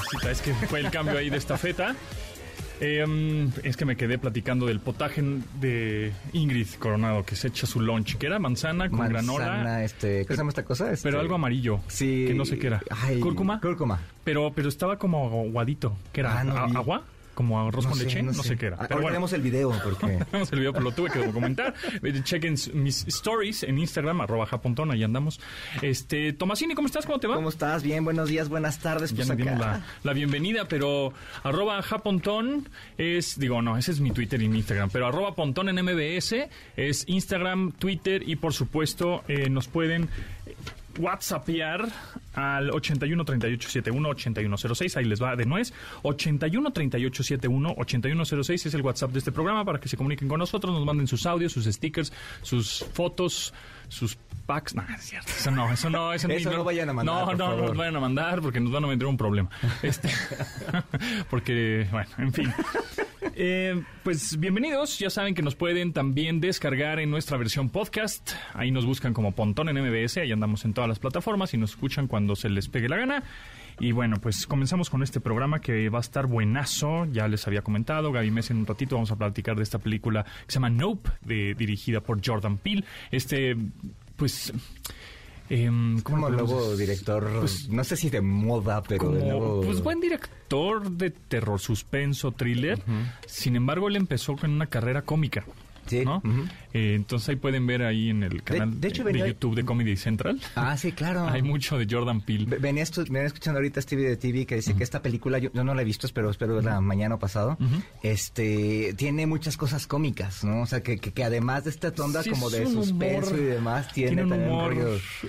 Mamacita, 0.00 0.30
es 0.30 0.40
que 0.42 0.54
fue 0.66 0.80
el 0.80 0.90
cambio 0.90 1.18
ahí 1.18 1.30
de 1.30 1.36
estafeta. 1.36 1.94
Eh, 2.82 3.50
es 3.62 3.76
que 3.76 3.84
me 3.84 3.94
quedé 3.94 4.16
platicando 4.16 4.64
del 4.64 4.80
potaje 4.80 5.22
de 5.60 6.12
Ingrid 6.32 6.66
Coronado, 6.78 7.24
que 7.26 7.36
se 7.36 7.48
echa 7.48 7.66
su 7.66 7.78
lunch, 7.80 8.16
que 8.16 8.26
era 8.26 8.38
manzana 8.38 8.88
con 8.88 9.00
granola. 9.06 9.46
Manzana, 9.48 9.84
este, 9.84 10.24
¿qué 10.24 10.32
se 10.32 10.38
llama 10.38 10.48
esta 10.48 10.64
cosa? 10.64 10.90
Este, 10.90 11.06
Pero 11.08 11.20
algo 11.20 11.34
amarillo. 11.34 11.80
Sí. 11.88 12.24
Que 12.26 12.32
no 12.34 12.46
sé 12.46 12.58
qué 12.58 12.68
era. 12.68 12.80
Ay, 12.90 13.20
¿Cúrcuma? 13.20 13.60
Cúrcuma. 13.60 14.00
Pero, 14.24 14.50
pero 14.54 14.70
estaba 14.70 14.96
como 14.98 15.26
aguadito. 15.26 15.94
¿Qué 16.10 16.20
era? 16.20 16.40
Ah, 16.40 16.44
no 16.44 16.56
¿A- 16.56 16.66
vi. 16.68 16.76
¿Agua? 16.76 17.02
¿Como 17.34 17.60
arroz 17.66 17.86
con 17.86 17.98
leche? 17.98 18.22
No, 18.22 18.32
sé. 18.34 18.56
qué 18.56 18.66
era. 18.66 18.76
Ah, 18.76 18.80
Pero 18.82 18.94
Ahora 18.96 19.02
bueno. 19.02 19.08
tenemos 19.08 19.32
el 19.32 19.42
video 19.42 19.70
porque... 19.84 20.24
Tenemos 20.30 20.52
el 20.52 20.58
video, 20.58 20.72
pero 20.72 20.84
lo 20.84 20.92
tuve 20.92 21.10
que 21.10 21.18
documentar. 21.24 21.74
Chequen 22.24 22.56
mis 22.74 23.06
stories 23.06 23.62
en 23.62 23.78
Instagram, 23.78 24.20
arroba 24.20 24.46
japontón, 24.46 24.90
ahí 24.90 25.02
andamos. 25.02 25.40
Este, 25.82 26.32
Tomasini, 26.32 26.74
¿cómo 26.74 26.86
estás? 26.86 27.06
¿Cómo 27.06 27.18
te 27.18 27.26
va? 27.26 27.36
¿Cómo 27.36 27.48
estás? 27.48 27.82
Bien, 27.82 28.04
buenos 28.04 28.28
días, 28.28 28.48
buenas 28.48 28.78
tardes. 28.78 29.10
Ya 29.14 29.24
Pues 29.24 29.36
dimos 29.36 29.54
acá. 29.54 29.58
la, 29.78 29.86
la 30.02 30.12
bienvenida, 30.12 30.66
pero 30.68 31.12
arroba 31.42 31.80
japontón 31.82 32.68
es, 32.98 33.38
digo, 33.38 33.62
no, 33.62 33.76
ese 33.78 33.92
es 33.92 34.00
mi 34.00 34.10
Twitter 34.10 34.40
y 34.42 34.48
mi 34.48 34.58
Instagram, 34.58 34.90
pero 34.90 35.06
arroba 35.06 35.34
pontón 35.34 35.68
en 35.68 35.76
MBS 35.84 36.34
es 36.76 37.04
Instagram, 37.08 37.72
Twitter 37.72 38.28
y 38.28 38.36
por 38.36 38.52
supuesto 38.52 39.22
eh, 39.28 39.48
nos 39.48 39.68
pueden 39.68 40.08
whatsappear 40.98 41.88
al 42.34 42.70
81 42.70 43.24
38 43.24 43.68
71 43.68 44.08
81 44.08 44.56
06, 44.74 44.96
ahí 44.96 45.04
les 45.04 45.22
va 45.22 45.36
de 45.36 45.44
nuez, 45.46 45.72
81 46.02 46.72
38 46.72 47.22
71 47.22 47.74
81 47.76 48.24
06 48.44 48.66
es 48.66 48.74
el 48.74 48.82
WhatsApp 48.82 49.10
de 49.12 49.18
este 49.18 49.32
programa 49.32 49.64
para 49.64 49.80
que 49.80 49.88
se 49.88 49.96
comuniquen 49.96 50.28
con 50.28 50.38
nosotros, 50.38 50.72
nos 50.74 50.84
manden 50.84 51.06
sus 51.06 51.26
audios, 51.26 51.52
sus 51.52 51.64
stickers, 51.66 52.12
sus 52.42 52.84
fotos, 52.92 53.52
sus 53.88 54.16
packs, 54.46 54.74
no, 54.74 54.82
es 54.94 55.02
cierto, 55.02 55.30
eso 55.30 55.50
no, 55.50 55.72
eso 55.72 55.90
no, 55.90 56.12
eso, 56.12 56.28
Eso 56.30 56.50
ni- 56.50 56.56
no 56.56 56.64
vayan 56.64 56.88
a 56.88 56.92
mandar, 56.92 57.14
No, 57.14 57.24
por 57.26 57.38
no, 57.38 57.56
no 57.56 57.66
nos 57.68 57.76
vayan 57.76 57.96
a 57.96 58.00
mandar 58.00 58.40
porque 58.40 58.60
nos 58.60 58.72
van 58.72 58.84
a 58.84 58.86
meter 58.88 59.06
un 59.06 59.16
problema. 59.16 59.48
Este, 59.82 60.10
porque, 61.30 61.86
bueno, 61.90 62.10
en 62.18 62.32
fin. 62.32 62.52
Eh, 63.34 63.82
pues 64.02 64.38
bienvenidos, 64.38 64.98
ya 64.98 65.10
saben 65.10 65.34
que 65.34 65.42
nos 65.42 65.54
pueden 65.54 65.92
también 65.92 66.40
descargar 66.40 67.00
en 67.00 67.10
nuestra 67.10 67.36
versión 67.36 67.68
podcast. 67.68 68.32
Ahí 68.54 68.70
nos 68.70 68.86
buscan 68.86 69.12
como 69.12 69.32
Pontón 69.32 69.68
en 69.68 69.76
MBS, 69.76 70.18
ahí 70.18 70.32
andamos 70.32 70.64
en 70.64 70.72
todas 70.72 70.88
las 70.88 70.98
plataformas 70.98 71.52
y 71.54 71.58
nos 71.58 71.70
escuchan 71.70 72.06
cuando 72.06 72.34
se 72.34 72.48
les 72.48 72.68
pegue 72.68 72.88
la 72.88 72.96
gana. 72.96 73.22
Y 73.78 73.92
bueno, 73.92 74.16
pues 74.20 74.46
comenzamos 74.46 74.90
con 74.90 75.02
este 75.02 75.20
programa 75.20 75.60
que 75.60 75.88
va 75.88 75.98
a 75.98 76.02
estar 76.02 76.26
buenazo. 76.26 77.06
Ya 77.12 77.28
les 77.28 77.46
había 77.46 77.62
comentado, 77.62 78.12
Gaby 78.12 78.30
Mesa 78.30 78.52
en 78.52 78.60
un 78.60 78.66
ratito 78.66 78.96
vamos 78.96 79.10
a 79.10 79.16
platicar 79.16 79.56
de 79.56 79.62
esta 79.62 79.78
película 79.78 80.24
que 80.24 80.52
se 80.52 80.54
llama 80.54 80.70
Nope, 80.70 81.10
de, 81.22 81.54
dirigida 81.54 82.00
por 82.00 82.24
Jordan 82.24 82.58
Peele. 82.58 82.84
Este, 83.10 83.56
pues... 84.16 84.52
em, 85.50 86.00
¿cómo 86.00 86.28
Como 86.30 86.62
decir? 86.70 86.78
director, 86.86 87.28
Pues- 87.40 87.68
no 87.68 87.84
sé 87.84 87.96
si 87.96 88.08
de 88.08 88.20
moda, 88.22 88.82
pero 88.82 89.10
de 89.10 89.18
como 89.20 89.24
nuevo... 89.38 89.60
pues 89.62 89.82
buen 89.82 90.00
director 90.00 90.90
de 90.90 91.10
terror 91.10 91.60
suspenso 91.60 92.32
thriller. 92.32 92.80
Sin 93.26 93.56
embargo 93.56 93.88
él 93.88 93.96
empezó 93.96 94.36
con 94.36 94.50
una 94.52 94.66
carrera 94.66 95.02
cómica 95.02 95.44
Sí, 95.90 96.04
¿no? 96.04 96.18
ujú. 96.18 96.44
Eh, 96.72 96.94
entonces 96.94 97.28
ahí 97.30 97.36
pueden 97.36 97.66
ver 97.66 97.82
ahí 97.82 98.10
en 98.10 98.22
el 98.22 98.42
canal 98.42 98.80
de 98.80 98.88
hecho, 98.88 99.02
de, 99.04 99.12
YouTube 99.18 99.54
de 99.56 99.64
Comedy 99.64 99.96
Central 99.96 100.40
Ah, 100.54 100.76
sí, 100.76 100.92
claro. 100.92 101.26
hay 101.28 101.42
mucho 101.42 101.76
de 101.78 101.86
Jordan 101.90 102.20
Peele 102.20 102.44
Ve- 102.46 102.58
Venía, 102.58 102.84
venía 103.08 103.26
escuchando 103.26 103.58
ahorita 103.58 103.80
a 103.80 103.82
Stevie 103.82 104.08
de 104.08 104.16
TV 104.16 104.46
que 104.46 104.54
dice 104.56 104.74
que 104.74 104.84
esta 104.84 105.02
película, 105.02 105.38
yo, 105.38 105.50
yo 105.52 105.64
no 105.64 105.74
la 105.74 105.82
he 105.82 105.84
visto, 105.84 106.06
pero 106.14 106.30
espero 106.30 106.54
verla 106.54 106.80
mañana 106.80 107.16
o 107.16 107.18
pasado, 107.18 107.58
este, 108.02 108.94
tiene 108.96 109.26
muchas 109.26 109.56
cosas 109.56 109.86
cómicas, 109.86 110.44
¿no? 110.44 110.62
O 110.62 110.66
sea, 110.66 110.82
que, 110.82 110.98
que, 110.98 111.12
que 111.12 111.24
además 111.24 111.64
de 111.64 111.70
esta 111.70 111.88
onda 112.02 112.22
Sí, 112.22 112.30
como 112.30 112.50
de 112.50 112.66
un 112.66 112.72
suspenso 112.72 113.30
humor- 113.34 113.38
y 113.40 113.44
demás, 113.44 113.92
tiene, 113.92 114.22
un 114.24 114.28
también 114.30 114.50
humor 114.50 114.76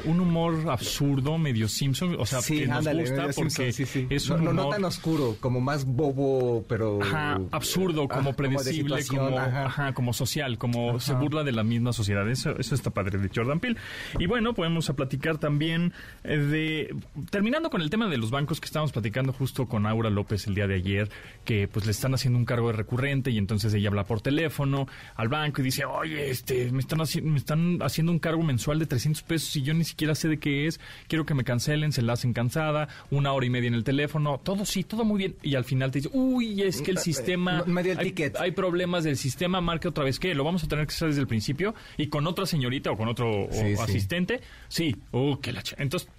un 0.06 0.20
humor 0.20 0.70
absurdo 0.70 1.38
medio 1.38 1.68
Simpson 1.68 2.16
o 2.20 2.26
sea 2.26 2.42
sí, 2.42 2.60
que 2.60 2.68
nos 2.68 2.78
ándale, 2.80 3.02
gusta 3.02 3.16
medio 3.22 3.34
porque 3.36 3.50
Simpson, 3.50 3.74
sí, 3.74 3.86
sí. 3.86 4.08
es 4.10 4.30
no, 4.30 4.36
un 4.36 4.44
no, 4.46 4.54
no 4.54 4.70
tan 4.70 4.84
oscuro, 4.86 5.38
como 5.40 5.60
más 5.62 5.86
bobo, 5.86 6.64
pero... 6.68 7.02
Ajá, 7.02 7.40
absurdo, 7.52 8.08
Ah, 8.10 8.16
como 8.16 8.30
de 8.32 8.36
predecible, 8.36 9.06
como, 9.08 9.38
ajá. 9.38 9.66
ajá. 9.66 9.94
como 9.94 10.14
social, 10.14 10.51
como 10.58 11.00
se 11.00 11.14
burla 11.14 11.44
de 11.44 11.52
la 11.52 11.64
misma 11.64 11.94
sociedad. 11.94 12.30
Eso, 12.30 12.58
eso 12.58 12.76
está 12.76 12.90
padre 12.90 13.18
de 13.18 13.30
Jordan 13.34 13.60
Peele. 13.60 13.78
Y 14.20 14.28
bueno, 14.28 14.54
podemos 14.54 14.90
a 14.90 14.96
platicar 14.96 15.38
también 15.38 15.94
eh, 16.24 16.38
de... 16.38 16.96
Terminando 17.30 17.70
con 17.70 17.82
el 17.82 17.90
tema 17.90 18.08
de 18.08 18.18
los 18.18 18.32
bancos 18.32 18.60
que 18.60 18.66
estábamos 18.66 18.92
platicando 18.92 19.34
justo 19.34 19.68
con 19.68 19.86
Aura 19.86 20.10
López 20.10 20.48
el 20.48 20.56
día 20.56 20.68
de 20.68 20.76
ayer, 20.76 21.10
que 21.46 21.68
pues 21.68 21.86
le 21.86 21.92
están 21.92 22.14
haciendo 22.14 22.38
un 22.40 22.46
cargo 22.46 22.68
de 22.68 22.74
recurrente 22.74 23.32
y 23.32 23.38
entonces 23.38 23.74
ella 23.74 23.90
habla 23.90 24.06
por 24.06 24.22
teléfono 24.22 24.88
al 25.16 25.30
banco 25.30 25.62
y 25.62 25.66
dice, 25.66 25.86
oye, 25.86 26.30
este, 26.30 26.72
me 26.72 26.80
están, 26.80 27.00
me 27.24 27.38
están 27.38 27.80
haciendo 27.82 28.12
un 28.12 28.20
cargo 28.20 28.44
mensual 28.44 28.80
de 28.80 28.86
300 28.86 29.24
pesos 29.24 29.56
y 29.56 29.62
yo 29.62 29.74
ni 29.74 29.84
siquiera 29.84 30.16
sé 30.16 30.28
de 30.28 30.40
qué 30.40 30.68
es, 30.68 30.80
quiero 31.08 31.26
que 31.26 31.34
me 31.34 31.44
cancelen, 31.44 31.92
se 31.92 32.02
la 32.02 32.14
hacen 32.14 32.34
cansada, 32.34 32.88
una 33.10 33.34
hora 33.34 33.46
y 33.46 33.50
media 33.50 33.68
en 33.68 33.74
el 33.74 33.84
teléfono, 33.84 34.40
todo 34.44 34.66
sí, 34.66 34.84
todo 34.84 35.04
muy 35.04 35.18
bien. 35.18 35.36
Y 35.42 35.56
al 35.56 35.64
final 35.64 35.92
te 35.92 36.00
dice, 36.00 36.10
uy, 36.14 36.62
es 36.62 36.82
que 36.82 36.92
el 36.92 36.98
sistema... 36.98 37.60
No, 37.60 37.66
me 37.68 37.84
dio 37.84 37.94
el 37.94 38.00
hay, 38.00 38.06
ticket. 38.06 38.38
hay 38.38 38.52
problemas 38.52 39.04
del 39.04 39.18
sistema, 39.18 39.62
marque 39.62 39.88
otra 39.88 40.04
vez 40.04 40.20
que 40.20 40.34
lo 40.42 40.46
vamos 40.46 40.64
a 40.64 40.68
tener 40.68 40.88
que 40.88 40.94
hacer 40.94 41.10
desde 41.10 41.22
el 41.22 41.28
principio 41.28 41.76
y 41.98 42.08
con 42.08 42.26
otra 42.26 42.48
señorita 42.48 42.90
o 42.90 42.98
con 42.98 43.08
otro 43.08 43.48
Sí, 43.52 43.76
asistente, 43.80 44.42
sí, 44.68 44.96
uh, 45.12 45.38
que 45.38 45.52
la 45.52 45.62
entonces 45.78 46.10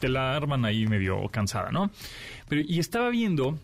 te 0.00 0.08
la 0.08 0.34
arman 0.34 0.64
ahí 0.64 0.86
medio 0.86 1.28
cansada, 1.28 1.70
¿no? 1.70 1.90
Pero 2.48 2.62
y 2.66 2.80
estaba 2.80 3.08
viendo 3.10 3.56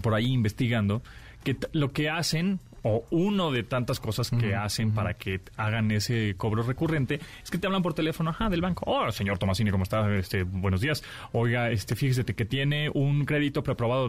por 0.00 0.14
ahí 0.14 0.32
investigando 0.32 1.02
que 1.42 1.56
lo 1.72 1.92
que 1.92 2.08
hacen 2.08 2.60
o 2.84 3.04
uno 3.10 3.50
de 3.50 3.64
tantas 3.64 3.98
cosas 3.98 4.30
que 4.30 4.54
hacen 4.54 4.92
para 4.92 5.14
que 5.14 5.40
hagan 5.56 5.90
ese 5.90 6.34
cobro 6.36 6.62
recurrente 6.62 7.20
es 7.42 7.50
que 7.50 7.58
te 7.58 7.66
hablan 7.66 7.82
por 7.82 7.94
teléfono, 7.94 8.30
ajá, 8.30 8.48
del 8.48 8.60
banco. 8.60 8.84
Oh, 8.86 9.10
señor 9.10 9.38
Tomasini, 9.38 9.70
¿cómo 9.70 9.84
está? 9.84 10.12
Este, 10.16 10.42
buenos 10.44 10.80
días. 10.80 11.02
Oiga, 11.32 11.70
este, 11.70 11.96
fíjese 11.96 12.24
que 12.24 12.44
tiene 12.44 12.90
un 12.90 13.24
crédito 13.24 13.62
preaprobado. 13.62 14.08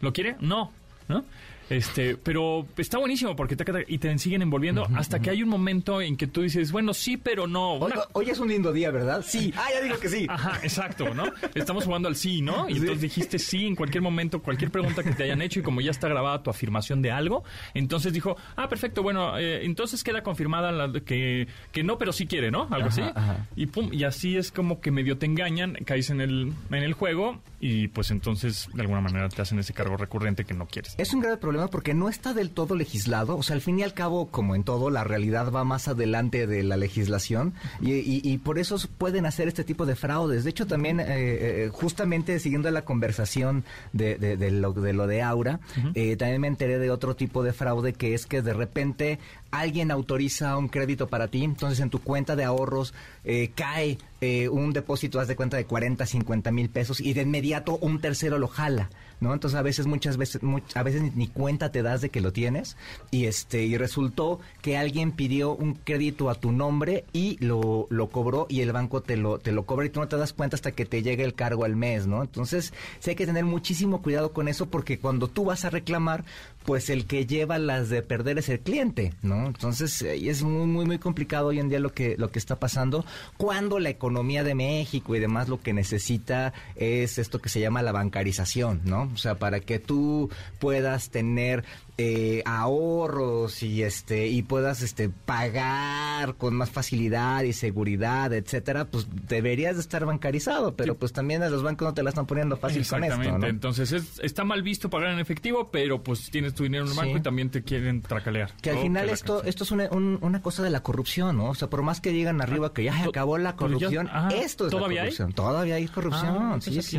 ¿Lo 0.00 0.12
quiere? 0.12 0.36
No, 0.40 0.72
¿no? 1.08 1.24
Este, 1.70 2.16
pero 2.16 2.66
está 2.76 2.98
buenísimo 2.98 3.34
porque 3.36 3.56
te, 3.56 3.64
y 3.88 3.98
te 3.98 4.16
siguen 4.18 4.42
envolviendo 4.42 4.86
hasta 4.94 5.18
que 5.20 5.30
hay 5.30 5.42
un 5.42 5.48
momento 5.48 6.00
en 6.02 6.16
que 6.16 6.26
tú 6.26 6.42
dices, 6.42 6.72
bueno, 6.72 6.92
sí, 6.94 7.16
pero 7.16 7.46
no. 7.46 7.78
Hoy, 8.12 8.28
es 8.30 8.38
un 8.38 8.48
lindo 8.48 8.72
día, 8.72 8.90
¿verdad? 8.90 9.24
Sí. 9.26 9.52
Ah, 9.56 9.66
ya 9.72 9.80
digo 9.80 9.98
que 9.98 10.08
sí. 10.08 10.26
Ajá, 10.28 10.58
exacto, 10.62 11.14
¿no? 11.14 11.24
Estamos 11.54 11.84
jugando 11.84 12.08
al 12.08 12.16
sí, 12.16 12.42
¿no? 12.42 12.68
Y 12.68 12.74
Sí. 12.74 12.78
entonces 12.80 13.00
dijiste 13.02 13.38
sí 13.38 13.66
en 13.66 13.76
cualquier 13.76 14.02
momento, 14.02 14.42
cualquier 14.42 14.70
pregunta 14.70 15.02
que 15.02 15.12
te 15.12 15.22
hayan 15.24 15.40
hecho 15.42 15.60
y 15.60 15.62
como 15.62 15.80
ya 15.80 15.90
está 15.90 16.08
grabada 16.08 16.42
tu 16.42 16.50
afirmación 16.50 17.00
de 17.02 17.10
algo, 17.12 17.44
entonces 17.72 18.12
dijo, 18.12 18.36
ah, 18.56 18.68
perfecto, 18.68 19.02
bueno, 19.02 19.38
eh, 19.38 19.64
entonces 19.64 20.02
queda 20.04 20.22
confirmada 20.22 20.70
la, 20.72 20.92
que, 21.00 21.46
que 21.72 21.82
no, 21.82 21.96
pero 21.98 22.12
sí 22.12 22.26
quiere, 22.26 22.50
¿no? 22.50 22.62
Algo 22.70 22.88
Ajá, 22.88 22.88
así. 22.88 23.00
ajá. 23.14 23.46
Y 23.56 23.66
pum, 23.66 23.90
y 23.92 24.04
así 24.04 24.36
es 24.36 24.50
como 24.52 24.80
que 24.80 24.90
medio 24.90 25.16
te 25.18 25.26
engañan, 25.26 25.74
caes 25.84 26.10
en 26.10 26.20
el, 26.20 26.52
en 26.70 26.82
el 26.82 26.92
juego 26.92 27.40
y 27.60 27.88
pues 27.88 28.10
entonces 28.10 28.68
de 28.74 28.82
alguna 28.82 29.00
manera 29.00 29.28
te 29.30 29.40
hacen 29.40 29.58
ese 29.58 29.72
cargo 29.72 29.96
recurrente 29.96 30.44
que 30.44 30.52
no 30.54 30.66
quieres. 30.66 30.94
Es 30.98 31.12
un 31.14 31.20
grave 31.20 31.38
problema 31.38 31.53
porque 31.70 31.94
no 31.94 32.08
está 32.08 32.34
del 32.34 32.50
todo 32.50 32.74
legislado. 32.74 33.36
O 33.36 33.42
sea, 33.42 33.54
al 33.56 33.62
fin 33.62 33.78
y 33.78 33.82
al 33.82 33.94
cabo, 33.94 34.26
como 34.26 34.54
en 34.54 34.64
todo, 34.64 34.90
la 34.90 35.04
realidad 35.04 35.50
va 35.50 35.64
más 35.64 35.88
adelante 35.88 36.46
de 36.46 36.62
la 36.62 36.76
legislación 36.76 37.54
y, 37.80 37.92
y- 37.92 38.20
y 38.24 38.38
por 38.38 38.58
eso 38.58 38.76
pueden 38.98 39.26
hacer 39.26 39.48
este 39.48 39.64
tipo 39.64 39.86
de 39.86 39.96
fraudes. 39.96 40.44
De 40.44 40.50
hecho, 40.50 40.66
también, 40.66 41.00
eh, 41.00 41.06
eh, 41.08 41.70
justamente 41.72 42.38
siguiendo 42.38 42.70
la 42.70 42.84
conversación 42.84 43.64
de, 43.92 44.16
de- 44.16 44.36
de 44.36 44.50
lo, 44.50 44.72
de 44.72 44.92
lo 44.92 45.06
de 45.06 45.22
Aura, 45.22 45.60
eh, 45.94 46.16
también 46.16 46.40
me 46.40 46.48
enteré 46.48 46.78
de 46.78 46.90
otro 46.90 47.14
tipo 47.16 47.42
de 47.42 47.52
fraude 47.52 47.92
que 47.92 48.14
es 48.14 48.26
que 48.26 48.42
de 48.42 48.52
repente 48.54 49.18
alguien 49.50 49.90
autoriza 49.90 50.56
un 50.56 50.68
crédito 50.68 51.06
para 51.08 51.28
ti, 51.28 51.44
entonces 51.44 51.78
en 51.80 51.88
tu 51.90 52.00
cuenta 52.00 52.34
de 52.36 52.44
ahorros 52.44 52.92
eh, 53.24 53.52
cae 53.54 53.98
eh, 54.24 54.48
un 54.48 54.72
depósito, 54.72 55.20
haz 55.20 55.28
de 55.28 55.36
cuenta 55.36 55.56
de 55.56 55.64
40, 55.66 56.06
50 56.06 56.50
mil 56.50 56.68
pesos 56.70 57.00
y 57.00 57.12
de 57.12 57.22
inmediato 57.22 57.76
un 57.80 58.00
tercero 58.00 58.38
lo 58.38 58.48
jala, 58.48 58.90
¿no? 59.20 59.32
Entonces 59.34 59.58
a 59.58 59.62
veces, 59.62 59.86
muchas 59.86 60.16
veces, 60.16 60.42
much- 60.42 60.74
a 60.76 60.82
veces 60.82 61.02
ni, 61.02 61.10
ni 61.14 61.28
cuenta 61.28 61.70
te 61.72 61.82
das 61.82 62.00
de 62.00 62.08
que 62.10 62.20
lo 62.20 62.32
tienes 62.32 62.76
y 63.10 63.26
este 63.26 63.64
y 63.64 63.76
resultó 63.76 64.40
que 64.62 64.76
alguien 64.76 65.12
pidió 65.12 65.54
un 65.54 65.74
crédito 65.74 66.30
a 66.30 66.34
tu 66.34 66.52
nombre 66.52 67.04
y 67.12 67.36
lo, 67.44 67.86
lo 67.90 68.08
cobró 68.10 68.46
y 68.48 68.60
el 68.60 68.72
banco 68.72 69.02
te 69.02 69.16
lo, 69.16 69.38
te 69.38 69.52
lo 69.52 69.64
cobra 69.66 69.86
y 69.86 69.90
tú 69.90 70.00
no 70.00 70.08
te 70.08 70.16
das 70.16 70.32
cuenta 70.32 70.56
hasta 70.56 70.72
que 70.72 70.84
te 70.86 71.02
llegue 71.02 71.24
el 71.24 71.34
cargo 71.34 71.64
al 71.64 71.76
mes, 71.76 72.06
¿no? 72.06 72.22
Entonces 72.22 72.72
sí 73.00 73.10
hay 73.10 73.16
que 73.16 73.26
tener 73.26 73.44
muchísimo 73.44 74.02
cuidado 74.02 74.32
con 74.32 74.48
eso 74.48 74.66
porque 74.66 74.98
cuando 74.98 75.28
tú 75.28 75.44
vas 75.44 75.64
a 75.64 75.70
reclamar, 75.70 76.24
pues 76.64 76.88
el 76.88 77.06
que 77.06 77.26
lleva 77.26 77.58
las 77.58 77.90
de 77.90 78.00
perder 78.02 78.38
es 78.38 78.48
el 78.48 78.60
cliente, 78.60 79.12
¿no? 79.22 79.46
Entonces 79.46 80.00
eh, 80.02 80.28
es 80.30 80.42
muy 80.42 80.66
muy 80.66 80.86
muy 80.86 80.98
complicado 80.98 81.48
hoy 81.48 81.58
en 81.60 81.68
día 81.68 81.78
lo 81.78 81.92
que 81.92 82.16
lo 82.16 82.30
que 82.30 82.38
está 82.38 82.56
pasando 82.58 83.04
cuando 83.36 83.78
la 83.78 83.90
economía 83.90 84.13
de 84.22 84.54
México 84.54 85.16
y 85.16 85.20
demás 85.20 85.48
lo 85.48 85.60
que 85.60 85.72
necesita 85.72 86.52
es 86.76 87.18
esto 87.18 87.40
que 87.40 87.48
se 87.48 87.60
llama 87.60 87.82
la 87.82 87.92
bancarización, 87.92 88.82
¿no? 88.84 89.10
O 89.12 89.16
sea, 89.16 89.38
para 89.38 89.60
que 89.60 89.78
tú 89.78 90.30
puedas 90.58 91.10
tener 91.10 91.64
eh, 91.96 92.42
ahorros 92.44 93.62
y 93.62 93.82
este 93.82 94.26
y 94.26 94.42
puedas 94.42 94.82
este 94.82 95.08
pagar 95.10 96.34
con 96.36 96.54
más 96.54 96.70
facilidad 96.70 97.42
y 97.42 97.52
seguridad, 97.52 98.32
etcétera, 98.32 98.86
pues 98.86 99.06
deberías 99.28 99.76
de 99.76 99.80
estar 99.82 100.04
bancarizado, 100.04 100.74
pero 100.74 100.96
pues 100.96 101.12
también 101.12 101.40
los 101.50 101.62
bancos 101.62 101.86
no 101.88 101.94
te 101.94 102.02
la 102.02 102.10
están 102.10 102.26
poniendo 102.26 102.56
fácil 102.56 102.86
con 102.86 103.04
esto, 103.04 103.14
Exactamente. 103.14 103.38
¿no? 103.46 103.46
Entonces 103.48 103.92
es- 103.92 104.18
está 104.20 104.44
mal 104.44 104.62
visto 104.62 104.90
pagar 104.90 105.10
en 105.10 105.18
efectivo, 105.20 105.70
pero 105.70 106.02
pues 106.02 106.30
tienes 106.30 106.54
tu 106.54 106.64
dinero 106.64 106.84
en 106.84 106.88
el 106.90 106.94
Sí. 106.94 107.00
banco 107.00 107.16
y 107.18 107.22
también 107.22 107.50
te 107.50 107.62
quieren 107.62 108.02
tracalear. 108.02 108.52
Que 108.60 108.70
al 108.70 108.78
Oh, 108.78 108.82
final 108.82 109.06
que 109.06 109.12
esto 109.12 109.32
canción. 109.34 109.48
esto 109.48 109.64
es 109.64 109.70
una, 109.70 109.88
un- 109.90 110.18
una 110.20 110.42
cosa 110.42 110.62
de 110.62 110.70
la 110.70 110.82
corrupción, 110.82 111.36
¿no? 111.36 111.50
O 111.50 111.54
sea, 111.54 111.68
por 111.70 111.82
más 111.82 112.00
que 112.00 112.10
digan 112.10 112.40
arriba 112.40 112.72
que 112.72 112.84
ya 112.84 112.96
se 112.96 113.04
to- 113.04 113.10
acabó 113.10 113.38
la 113.38 113.50
ya- 113.50 113.56
corrupción, 113.56 114.08
ah, 114.12 114.28
esto 114.34 114.66
es 114.66 114.70
¿todavía 114.70 115.02
la 115.02 115.08
hay? 115.08 115.14
corrupción. 115.16 115.32
Todavía 115.32 115.74
hay 115.76 115.86
corrupción, 115.88 116.36
Ah, 116.36 116.58
sí, 116.60 116.82
sí. 116.82 116.98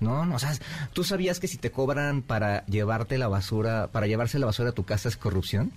No, 0.00 0.24
no, 0.24 0.34
o 0.34 0.38
sea, 0.38 0.52
¿tú 0.92 1.04
sabías 1.04 1.40
que 1.40 1.48
si 1.48 1.58
te 1.58 1.70
cobran 1.70 2.22
para 2.22 2.64
llevarte 2.66 3.18
la 3.18 3.28
basura, 3.28 3.88
para 3.92 4.06
llevarse 4.38 4.38
la 4.38 4.46
basura 4.46 4.70
a 4.70 4.72
tu 4.72 4.84
casa 4.84 5.08
es 5.08 5.16
corrupción? 5.16 5.72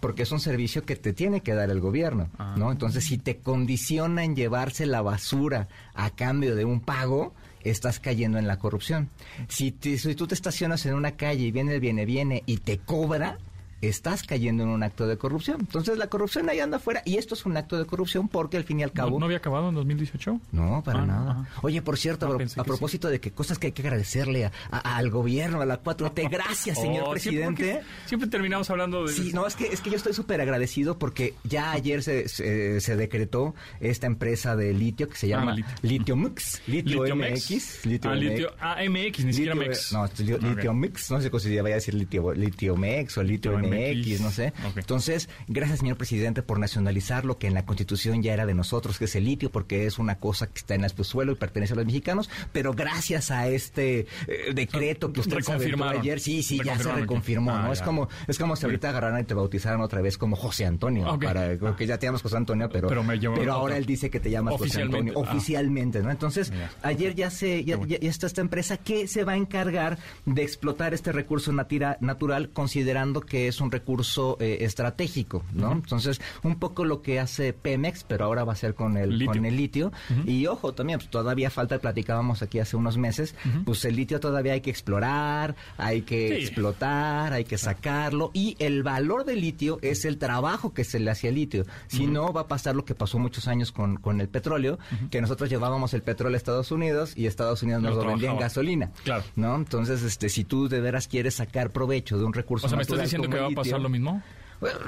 Porque 0.00 0.22
es 0.22 0.30
un 0.32 0.38
servicio 0.40 0.84
que 0.84 0.94
te 0.94 1.12
tiene 1.12 1.40
que 1.40 1.54
dar 1.54 1.70
el 1.70 1.80
gobierno, 1.80 2.28
Ah. 2.38 2.54
¿no? 2.56 2.70
Entonces, 2.70 3.04
si 3.04 3.18
te 3.18 3.38
condicionan 3.38 4.36
llevarse 4.36 4.86
la 4.86 5.02
basura 5.02 5.68
a 5.94 6.10
cambio 6.10 6.54
de 6.54 6.64
un 6.64 6.80
pago, 6.80 7.34
estás 7.64 7.98
cayendo 7.98 8.38
en 8.38 8.46
la 8.46 8.58
corrupción. 8.58 9.08
Si, 9.48 9.72
te- 9.72 9.98
si 9.98 10.14
tú 10.14 10.26
te 10.28 10.34
estacionas 10.34 10.86
en 10.86 10.94
una 10.94 11.12
calle 11.16 11.46
y 11.46 11.50
viene 11.50 11.74
el 11.74 11.80
viene, 11.80 12.04
viene 12.06 12.42
y 12.46 12.58
te 12.58 12.78
cobra, 12.78 13.38
estás 13.80 14.22
cayendo 14.22 14.62
en 14.64 14.70
un 14.70 14.82
acto 14.82 15.06
de 15.06 15.16
corrupción. 15.16 15.58
Entonces, 15.60 15.98
la 15.98 16.08
corrupción 16.08 16.48
ahí 16.48 16.60
anda 16.60 16.78
afuera 16.78 17.02
y 17.04 17.16
esto 17.16 17.34
es 17.34 17.46
un 17.46 17.56
acto 17.56 17.78
de 17.78 17.84
corrupción 17.86 18.28
porque 18.28 18.56
al 18.56 18.64
fin 18.64 18.80
y 18.80 18.82
al 18.82 18.90
¿No, 18.90 18.94
cabo... 18.94 19.18
¿No 19.20 19.26
había 19.26 19.38
acabado 19.38 19.68
en 19.68 19.74
2018? 19.74 20.40
No, 20.52 20.82
para 20.84 21.02
Ah, 21.02 21.06
nada. 21.06 21.30
ajá. 21.30 21.46
Oye, 21.62 21.82
por 21.82 21.96
cierto, 21.98 22.26
Ah, 22.26 22.60
a, 22.60 22.64
propósito 22.64 23.08
de 23.08 23.20
que 23.20 23.30
cosas 23.30 23.58
que 23.58 23.68
hay 23.68 23.72
que 23.72 23.82
agradecerle 23.82 24.46
a- 24.46 24.52
a- 24.70 24.96
al 24.96 25.10
gobierno, 25.10 25.60
a 25.60 25.66
la 25.66 25.82
4T. 25.82 26.28
Gracias, 26.30 26.78
señor 26.80 27.04
Oh, 27.06 27.16
siempre- 27.18 27.46
presidente. 27.54 27.86
Siempre 28.06 28.28
terminamos 28.28 28.68
hablando 28.70 29.04
de... 29.06 29.12
Sí, 29.12 29.30
no, 29.32 29.46
es 29.46 29.54
que, 29.56 29.66
es 29.68 29.80
que 29.80 29.90
yo 29.90 29.96
estoy 29.96 30.12
súper 30.14 30.40
agradecido 30.40 30.98
porque 30.98 31.34
ya 31.44 31.72
ayer 31.72 32.02
se, 32.02 32.28
se, 32.28 32.80
se 32.80 32.96
decretó 32.96 33.54
esta 33.80 34.06
empresa 34.06 34.56
de 34.56 34.72
litio 34.74 35.08
que 35.08 35.16
se 35.16 35.28
llama 35.28 35.52
Ah, 35.52 35.54
litio. 35.54 35.74
Litio 35.82 36.16
Mix, 36.16 36.62
Litio, 36.66 37.04
Litio 37.04 37.16
MX. 37.16 37.86
Litio 37.86 38.10
ah, 38.10 38.14
MX. 38.14 38.22
litio, 38.24 38.50
ah, 38.60 38.76
MX, 38.88 39.24
ni 39.24 39.32
siquiera. 39.32 39.54
No. 39.92 40.06
Litio 40.48 40.74
Mix, 40.74 41.10
no 41.10 41.20
sé 41.20 41.30
se 41.38 41.62
vaya 41.62 41.74
a 41.74 41.76
decir 41.76 41.94
Litio, 41.94 42.32
litio 42.34 42.76
Mex 42.76 43.16
o 43.18 43.22
Litio 43.22 43.52
MX, 43.58 43.67
MX, 43.70 44.20
no 44.20 44.30
sé. 44.30 44.52
Entonces, 44.76 45.28
gracias 45.48 45.80
señor 45.80 45.96
presidente 45.96 46.42
por 46.42 46.58
nacionalizar 46.58 47.24
lo 47.24 47.38
que 47.38 47.46
en 47.46 47.54
la 47.54 47.64
constitución 47.64 48.22
ya 48.22 48.32
era 48.34 48.46
de 48.46 48.54
nosotros, 48.54 48.98
que 48.98 49.04
es 49.06 49.14
el 49.16 49.24
litio, 49.24 49.50
porque 49.50 49.86
es 49.86 49.98
una 49.98 50.16
cosa 50.16 50.46
que 50.46 50.58
está 50.58 50.74
en 50.74 50.84
el 50.84 50.90
suelo 51.04 51.32
y 51.32 51.34
pertenece 51.36 51.74
a 51.74 51.76
los 51.76 51.86
mexicanos, 51.86 52.28
pero 52.52 52.72
gracias 52.72 53.30
a 53.30 53.48
este 53.48 54.00
eh, 54.26 54.52
decreto 54.54 55.12
que 55.12 55.20
usted 55.20 55.34
aventó 55.34 55.52
Reconfirmaron. 55.52 56.00
ayer, 56.00 56.20
sí, 56.20 56.42
sí, 56.42 56.60
ya 56.64 56.76
se 56.76 56.84
que- 56.84 56.92
reconfirmó, 56.92 57.52
Ah, 57.52 57.62
¿no? 57.62 57.72
Es 57.72 57.78
ya. 57.80 57.84
como, 57.84 58.08
es 58.26 58.38
como 58.38 58.56
si 58.56 58.64
ahorita 58.66 58.88
agarraran 58.90 59.20
y 59.20 59.24
te 59.24 59.34
bautizaran 59.34 59.80
otra 59.80 60.00
vez 60.00 60.18
como 60.18 60.34
José 60.36 60.66
Antonio, 60.66 61.08
Ok. 61.12 61.24
para, 61.24 61.56
porque 61.58 61.86
ya 61.86 61.98
te 61.98 62.06
llamas 62.06 62.22
José 62.22 62.36
Antonio, 62.36 62.68
pero, 62.70 62.88
Pero 62.88 63.02
me 63.04 63.18
ahora 63.50 63.76
él 63.76 63.86
dice 63.86 64.10
que 64.10 64.20
te 64.20 64.30
llamas 64.30 64.56
José 64.56 64.82
Antonio, 64.82 65.12
ah. 65.16 65.20
oficialmente, 65.20 66.02
¿no? 66.02 66.10
Entonces, 66.10 66.52
ayer 66.82 67.14
ya 67.14 67.30
se, 67.30 67.64
ya, 67.64 67.78
ya- 67.86 67.98
ya 68.00 68.10
está 68.10 68.26
esta 68.26 68.40
empresa 68.40 68.76
que 68.76 69.06
se 69.06 69.24
va 69.24 69.32
a 69.32 69.36
encargar 69.36 69.98
de 70.26 70.42
explotar 70.42 70.94
este 70.94 71.12
recurso 71.12 71.52
natira- 71.52 71.96
natural, 72.00 72.50
considerando 72.50 73.20
que 73.20 73.48
es 73.48 73.57
un 73.60 73.70
recurso 73.70 74.36
eh, 74.40 74.58
estratégico, 74.60 75.44
¿no? 75.52 75.72
Entonces, 75.72 76.20
un 76.42 76.58
poco 76.58 76.84
lo 76.84 77.02
que 77.02 77.20
hace 77.20 77.52
Pemex, 77.52 78.04
pero 78.04 78.24
ahora 78.24 78.44
va 78.44 78.52
a 78.52 78.56
ser 78.56 78.74
con 78.74 78.96
el 78.96 79.18
Litio. 79.18 79.32
con 79.34 79.44
el 79.44 79.56
litio. 79.56 79.92
Y 80.26 80.46
ojo, 80.46 80.72
también 80.74 80.98
pues, 80.98 81.10
todavía 81.10 81.50
falta, 81.50 81.78
platicábamos 81.78 82.42
aquí 82.42 82.58
hace 82.58 82.76
unos 82.76 82.96
meses, 82.96 83.34
pues 83.64 83.84
el 83.84 83.96
litio 83.96 84.20
todavía 84.20 84.52
hay 84.54 84.60
que 84.60 84.70
explorar, 84.70 85.56
hay 85.76 86.02
que 86.02 86.28
Sí. 86.28 86.44
explotar, 86.46 87.32
hay 87.32 87.44
que 87.44 87.58
sacarlo 87.58 88.30
y 88.34 88.56
el 88.58 88.82
valor 88.82 89.24
del 89.24 89.40
litio 89.40 89.78
es 89.82 90.04
el 90.04 90.18
trabajo 90.18 90.72
que 90.74 90.84
se 90.84 90.98
le 91.00 91.10
hace 91.10 91.28
al 91.28 91.34
litio. 91.34 91.64
Si 91.88 92.06
no, 92.06 92.32
va 92.32 92.42
a 92.42 92.48
pasar 92.48 92.74
lo 92.76 92.84
que 92.84 92.94
pasó 92.94 93.18
muchos 93.18 93.48
años 93.48 93.72
con, 93.72 93.96
con 93.96 94.20
el 94.20 94.28
petróleo, 94.28 94.78
que 95.10 95.20
nosotros 95.20 95.48
llevábamos 95.50 95.94
el 95.94 96.02
petróleo 96.02 96.34
a 96.34 96.38
Estados 96.38 96.70
Unidos 96.70 97.12
y 97.16 97.26
Estados 97.26 97.62
Unidos 97.62 97.82
nos 97.82 97.96
Lo 97.96 98.02
lo, 98.02 98.08
vendía 98.10 98.30
en 98.30 98.38
gasolina. 98.38 98.90
Claro. 99.04 99.24
¿No? 99.36 99.56
Entonces, 99.56 100.02
este, 100.02 100.28
si 100.28 100.44
tú 100.44 100.68
de 100.68 100.80
veras 100.80 101.08
quieres 101.08 101.34
sacar 101.34 101.70
provecho 101.70 102.18
de 102.18 102.24
un 102.24 102.32
recurso 102.32 102.66
O 102.66 102.68
sea, 102.68 102.76
¿me 102.76 102.82
estás 102.82 103.00
diciendo 103.00 103.28
que 103.28 103.47
va 103.48 103.60
a 103.60 103.64
pasar 103.64 103.80
lo 103.80 103.88
mismo? 103.88 104.22
bueno, 104.60 104.78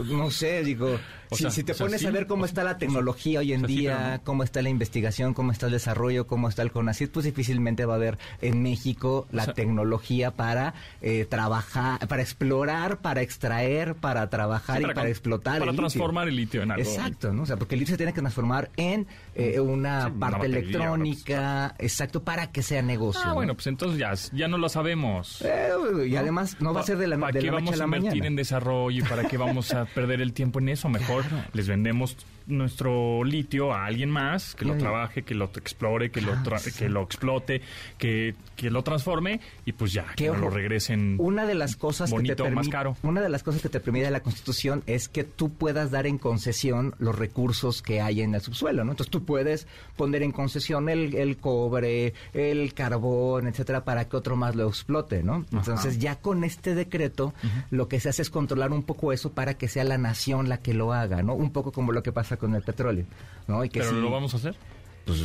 no 0.00 0.30
sé, 0.30 0.62
digo, 0.62 0.98
O 1.30 1.36
si, 1.36 1.42
sea, 1.42 1.50
si 1.50 1.64
te 1.64 1.72
o 1.72 1.74
sea, 1.74 1.86
pones 1.86 2.00
sí, 2.00 2.06
a 2.06 2.10
ver 2.10 2.26
cómo 2.26 2.44
está 2.44 2.64
la 2.64 2.78
tecnología 2.78 3.40
hoy 3.40 3.52
en 3.52 3.64
o 3.64 3.68
sea, 3.68 3.74
sí, 3.74 3.80
día, 3.82 4.16
no. 4.18 4.24
cómo 4.24 4.42
está 4.42 4.62
la 4.62 4.68
investigación, 4.68 5.34
cómo 5.34 5.52
está 5.52 5.66
el 5.66 5.72
desarrollo, 5.72 6.26
cómo 6.26 6.48
está 6.48 6.62
el 6.62 6.70
CONACYT, 6.72 7.10
pues 7.10 7.24
difícilmente 7.24 7.84
va 7.84 7.94
a 7.94 7.96
haber 7.96 8.18
en 8.40 8.62
México 8.62 9.26
la 9.32 9.52
tecnología 9.54 10.30
para 10.32 10.74
eh, 11.02 11.26
trabajar, 11.28 12.06
para 12.08 12.22
explorar, 12.22 12.98
para 12.98 13.22
extraer, 13.22 13.94
para 13.94 14.28
trabajar 14.30 14.78
Sí, 14.78 14.84
y 14.90 14.94
para 14.94 15.08
explotar 15.08 15.58
Para 15.58 15.70
el 15.70 15.76
litio. 15.76 15.82
transformar 15.88 16.28
el 16.28 16.36
litio 16.36 16.62
en 16.62 16.70
algo. 16.72 16.82
Exacto, 16.82 17.32
¿no? 17.32 17.42
O 17.42 17.46
sea, 17.46 17.56
porque 17.56 17.74
el 17.74 17.80
litio 17.80 17.92
se 17.94 17.96
tiene 17.98 18.12
que 18.12 18.20
transformar 18.20 18.70
en 18.76 19.06
eh, 19.34 19.60
una 19.60 19.76
Sí, 20.06 20.06
una 20.06 20.18
parte 20.18 20.46
electrónica, 20.46 21.74
exacto, 21.78 22.22
para 22.22 22.50
que 22.50 22.62
sea 22.62 22.82
negocio. 22.82 23.20
Ah, 23.24 23.28
¿no? 23.28 23.34
bueno, 23.34 23.54
pues 23.54 23.66
entonces 23.66 23.98
ya, 23.98 24.12
ya 24.36 24.48
no 24.48 24.58
lo 24.58 24.68
sabemos. 24.68 25.42
Eh, 25.42 25.70
y 26.08 26.16
además 26.16 26.56
no 26.60 26.72
va 26.72 26.80
a 26.80 26.84
ser 26.84 26.98
de 26.98 27.06
la, 27.06 27.18
¿Para 27.18 27.32
de 27.32 27.40
qué 27.40 27.46
la 27.46 27.52
noche 27.52 27.64
vamos 27.64 27.74
a 27.74 27.76
la 27.78 27.82
a 27.82 27.86
invertir 27.86 28.10
mañana. 28.10 28.26
en 28.26 28.36
desarrollo 28.36 29.04
y 29.04 29.08
para 29.08 29.24
qué 29.24 29.36
vamos 29.36 29.72
a 29.74 29.84
perder 29.94 30.20
el 30.20 30.32
tiempo 30.32 30.58
en 30.58 30.70
eso? 30.70 30.88
Mejor 30.88 31.15
les 31.54 31.68
vendemos 31.68 32.16
nuestro 32.46 33.24
litio 33.24 33.72
a 33.72 33.86
alguien 33.86 34.10
más 34.10 34.54
que 34.54 34.64
lo 34.64 34.76
trabaje, 34.78 35.22
que 35.22 35.34
lo 35.34 35.46
explore, 35.46 36.10
que 36.10 36.20
lo 36.20 36.32
Claro, 36.32 36.50
tra- 36.56 36.72
que 36.78 36.88
lo 36.88 37.02
explote, 37.02 37.60
que, 37.98 38.34
que 38.56 38.70
lo 38.70 38.82
transforme 38.82 39.40
y 39.64 39.72
pues 39.72 39.92
ya, 39.92 40.06
que 40.16 40.28
lo 40.28 40.50
regresen 40.50 41.16
Una 41.18 41.44
de 41.46 41.54
las 41.54 41.76
cosas 41.76 42.10
bonito, 42.10 42.44
que 42.44 42.48
te 42.50 42.54
más 42.54 42.68
caro. 42.68 42.96
Una 43.02 43.20
de 43.20 43.28
las 43.28 43.42
cosas 43.42 43.62
que 43.62 43.68
te 43.68 43.80
permite 43.80 44.10
la 44.10 44.20
Constitución 44.20 44.82
es 44.86 45.08
que 45.08 45.24
tú 45.24 45.50
puedas 45.50 45.90
dar 45.90 46.06
en 46.06 46.18
concesión 46.18 46.94
los 46.98 47.16
recursos 47.16 47.82
que 47.82 48.00
hay 48.00 48.20
en 48.22 48.34
el 48.34 48.40
subsuelo, 48.40 48.84
¿no? 48.84 48.92
Entonces 48.92 49.10
tú 49.10 49.24
puedes 49.24 49.66
poner 49.96 50.22
en 50.22 50.32
concesión 50.32 50.88
el, 50.88 51.14
el 51.14 51.36
cobre, 51.38 52.14
el 52.32 52.74
carbón, 52.74 53.46
etcétera, 53.48 53.84
para 53.84 54.08
que 54.08 54.16
otro 54.16 54.36
más 54.36 54.54
lo 54.56 54.68
explote, 54.68 55.22
¿no? 55.22 55.44
Entonces 55.52 55.98
ya 55.98 56.16
con 56.16 56.44
este 56.44 56.74
decreto 56.74 57.34
lo 57.70 57.88
que 57.88 58.00
se 58.00 58.08
hace 58.08 58.22
es 58.22 58.30
controlar 58.30 58.72
un 58.72 58.82
poco 58.82 59.12
eso 59.12 59.32
para 59.32 59.54
que 59.54 59.68
sea 59.68 59.84
la 59.84 59.98
nación 59.98 60.48
la 60.48 60.58
que 60.58 60.74
lo 60.74 60.92
haga, 60.92 61.22
¿no? 61.22 61.34
Un 61.34 61.50
poco 61.50 61.72
como 61.72 61.92
lo 61.92 62.02
que 62.02 62.12
pasa 62.12 62.35
con 62.36 62.54
el 62.54 62.62
petróleo, 62.62 63.04
¿no? 63.48 63.64
Y 63.64 63.68
que 63.68 63.80
Pero 63.80 63.92
lo 63.92 64.10
vamos 64.10 64.34
a 64.34 64.36
hacer. 64.38 64.56
pues 65.04 65.20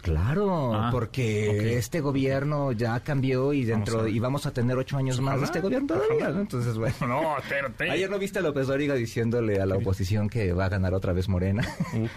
claro, 0.00 0.72
Ah, 0.74 0.90
porque 0.92 1.76
este 1.76 2.00
gobierno 2.00 2.70
ya 2.70 3.00
cambió 3.00 3.52
y 3.52 3.64
dentro 3.64 3.98
Vamos 3.98 4.12
y 4.12 4.18
vamos 4.20 4.46
a 4.46 4.52
tener 4.52 4.76
ocho 4.78 4.96
años 4.96 5.20
más 5.20 5.40
de 5.40 5.46
este 5.46 5.60
gobierno 5.60 5.88
todavía. 5.88 6.28
¿no? 6.28 6.40
Entonces, 6.42 6.76
bueno. 6.78 6.94
No, 7.08 7.38
espérate. 7.38 7.90
Ayer 7.90 8.08
no 8.08 8.18
viste 8.20 8.38
a 8.38 8.42
López 8.42 8.68
Dóriga 8.68 8.94
diciéndole 8.94 9.60
a 9.60 9.66
la 9.66 9.76
oposición 9.76 10.28
que 10.28 10.52
va 10.52 10.66
a 10.66 10.68
ganar 10.68 10.94
otra 10.94 11.12
vez 11.12 11.28
Morena. 11.28 11.66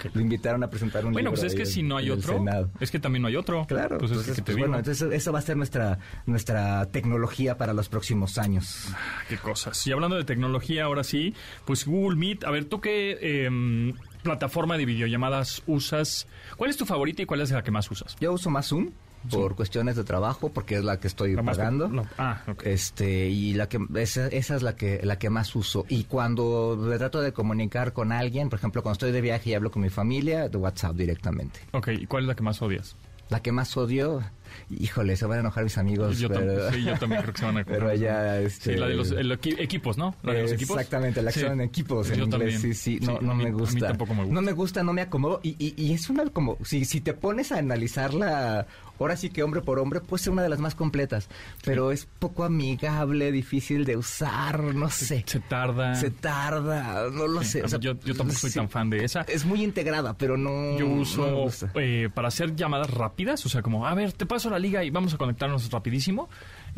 Qué- 0.01 0.11
Lo 0.13 0.21
invitaron 0.21 0.63
a 0.63 0.69
presentar 0.69 1.05
un 1.05 1.13
Bueno, 1.13 1.31
libro 1.31 1.41
pues 1.41 1.51
es 1.53 1.57
que 1.57 1.65
si 1.65 1.81
no 1.81 1.97
hay 1.97 2.11
otro, 2.11 2.43
es 2.79 2.91
que 2.91 2.99
también 2.99 3.23
no 3.23 3.27
hay 3.29 3.35
otro. 3.35 3.65
Claro, 3.67 3.97
pues 3.97 4.11
es 4.11 4.17
entonces, 4.17 4.35
que 4.35 4.41
te 4.43 4.51
pues, 4.51 4.57
bueno, 4.57 4.77
entonces 4.77 5.11
eso 5.11 5.31
va 5.31 5.39
a 5.39 5.41
ser 5.41 5.57
nuestra 5.57 5.97
nuestra 6.27 6.85
tecnología 6.91 7.57
para 7.57 7.73
los 7.73 7.89
próximos 7.89 8.37
años. 8.37 8.89
Qué 9.27 9.37
cosas. 9.37 9.85
Y 9.87 9.91
hablando 9.91 10.17
de 10.17 10.23
tecnología, 10.23 10.83
ahora 10.85 11.03
sí, 11.03 11.33
pues 11.65 11.85
Google 11.87 12.15
Meet. 12.17 12.43
A 12.43 12.51
ver, 12.51 12.65
¿tú 12.65 12.79
qué 12.79 13.45
em, 13.45 13.93
plataforma 14.27 14.77
de 14.77 14.85
videollamadas 14.85 15.63
usas? 15.67 16.27
¿Cuál 16.57 16.69
es 16.69 16.77
tu 16.77 16.85
favorita 16.85 17.21
y 17.21 17.25
cuál 17.25 17.41
es 17.41 17.51
la 17.51 17.63
que 17.63 17.71
más 17.71 17.89
usas? 17.89 18.15
Yo 18.19 18.33
uso 18.33 18.49
más 18.49 18.67
Zoom 18.67 18.91
por 19.29 19.55
cuestiones 19.55 19.95
de 19.97 20.03
trabajo 20.03 20.49
porque 20.53 20.75
es 20.75 20.83
la 20.83 20.99
que 20.99 21.07
estoy 21.07 21.33
La 21.35 21.41
más- 21.41 21.57
pagando. 21.57 21.87
no, 21.89 22.05
ah, 22.17 22.43
ok. 22.47 22.63
Este, 22.65 23.27
y 23.27 23.53
la 23.55 23.67
que 23.67 23.79
esa, 23.95 24.27
esa 24.27 24.55
es 24.55 24.61
la 24.61 24.75
que 24.75 25.01
la 25.03 25.17
que 25.19 25.29
más 25.29 25.53
uso. 25.55 25.85
Y 25.89 26.05
cuando 26.05 26.77
me 26.79 26.97
trato 26.97 27.19
de 27.21 27.33
comunicar 27.33 27.91
con 27.93 28.11
alguien, 28.11 28.49
por 28.49 28.59
ejemplo, 28.59 28.83
cuando 28.83 28.93
estoy 28.93 29.11
de 29.11 29.21
viaje 29.21 29.49
y 29.49 29.53
hablo 29.53 29.71
con 29.71 29.81
mi 29.81 29.89
familia, 29.89 30.47
de 30.49 30.57
WhatsApp 30.57 30.95
directamente. 30.95 31.59
Ok, 31.73 31.89
¿y 31.89 32.05
cuál 32.05 32.23
es 32.23 32.27
la 32.27 32.35
que 32.35 32.43
más 32.43 32.61
odias? 32.61 32.95
La 33.29 33.41
que 33.41 33.51
más 33.51 33.75
odio, 33.75 34.21
híjole, 34.69 35.17
se 35.17 35.25
van 35.25 35.37
a 35.37 35.41
enojar 35.41 35.63
mis 35.65 35.77
amigos, 35.77 36.17
yo, 36.17 36.29
pero, 36.29 36.71
sí, 36.71 36.83
yo 36.83 36.97
también 36.97 37.21
creo 37.21 37.33
que 37.33 37.39
se 37.39 37.45
van 37.45 37.57
a 37.57 37.63
pero 37.65 37.93
ya 37.93 38.39
este 38.39 38.73
Sí, 38.73 38.79
la 38.79 38.87
de 38.87 38.95
los 38.95 39.11
el 39.11 39.31
equi- 39.31 39.59
equipos, 39.59 39.97
¿no? 39.97 40.15
La 40.23 40.33
de 40.33 40.43
los 40.43 40.51
equipos. 40.53 40.77
Exactamente, 40.77 41.21
la 41.21 41.31
Sí. 41.31 41.39
acción 41.41 41.59
en 41.59 41.67
equipos 41.67 42.09
en 42.09 42.17
Yo 42.19 42.23
inglés. 42.23 42.39
también. 42.39 42.61
Sí, 42.61 42.73
sí, 42.73 42.99
no, 43.05 43.17
Sí, 43.19 43.25
no 43.25 43.35
mí- 43.35 43.43
me 43.43 43.51
gusta. 43.51 43.71
A 43.71 43.75
mí 43.75 43.81
tampoco 43.81 44.13
me 44.13 44.21
gusta. 44.21 44.33
No 44.33 44.41
me 44.41 44.51
gusta, 44.53 44.83
no 44.83 44.93
me 44.93 45.01
acomodo. 45.01 45.39
Y, 45.43 45.55
y, 45.59 45.73
y 45.77 45.93
es 45.93 46.09
una 46.09 46.25
como, 46.27 46.57
si, 46.63 46.85
si 46.85 47.01
te 47.01 47.13
pones 47.13 47.51
a 47.51 47.57
analizarla, 47.57 48.65
ahora 48.99 49.17
sí 49.17 49.29
que 49.29 49.43
hombre 49.43 49.61
por 49.61 49.79
hombre, 49.79 50.01
puede 50.01 50.23
ser 50.23 50.33
una 50.33 50.43
de 50.43 50.49
las 50.49 50.59
más 50.59 50.75
completas. 50.75 51.29
Pero 51.63 51.91
es 51.91 52.05
poco 52.19 52.43
amigable, 52.43 53.31
difícil 53.31 53.85
de 53.85 53.97
usar, 53.97 54.61
no 54.75 54.89
sé. 54.89 55.23
Se 55.25 55.39
tarda. 55.39 55.95
Se 55.95 56.11
tarda, 56.11 57.09
no 57.11 57.27
lo 57.27 57.41
Sí, 57.43 57.49
sé. 57.51 57.63
o 57.63 57.67
sea, 57.67 57.79
yo, 57.79 57.93
yo 58.03 58.15
tampoco 58.15 58.39
soy 58.39 58.49
sí, 58.51 58.59
tan 58.59 58.69
fan 58.69 58.89
de 58.89 59.03
esa. 59.03 59.21
Es 59.21 59.45
muy 59.45 59.63
integrada, 59.63 60.13
pero 60.17 60.37
no. 60.37 60.77
Yo 60.77 60.87
uso 60.87 61.47
eh, 61.75 62.09
para 62.13 62.27
hacer 62.27 62.55
llamadas 62.55 62.89
rápidas, 62.91 63.45
o 63.45 63.49
sea, 63.49 63.61
como, 63.61 63.85
a 63.87 63.93
ver, 63.93 64.13
te 64.13 64.25
paso 64.25 64.49
la 64.49 64.59
liga 64.59 64.83
y 64.83 64.89
vamos 64.89 65.13
a 65.13 65.17
conectarnos 65.17 65.69
rapidísimo. 65.71 66.29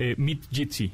Eh, 0.02 0.16
Meet 0.18 0.48
Jitsi, 0.50 0.94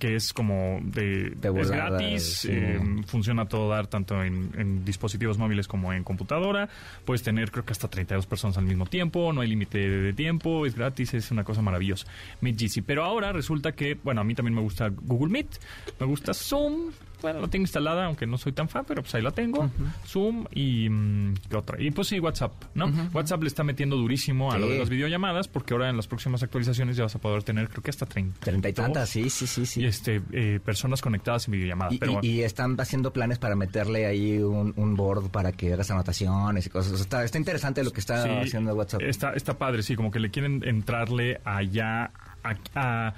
que 0.00 0.16
es 0.16 0.32
como 0.32 0.80
de, 0.82 1.30
De 1.30 1.60
es 1.60 1.70
gratis, 1.70 2.24
sí. 2.40 2.48
eh, 2.50 2.80
funciona 3.06 3.42
a 3.42 3.48
todo 3.48 3.68
dar 3.68 3.86
tanto 3.86 4.24
en, 4.24 4.50
en 4.58 4.84
dispositivos 4.84 5.38
móviles 5.38 5.68
como 5.68 5.92
en 5.92 6.02
computadora. 6.02 6.68
Puedes 7.04 7.22
tener 7.22 7.52
creo 7.52 7.64
que 7.64 7.72
hasta 7.72 7.86
32 7.86 8.26
personas 8.26 8.58
al 8.58 8.64
mismo 8.64 8.86
tiempo, 8.86 9.32
no 9.32 9.40
hay 9.42 9.48
límite 9.48 9.78
de, 9.78 10.02
de 10.02 10.12
tiempo, 10.12 10.66
es 10.66 10.74
gratis, 10.74 11.14
es 11.14 11.30
una 11.30 11.44
cosa 11.44 11.62
maravillosa. 11.62 12.06
Meet 12.40 12.58
Jitsi. 12.58 12.82
Pero 12.82 13.04
ahora 13.04 13.32
resulta 13.32 13.70
que, 13.72 13.94
bueno, 14.02 14.20
a 14.20 14.24
mí 14.24 14.34
también 14.34 14.54
me 14.56 14.62
gusta 14.62 14.88
Google 14.88 15.30
Meet, 15.30 15.60
me 16.00 16.06
gusta 16.06 16.34
Zoom. 16.34 16.90
Bueno, 17.22 17.40
la 17.40 17.48
tengo 17.48 17.62
instalada, 17.64 18.06
aunque 18.06 18.26
no 18.26 18.38
soy 18.38 18.52
tan 18.52 18.68
fan, 18.68 18.84
pero 18.86 19.02
pues 19.02 19.14
ahí 19.14 19.22
la 19.22 19.30
tengo. 19.30 19.70
Zoom 20.06 20.46
y 20.52 20.88
mm, 20.88 21.34
¿qué 21.48 21.56
otra. 21.56 21.80
Y 21.80 21.90
pues 21.90 22.08
sí, 22.08 22.18
WhatsApp, 22.20 22.52
¿no? 22.74 22.90
WhatsApp 23.12 23.42
le 23.42 23.48
está 23.48 23.62
metiendo 23.64 23.96
durísimo 23.96 24.52
a 24.52 24.58
lo 24.58 24.68
de 24.68 24.78
las 24.78 24.88
videollamadas, 24.88 25.48
porque 25.48 25.74
ahora 25.74 25.88
en 25.90 25.96
las 25.96 26.06
próximas 26.06 26.42
actualizaciones 26.42 26.96
ya 26.96 27.04
vas 27.04 27.14
a 27.14 27.18
poder 27.18 27.42
tener, 27.42 27.68
creo 27.68 27.82
que 27.82 27.90
hasta 27.90 28.06
30. 28.06 28.40
Treinta 28.40 28.68
y 28.68 28.72
tantas, 28.72 29.08
sí, 29.08 29.28
sí, 29.30 29.46
sí, 29.46 29.66
sí. 29.66 29.80
Y 29.82 29.86
este, 29.86 30.20
eh, 30.32 30.60
personas 30.64 31.00
conectadas 31.02 31.46
en 31.48 31.52
videollamadas. 31.52 31.94
Y, 31.94 31.98
pero 31.98 32.20
y- 32.22 32.28
y 32.28 32.42
están 32.42 32.80
haciendo 32.80 33.12
planes 33.12 33.38
para 33.38 33.54
meterle 33.56 34.06
ahí 34.06 34.38
un, 34.38 34.72
un 34.76 34.96
board 34.96 35.30
para 35.30 35.52
que 35.52 35.72
hagas 35.72 35.90
anotaciones 35.90 36.66
y 36.66 36.70
cosas. 36.70 36.92
O 36.92 36.96
sea, 36.96 37.02
está, 37.02 37.24
está 37.24 37.38
interesante 37.38 37.84
lo 37.84 37.90
que 37.92 38.00
está 38.00 38.22
Sí, 38.24 38.28
haciendo 38.48 38.74
WhatsApp. 38.74 39.02
Está, 39.02 39.32
está 39.32 39.58
padre, 39.58 39.82
sí, 39.82 39.96
como 39.96 40.10
que 40.10 40.20
le 40.20 40.30
quieren 40.30 40.62
entrarle 40.64 41.40
allá 41.44 42.10
a, 42.42 42.54
a- 42.74 43.14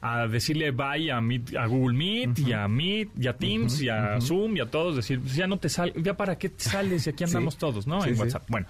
a 0.00 0.26
decirle 0.28 0.70
bye 0.70 1.10
a, 1.10 1.20
Meet- 1.20 1.56
a 1.58 1.66
Google 1.66 1.96
Meet 1.96 2.38
y 2.40 2.52
a 2.52 2.68
Meet 2.68 3.10
y 3.18 3.26
a 3.26 3.36
Teams 3.36 3.80
y 3.82 3.88
a 3.88 4.20
Zoom 4.20 4.56
y 4.56 4.60
a 4.60 4.66
todos, 4.70 4.96
decir, 4.96 5.20
pues 5.20 5.34
ya 5.34 5.46
no 5.46 5.58
te 5.58 5.68
sale, 5.68 5.92
ya 5.96 6.16
para 6.16 6.38
qué 6.38 6.52
sales 6.56 7.06
y 7.06 7.10
aquí 7.10 7.24
andamos 7.24 7.56
todos, 7.56 7.86
¿no? 7.86 8.00
Sí, 8.02 8.10
en 8.10 8.14
sí. 8.16 8.20
WhatsApp. 8.20 8.44
Bueno, 8.48 8.66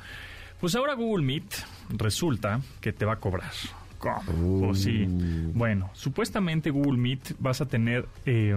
pues 0.60 0.74
ahora 0.74 0.94
Google 0.94 1.24
Meet 1.24 1.54
resulta 1.90 2.60
que 2.80 2.92
te 2.92 3.04
va 3.04 3.14
a 3.14 3.16
cobrar. 3.20 3.50
¿Cómo? 3.98 4.22
Uh. 4.32 4.66
Pues 4.66 4.82
sí. 4.82 5.04
Bueno, 5.08 5.90
supuestamente 5.92 6.70
Google 6.70 6.98
Meet 6.98 7.34
vas 7.40 7.60
a 7.60 7.66
tener, 7.66 8.06
eh, 8.26 8.56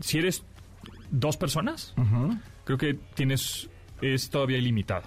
si 0.00 0.18
eres 0.18 0.42
dos 1.10 1.36
personas, 1.36 1.94
creo 2.64 2.76
que 2.78 2.94
tienes, 3.14 3.68
es 4.02 4.28
todavía 4.30 4.58
ilimitado 4.58 5.04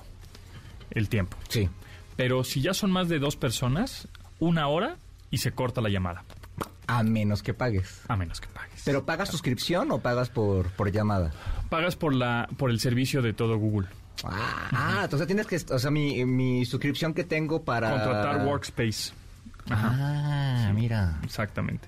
el 0.91 1.09
tiempo. 1.09 1.37
Sí. 1.49 1.69
Pero 2.15 2.43
si 2.43 2.61
ya 2.61 2.73
son 2.73 2.91
más 2.91 3.09
de 3.09 3.19
dos 3.19 3.35
personas, 3.35 4.07
una 4.39 4.67
hora 4.67 4.97
y 5.31 5.39
se 5.39 5.51
corta 5.51 5.81
la 5.81 5.89
llamada, 5.89 6.23
A 6.87 7.03
menos 7.03 7.41
que 7.41 7.53
pagues. 7.53 8.01
a 8.07 8.15
menos 8.15 8.41
que 8.41 8.47
pagues. 8.49 8.81
¿Pero 8.85 9.05
pagas 9.05 9.29
suscripción 9.29 9.91
o 9.91 9.99
pagas 9.99 10.29
por, 10.29 10.69
por 10.71 10.91
llamada? 10.91 11.31
pagas 11.69 11.95
por 11.95 12.13
la 12.13 12.47
por 12.57 12.69
el 12.69 12.79
servicio 12.79 13.21
de 13.21 13.33
todo 13.33 13.57
Google. 13.57 13.87
Ah, 14.23 14.69
ah, 14.71 15.01
entonces 15.03 15.27
tienes 15.27 15.47
que... 15.47 15.55
O 15.73 15.79
sea, 15.79 15.91
mi, 15.91 16.23
mi 16.25 16.65
suscripción 16.65 17.13
que 17.13 17.23
tengo 17.23 17.63
para... 17.63 17.89
Contratar 17.89 18.45
Workspace. 18.45 19.11
Ah, 19.69 20.71
mira. 20.73 21.19
Exactamente. 21.23 21.87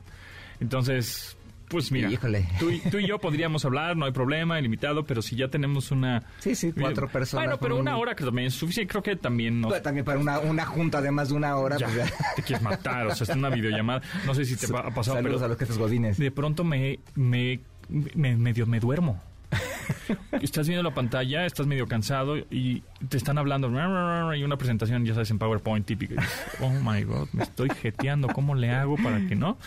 Entonces, 0.60 1.38
pues 1.68 1.92
mira, 1.92 2.10
Híjole. 2.12 2.48
Tú, 2.60 2.70
y, 2.70 2.80
tú 2.80 3.00
y 3.00 3.08
yo 3.08 3.20
podríamos 3.20 3.66
hablar, 3.66 3.96
no 3.98 4.06
hay 4.06 4.12
problema, 4.12 4.60
ilimitado, 4.60 5.04
pero 5.06 5.22
si 5.22 5.36
ya 5.36 5.48
tenemos 5.48 5.92
una... 5.92 6.24
Sí, 6.40 6.56
sí, 6.56 6.72
cuatro 6.72 7.08
personas 7.08 7.46
Bueno, 7.46 7.60
pero 7.60 7.78
una 7.78 7.96
un- 7.96 8.02
hora 8.02 8.16
que 8.16 8.24
también 8.24 8.48
es 8.48 8.54
suficiente, 8.54 8.92
creo 8.92 9.04
que 9.04 9.16
también. 9.16 9.62
Pues 9.62 9.82
También 9.82 10.06
para 10.06 10.20
una, 10.20 10.40
una 10.40 10.66
junta 10.66 11.02
de 11.02 11.12
más 11.12 11.30
de 11.30 11.36
una 11.36 11.56
hora. 11.58 11.78
Ya, 11.78 11.88
pues 11.88 11.98
ya. 11.98 12.06
te 12.36 12.44
quieres 12.44 12.62
matar, 12.64 13.08
o 13.08 13.16
sea, 13.16 13.26
es 13.26 13.36
una 13.36 13.50
videollamada. 13.50 14.02
No 14.26 14.34
sé 14.36 14.46
si 14.46 14.56
te 14.56 14.66
ha 14.68 14.70
pasado, 14.92 15.18
Saludos 15.18 15.22
pero 15.42 15.46
a 15.46 15.48
los 15.50 15.58
jefes 15.58 15.78
godines. 15.78 16.18
de 16.18 16.32
pronto 16.32 16.64
me, 16.64 17.00
me, 17.16 17.60
me 17.90 18.36
medio 18.36 18.66
me 18.66 18.80
duermo. 18.80 19.22
Estás 20.42 20.68
viendo 20.68 20.84
la 20.84 20.94
pantalla, 20.94 21.46
estás 21.46 21.68
medio 21.68 21.88
cansado 21.88 22.38
y 22.38 22.84
te 23.08 23.18
están 23.18 23.38
hablando 23.38 23.70
y 24.36 24.44
una 24.44 24.58
presentación, 24.58 25.06
ya 25.06 25.14
sabes, 25.14 25.32
en 25.32 25.40
PowerPoint 25.40 25.86
típica. 25.86 26.22
Oh 26.60 26.70
my 26.70 27.04
God, 27.04 27.30
me 27.34 27.44
estoy 27.44 27.70
jeteando, 27.70 28.28
¿cómo 28.30 28.56
le 28.56 28.72
hago 28.72 28.96
para 28.98 29.20
que 29.28 29.36
no? 29.36 29.58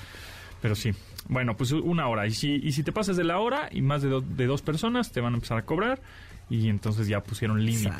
Pero 0.60 0.74
sí, 0.74 0.92
bueno, 1.28 1.56
pues 1.56 1.72
una 1.72 2.08
hora. 2.08 2.26
Y 2.26 2.32
si, 2.32 2.54
y 2.54 2.72
si 2.72 2.82
te 2.82 2.92
pasas 2.92 3.16
de 3.16 3.24
la 3.24 3.38
hora 3.38 3.68
y 3.70 3.82
más 3.82 4.02
de, 4.02 4.08
do- 4.08 4.20
de 4.22 4.46
dos 4.46 4.62
personas, 4.62 5.12
te 5.12 5.20
van 5.20 5.34
a 5.34 5.36
empezar 5.36 5.58
a 5.58 5.62
cobrar 5.62 6.00
y 6.50 6.68
entonces 6.70 7.06
ya 7.06 7.20
pusieron 7.22 7.62
límite. 7.64 7.92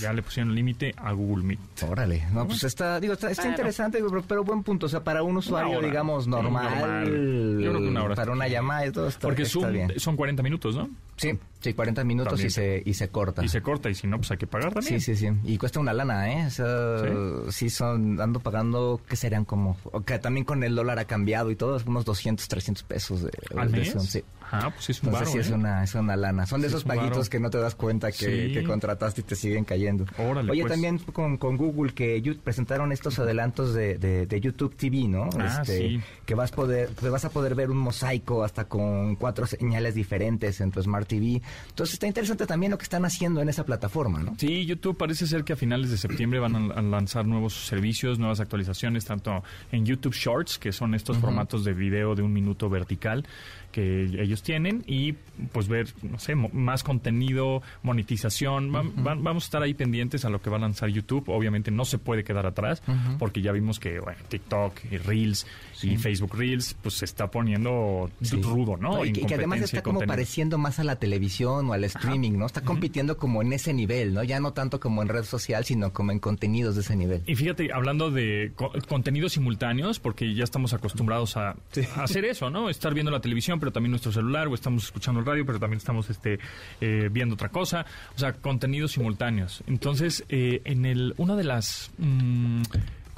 Ya 0.00 0.12
le 0.12 0.22
pusieron 0.22 0.54
límite 0.54 0.94
a 0.98 1.12
Google 1.12 1.44
Meet. 1.44 1.82
Órale, 1.88 2.26
no, 2.32 2.46
pues 2.46 2.62
está, 2.64 3.00
digo, 3.00 3.14
está, 3.14 3.30
está 3.30 3.42
Bueno. 3.42 3.56
interesante, 3.56 4.02
pero, 4.06 4.22
pero 4.22 4.44
buen 4.44 4.62
punto. 4.62 4.86
O 4.86 4.88
sea, 4.88 5.02
para 5.02 5.22
un 5.22 5.36
usuario, 5.38 5.78
hora. 5.78 5.86
digamos, 5.86 6.26
normal, 6.26 6.70
normal. 6.78 7.58
Yo 7.60 7.70
creo 7.70 7.80
que 7.82 7.88
una 7.88 8.04
hora 8.04 8.14
para 8.14 8.32
una 8.32 8.48
llamada 8.48 8.86
y 8.86 8.92
todo 8.92 9.08
está, 9.08 9.20
Porque 9.20 9.42
está 9.42 9.60
Zoom 9.60 9.72
bien. 9.72 9.92
son 9.98 10.16
40 10.16 10.42
minutos, 10.42 10.76
¿no? 10.76 10.90
Sí, 11.20 11.38
sí, 11.60 11.74
40 11.74 12.02
minutos 12.04 12.30
También. 12.32 12.46
y 12.48 12.50
se, 12.50 12.82
y 12.84 12.94
se 12.94 13.08
corta. 13.08 13.44
Y 13.44 13.48
se 13.48 13.60
corta 13.62 13.90
y 13.90 13.94
si 13.94 14.06
no, 14.06 14.16
pues 14.18 14.30
hay 14.30 14.38
que 14.38 14.46
pagar 14.46 14.72
también. 14.72 15.00
Sí, 15.00 15.14
sí, 15.16 15.28
sí. 15.28 15.34
Y 15.44 15.58
cuesta 15.58 15.78
una 15.80 15.92
lana, 15.92 16.32
¿eh? 16.32 16.46
O 16.46 16.50
sea, 16.50 17.50
sí, 17.52 17.68
son, 17.70 18.20
ando 18.20 18.40
pagando, 18.40 19.00
¿qué 19.08 19.16
serían 19.16 19.44
como? 19.44 19.76
o 19.84 20.00
que 20.02 20.18
también 20.18 20.44
con 20.44 20.62
el 20.64 20.74
dólar 20.74 20.98
ha 20.98 21.04
cambiado 21.04 21.50
y 21.50 21.56
todo, 21.56 21.78
unos 21.86 22.04
200, 22.04 22.46
300 22.48 22.82
pesos 22.84 23.22
de, 23.22 23.30
¿Al 23.56 23.70
de 23.70 23.78
mes? 23.78 23.92
Zoom, 23.92 24.04
sí. 24.04 24.22
Ah, 24.52 24.68
pues 24.74 24.86
sí 24.86 24.92
es 24.92 25.02
un 25.02 25.10
Entonces 25.10 25.32
sí 25.32 25.38
es 25.38 25.50
¿eh? 25.50 25.54
una, 25.54 25.84
es 25.84 25.94
una 25.94 26.16
lana. 26.16 26.44
Son 26.44 26.60
de 26.60 26.66
Sí, 26.68 26.72
esos 26.74 26.82
es 26.82 26.88
paguitos 26.88 27.30
que 27.30 27.38
no 27.38 27.50
te 27.50 27.58
das 27.58 27.76
cuenta 27.76 28.10
que, 28.10 28.48
Sí. 28.48 28.52
que 28.52 28.64
contrataste 28.64 29.20
y 29.20 29.24
te 29.24 29.36
siguen 29.36 29.64
cayendo. 29.64 30.06
Órale, 30.18 30.50
Oye, 30.50 30.62
pues. 30.62 30.72
también 30.72 30.98
con, 30.98 31.36
con 31.36 31.56
Google 31.56 31.92
que 31.94 32.20
presentaron 32.42 32.90
estos 32.90 33.20
adelantos 33.20 33.74
de, 33.74 33.96
de- 33.98 34.26
de 34.26 34.40
YouTube 34.40 34.74
TV, 34.74 35.06
¿no? 35.06 35.28
Ah, 35.38 35.62
sí. 35.64 36.00
Que 36.26 36.34
vas, 36.34 36.50
poder, 36.50 36.88
que 36.96 37.08
vas 37.10 37.24
a 37.24 37.30
poder 37.30 37.54
ver 37.54 37.70
un 37.70 37.76
mosaico 37.78 38.42
hasta 38.42 38.64
con 38.64 39.14
cuatro 39.14 39.46
señales 39.46 39.94
diferentes 39.94 40.60
en 40.60 40.72
tu 40.72 40.82
Smart 40.82 41.06
TV. 41.10 41.42
Entonces 41.68 41.94
está 41.94 42.06
interesante 42.06 42.46
también 42.46 42.70
lo 42.70 42.78
que 42.78 42.84
están 42.84 43.04
haciendo 43.04 43.42
en 43.42 43.48
esa 43.48 43.64
plataforma, 43.64 44.22
¿no? 44.22 44.34
Sí, 44.38 44.64
YouTube 44.64 44.96
parece 44.96 45.26
ser 45.26 45.42
que 45.42 45.54
a 45.54 45.56
finales 45.56 45.90
de 45.90 45.98
septiembre 45.98 46.38
van 46.38 46.54
a, 46.54 46.74
a 46.74 46.82
lanzar 46.82 47.26
nuevos 47.26 47.66
servicios, 47.66 48.18
nuevas 48.18 48.38
actualizaciones, 48.38 49.04
tanto 49.04 49.42
en 49.72 49.84
YouTube 49.84 50.14
Shorts, 50.14 50.58
que 50.58 50.72
son 50.72 50.94
estos 50.94 51.18
formatos 51.18 51.64
de 51.64 51.74
video 51.74 52.14
de 52.14 52.22
un 52.22 52.32
minuto 52.32 52.70
vertical 52.70 53.26
que 53.70 54.04
ellos 54.04 54.42
tienen, 54.42 54.82
y 54.86 55.14
pues 55.52 55.68
ver, 55.68 55.88
no 56.02 56.18
sé, 56.18 56.34
más 56.34 56.82
contenido, 56.82 57.62
monetización. 57.82 58.74
Va- 58.74 58.82
van- 58.96 59.22
vamos 59.22 59.44
a 59.44 59.46
estar 59.46 59.62
ahí 59.62 59.74
pendientes 59.74 60.24
a 60.24 60.30
lo 60.30 60.40
que 60.40 60.50
va 60.50 60.56
a 60.56 60.60
lanzar 60.60 60.88
YouTube. 60.88 61.28
Obviamente 61.28 61.70
no 61.70 61.84
se 61.84 61.98
puede 61.98 62.24
quedar 62.24 62.46
atrás, 62.46 62.82
porque 63.18 63.42
ya 63.42 63.52
vimos 63.52 63.78
que 63.78 64.00
bueno, 64.00 64.18
TikTok 64.28 64.74
y 64.90 64.96
Reels 64.98 65.46
y 65.82 65.96
Facebook 65.96 66.34
Reels, 66.36 66.74
pues 66.82 66.96
se 66.96 67.04
está 67.04 67.30
poniendo 67.30 68.10
Sí. 68.22 68.40
rudo, 68.42 68.76
¿no? 68.76 69.04
y, 69.04 69.12
que, 69.12 69.34
además 69.34 69.60
está 69.60 69.82
como 69.82 69.98
contenido. 70.00 70.12
pareciendo 70.12 70.58
más 70.58 70.78
a 70.78 70.84
la 70.84 70.96
televisión 70.96 71.68
o 71.70 71.72
al 71.72 71.84
streaming, 71.84 72.32
¿no? 72.32 72.46
Está 72.46 72.62
compitiendo 72.62 73.16
como 73.16 73.40
en 73.42 73.52
ese 73.52 73.72
nivel, 73.72 74.12
¿no? 74.14 74.22
Ya 74.24 74.40
no 74.40 74.52
tanto 74.52 74.78
como 74.80 75.02
en 75.02 75.08
red 75.08 75.24
social, 75.24 75.64
sino 75.64 75.92
como 75.92 76.12
en 76.12 76.18
contenidos 76.18 76.74
de 76.74 76.82
ese 76.82 76.96
nivel. 76.96 77.22
Y 77.26 77.34
fíjate, 77.34 77.72
hablando 77.72 78.10
de 78.10 78.52
co- 78.56 78.72
contenidos 78.88 79.32
simultáneos, 79.32 79.98
porque 80.00 80.34
ya 80.34 80.44
estamos 80.44 80.72
acostumbrados 80.74 81.36
a, 81.36 81.50
a 81.50 82.02
hacer 82.02 82.24
eso, 82.24 82.50
¿no? 82.50 82.68
Estar 82.68 82.92
viendo 82.94 83.10
la 83.10 83.20
televisión, 83.20 83.59
pero 83.60 83.72
también 83.72 83.90
nuestro 83.90 84.10
celular, 84.10 84.48
o 84.48 84.54
estamos 84.54 84.84
escuchando 84.84 85.20
el 85.20 85.26
radio, 85.26 85.46
pero 85.46 85.60
también 85.60 85.78
estamos 85.78 86.10
este, 86.10 86.38
eh, 86.80 87.08
viendo 87.12 87.34
otra 87.34 87.50
cosa. 87.50 87.86
O 88.16 88.18
sea, 88.18 88.32
contenidos 88.32 88.92
simultáneos. 88.92 89.62
Entonces, 89.66 90.24
eh, 90.28 90.62
en 90.64 90.86
el 90.86 91.14
una 91.18 91.36
de 91.36 91.44
las 91.44 91.90
mm, 91.98 92.62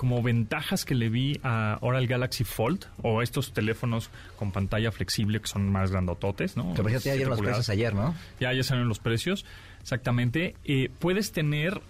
como 0.02 0.20
ventajas 0.20 0.84
que 0.84 0.96
le 0.96 1.08
vi 1.08 1.38
a 1.44 1.74
ahora 1.74 2.00
el 2.00 2.08
Galaxy 2.08 2.42
Fold, 2.42 2.86
o 3.02 3.22
estos 3.22 3.52
teléfonos 3.52 4.10
con 4.36 4.50
pantalla 4.50 4.90
flexible 4.90 5.40
que 5.40 5.46
son 5.46 5.70
más 5.70 5.92
grandototes, 5.92 6.56
¿no? 6.56 6.74
Que 6.74 6.82
ya 6.98 7.14
dieron 7.14 7.30
los 7.30 7.40
precios 7.40 7.68
ayer, 7.68 7.94
¿no? 7.94 8.12
Ya, 8.40 8.52
ya 8.52 8.64
salieron 8.64 8.88
los 8.88 8.98
precios, 8.98 9.44
exactamente. 9.80 10.56
Eh, 10.64 10.90
puedes 10.98 11.30
tener, 11.30 11.80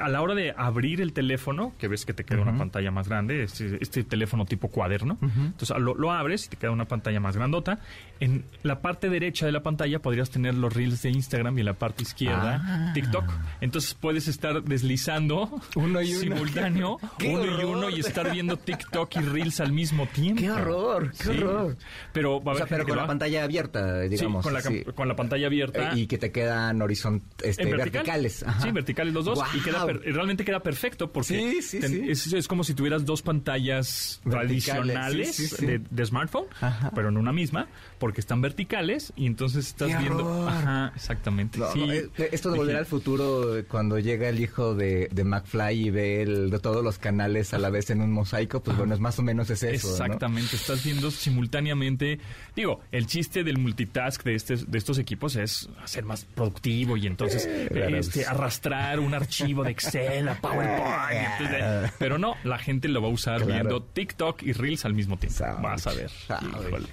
a 0.00 0.08
la 0.08 0.20
hora 0.22 0.34
de 0.34 0.54
abrir 0.56 1.00
el 1.00 1.12
teléfono, 1.12 1.72
que 1.78 1.88
ves 1.88 2.04
que 2.06 2.12
te 2.12 2.24
queda 2.24 2.42
una 2.42 2.56
pantalla 2.56 2.90
más 2.90 3.08
grande, 3.08 3.42
este, 3.42 3.78
este 3.80 4.04
teléfono 4.04 4.44
tipo 4.46 4.68
cuaderno, 4.68 5.18
entonces 5.22 5.76
lo, 5.78 5.94
lo 5.94 6.12
abres 6.12 6.46
y 6.46 6.48
te 6.50 6.56
queda 6.56 6.70
una 6.70 6.84
pantalla 6.86 7.18
más 7.20 7.36
grandota. 7.36 7.80
En 8.20 8.44
la 8.62 8.80
parte 8.82 9.08
derecha 9.08 9.46
de 9.46 9.52
la 9.52 9.62
pantalla 9.62 9.98
podrías 10.00 10.30
tener 10.30 10.54
los 10.54 10.72
reels 10.74 11.00
de 11.02 11.10
Instagram 11.10 11.56
y 11.56 11.60
en 11.60 11.66
la 11.66 11.74
parte 11.74 12.02
izquierda 12.02 12.62
Ah. 12.62 12.90
TikTok. 12.94 13.24
Entonces 13.60 13.94
puedes 13.94 14.28
estar 14.28 14.62
deslizando 14.62 15.50
Uno 15.74 16.02
y 16.02 16.10
uno. 16.14 16.20
simultáneo, 16.20 16.98
¡Qué 17.18 17.28
uno 17.34 17.60
y 17.60 17.64
uno 17.64 17.90
y 17.90 18.00
estar 18.00 18.30
viendo 18.30 18.56
TikTok 18.58 19.16
y 19.16 19.20
reels 19.20 19.60
al 19.60 19.72
mismo 19.72 20.06
tiempo. 20.06 20.42
¡Qué 20.42 20.50
horror! 20.50 21.10
¡Qué 21.12 21.24
Sí. 21.24 21.30
horror! 21.30 21.76
Pero 22.12 22.42
va 22.42 22.52
a 22.52 22.54
O 22.54 22.58
sea, 22.58 22.66
pero 22.66 22.86
con 22.86 22.96
la 22.96 23.06
pantalla 23.06 23.44
abierta, 23.44 24.00
digamos. 24.02 24.42
sí, 24.42 24.44
con 24.44 24.52
la, 24.54 24.60
sí. 24.60 24.84
con 24.94 25.08
la 25.08 25.16
pantalla 25.16 25.46
abierta. 25.46 25.92
Eh, 25.92 26.00
Y 26.00 26.06
que 26.06 26.18
te 26.18 26.30
quedan 26.30 26.80
horizont 26.82 27.22
este, 27.42 27.64
vertical. 27.64 27.90
verticales. 27.92 28.42
Ajá. 28.42 28.60
Sí, 28.60 28.70
verticales 28.70 29.14
los 29.14 29.24
dos. 29.24 29.40
Y 29.54 29.60
queda 29.62 29.79
Per- 29.86 30.00
realmente 30.14 30.44
queda 30.44 30.60
perfecto 30.60 31.12
porque 31.12 31.28
Sí, 31.28 31.62
sí, 31.62 31.82
sí. 31.82 32.02
Es, 32.08 32.32
es 32.32 32.48
como 32.48 32.64
si 32.64 32.74
tuvieras 32.74 33.04
dos 33.04 33.22
pantallas 33.22 34.20
tradicionales. 34.28 35.56
De, 35.60 35.78
de 35.90 36.06
smartphone, 36.06 36.46
Ajá. 36.60 36.90
pero 36.94 37.08
en 37.08 37.16
una 37.16 37.32
misma, 37.32 37.68
porque 37.98 38.20
están 38.20 38.40
verticales 38.40 39.12
y 39.16 39.26
entonces 39.26 39.66
estás 39.68 39.88
¡Qué 39.88 39.98
viendo. 39.98 40.48
Ajá, 40.48 40.92
exactamente. 40.94 41.58
No, 41.58 41.74
no, 41.74 41.92
eh, 41.92 42.08
esto 42.32 42.50
de 42.50 42.58
volver 42.58 42.76
al 42.76 42.86
futuro, 42.86 43.56
eh, 43.56 43.64
cuando 43.64 43.98
llega 43.98 44.28
el 44.28 44.40
hijo 44.40 44.74
de, 44.74 45.08
de 45.12 45.24
McFly 45.24 45.86
y 45.86 45.90
ve 45.90 46.22
el- 46.22 46.50
de 46.50 46.58
todos 46.58 46.82
los 46.84 46.98
canales 46.98 47.54
a 47.54 47.58
la 47.58 47.70
vez 47.70 47.90
en 47.90 48.00
un 48.00 48.12
mosaico, 48.12 48.62
pues 48.62 48.76
bueno, 48.76 48.94
es 48.94 49.00
más 49.00 49.18
o 49.18 49.22
menos 49.22 49.50
es 49.50 49.62
eso. 49.62 49.88
¿no? 49.88 49.92
Exactamente, 50.04 50.56
estás 50.56 50.84
viendo 50.84 51.10
simultáneamente. 51.10 52.18
Digo, 52.54 52.80
el 52.92 53.06
chiste 53.06 53.44
del 53.44 53.58
multitask 53.58 54.22
de, 54.24 54.34
este, 54.34 54.56
de 54.56 54.78
estos 54.78 54.98
equipos 54.98 55.36
es 55.36 55.68
hacer 55.82 56.04
más 56.04 56.24
productivo 56.24 56.96
y 56.96 57.06
entonces 57.06 57.46
este, 57.46 58.26
arrastrar 58.26 59.00
un 59.00 59.14
archivo 59.14 59.64
a 59.70 59.72
Excel, 59.72 60.28
a 60.28 60.34
PowerPoint. 60.34 61.40
entonces, 61.40 61.92
pero 61.98 62.18
no, 62.18 62.34
la 62.44 62.58
gente 62.58 62.88
lo 62.88 63.00
va 63.02 63.08
a 63.08 63.10
usar 63.12 63.36
Claro. 63.42 63.52
viendo 63.52 63.82
TikTok 63.82 64.42
y 64.42 64.52
Reels 64.52 64.84
al 64.84 64.94
mismo 64.94 65.16
tiempo. 65.16 65.44
Vas 65.62 65.86
a 65.86 65.92
ver. 65.92 66.10
Sabe. 66.10 66.46
Híjole. 66.48 66.88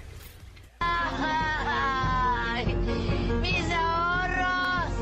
Ay, 0.80 2.66
mis 3.42 3.70
ahorros, 3.72 4.92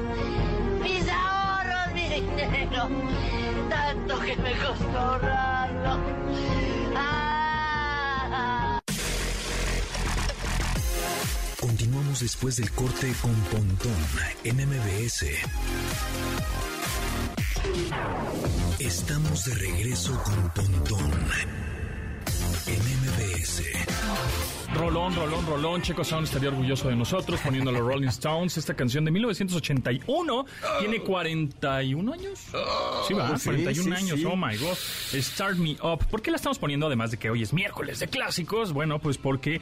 mis 0.82 1.08
ahorros, 1.08 1.94
mi 1.94 2.08
dinero, 2.08 2.88
tanto 3.68 4.20
que 4.20 4.36
me 4.36 4.52
costó 4.52 4.98
ahorrarlo. 4.98 6.00
Ah, 6.96 8.80
Continuamos 11.60 12.20
después 12.20 12.56
del 12.56 12.70
corte 12.72 13.12
con 13.20 13.34
Pontón 13.34 13.92
en 14.44 14.56
MBS. 14.68 15.26
Estamos 18.86 19.44
de 19.44 19.54
regreso 19.54 20.22
con 20.22 20.50
Pontón 20.50 21.10
en 22.68 22.78
MBS. 22.78 23.62
Rolón, 24.74 25.14
rolón, 25.16 25.46
rolón. 25.46 25.82
Checo 25.82 26.04
Sound 26.04 26.26
estaría 26.26 26.50
orgulloso 26.50 26.88
de 26.88 26.94
nosotros 26.96 27.40
poniendo 27.42 27.72
los 27.72 27.80
Rolling 27.82 28.08
Stones. 28.08 28.56
Esta 28.58 28.74
canción 28.74 29.04
de 29.04 29.10
1981 29.10 30.46
tiene 30.78 31.00
41 31.00 32.12
años. 32.12 32.38
Sí, 33.08 33.14
va, 33.14 33.36
sí, 33.36 33.44
41 33.46 33.74
sí, 33.96 34.02
años. 34.04 34.18
sí. 34.20 34.24
Oh 34.24 34.36
my 34.36 34.56
God. 34.56 34.76
Start 35.20 35.56
Me 35.56 35.76
Up. 35.82 36.06
¿Por 36.06 36.22
qué 36.22 36.30
la 36.30 36.36
estamos 36.36 36.58
poniendo 36.58 36.86
además 36.86 37.10
de 37.10 37.16
que 37.16 37.28
hoy 37.30 37.42
es 37.42 37.52
miércoles 37.52 37.98
de 37.98 38.06
clásicos? 38.08 38.72
Bueno, 38.72 38.98
pues 39.00 39.18
porque 39.18 39.60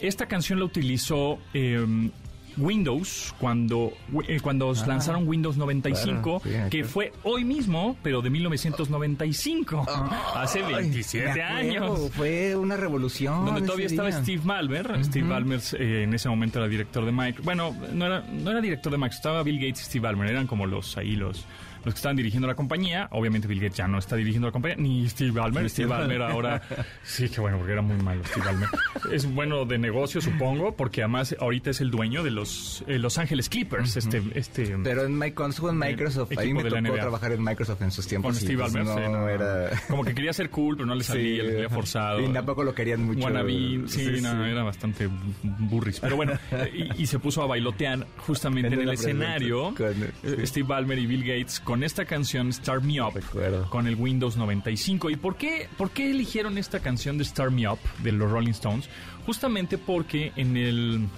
esta 0.00 0.26
canción 0.26 0.58
la 0.58 0.66
utilizó. 0.66 1.38
eh, 1.54 2.10
Windows 2.58 3.34
cuando 3.38 3.92
eh, 4.26 4.40
cuando 4.40 4.72
lanzaron 4.86 5.26
Windows 5.28 5.56
95 5.56 6.40
claro, 6.40 6.64
sí, 6.64 6.70
que 6.70 6.84
fue 6.84 7.12
hoy 7.22 7.44
mismo 7.44 7.96
pero 8.02 8.20
de 8.22 8.30
1995 8.30 9.86
hace 10.34 10.62
Ay, 10.64 10.74
27 10.74 11.24
me 11.34 11.42
acuerdo, 11.42 11.56
años 11.58 12.10
Fue 12.14 12.56
una 12.56 12.76
revolución. 12.76 13.44
donde 13.44 13.62
todavía 13.62 13.86
estaba 13.86 14.08
día. 14.10 14.22
Steve 14.22 14.42
Ballmer. 14.44 15.04
Steve 15.04 15.28
Ballmer 15.28 15.60
eh, 15.78 16.02
en 16.04 16.14
ese 16.14 16.28
momento 16.28 16.58
era 16.58 16.68
director 16.68 17.04
de 17.04 17.12
Microsoft. 17.12 17.44
Bueno, 17.44 17.74
no 17.92 18.06
era, 18.06 18.20
no 18.20 18.50
era 18.50 18.60
director 18.60 18.90
de 18.90 18.98
Microsoft, 18.98 19.18
estaba 19.18 19.42
Bill 19.42 19.58
Gates 19.58 19.82
y 19.82 19.84
Steve 19.84 20.02
Ballmer. 20.02 20.30
Eran 20.30 20.46
como 20.46 20.66
los 20.66 20.96
ahí 20.96 21.16
los, 21.16 21.44
los 21.84 21.94
que 21.94 21.98
estaban 21.98 22.16
dirigiendo 22.16 22.46
la 22.48 22.54
compañía. 22.54 23.08
Obviamente 23.12 23.48
Bill 23.48 23.60
Gates 23.60 23.76
ya 23.76 23.88
no 23.88 23.98
está 23.98 24.16
dirigiendo 24.16 24.48
la 24.48 24.52
compañía, 24.52 24.76
ni 24.78 25.08
Steve 25.08 25.30
Ballmer. 25.32 25.68
Steve 25.70 25.88
Ballmer 25.88 26.22
ahora... 26.22 26.62
Sí, 27.04 27.28
que 27.28 27.40
bueno, 27.40 27.56
porque 27.58 27.72
era 27.72 27.82
muy 27.82 27.96
malo 28.02 28.22
Steve 28.24 28.44
Ballmer. 28.46 28.68
es 29.12 29.32
bueno 29.32 29.64
de 29.64 29.78
negocio, 29.78 30.20
supongo, 30.20 30.76
porque 30.76 31.02
además 31.02 31.34
ahorita 31.40 31.70
es 31.70 31.80
el 31.80 31.90
dueño 31.90 32.22
de 32.22 32.30
los 32.30 32.84
eh, 32.86 32.98
Los 32.98 33.18
Ángeles 33.18 33.48
Clippers. 33.48 33.96
Este... 33.96 34.22
este 34.34 34.76
Pero 34.82 35.04
en, 35.04 35.18
Mi- 35.18 35.32
cuando 35.32 35.50
estuvo 35.52 35.70
en 35.70 35.78
Microsoft, 35.78 36.32
ahí 36.36 36.52
me 36.52 36.62
tocó 36.64 36.80
NBA. 36.80 36.94
trabajar 36.94 37.32
en 37.32 37.42
Microsoft 37.42 37.82
en 37.82 37.90
sus 37.90 38.06
tiempos. 38.06 38.32
con 38.32 38.40
Steve 38.40 38.58
pues, 38.62 38.72
Ballmer, 38.72 38.94
sí, 38.94 39.00
no, 39.10 39.18
no, 39.18 39.28
era... 39.28 39.70
como 39.88 40.04
que 40.04 40.14
quería 40.14 40.32
ser 40.32 40.50
cool, 40.50 40.76
pero 40.76 40.86
no 40.86 40.94
le 40.94 41.04
salía, 41.04 41.42
le 41.42 41.52
salía 41.52 41.68
forzado. 41.68 42.20
Y 42.20 42.28
tampoco 42.32 42.62
lo 42.64 42.74
querían 42.74 43.04
mucho. 43.04 43.24
Wannabe, 43.24 43.52
sí, 43.86 44.16
Sí, 44.16 44.20
no, 44.22 44.32
sí. 44.44 44.50
era 44.50 44.62
bastante 44.62 45.08
burris. 45.42 46.00
Pero 46.00 46.16
bueno, 46.16 46.32
y, 46.74 47.02
y 47.02 47.06
se 47.06 47.18
puso 47.18 47.42
a 47.42 47.46
bailotear 47.46 48.06
justamente 48.18 48.68
en 48.74 48.74
En 48.74 48.88
el 48.88 48.94
escenario 48.94 49.74
con- 49.74 49.86
eh, 49.86 50.10
sí. 50.22 50.46
Steve 50.46 50.66
Ballmer 50.68 50.98
y 50.98 51.06
Bill 51.06 51.22
Gates 51.24 51.60
con 51.60 51.77
esta 51.82 52.04
canción 52.04 52.52
Start 52.52 52.82
Me 52.82 53.00
Up 53.00 53.14
Recuerdo. 53.14 53.68
con 53.70 53.86
el 53.86 53.94
Windows 53.96 54.36
95. 54.36 55.10
¿Y 55.10 55.16
por 55.16 55.36
qué, 55.36 55.68
por 55.76 55.90
qué 55.90 56.10
eligieron 56.10 56.58
esta 56.58 56.80
canción 56.80 57.18
de 57.18 57.24
Start 57.24 57.52
Me 57.52 57.68
Up 57.68 57.78
de 58.02 58.12
los 58.12 58.30
Rolling 58.30 58.50
Stones? 58.52 58.88
Justamente 59.26 59.78
porque 59.78 60.32
en 60.36 60.56
el, 60.56 61.08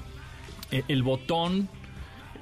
eh, 0.70 0.82
el 0.88 1.02
botón 1.02 1.68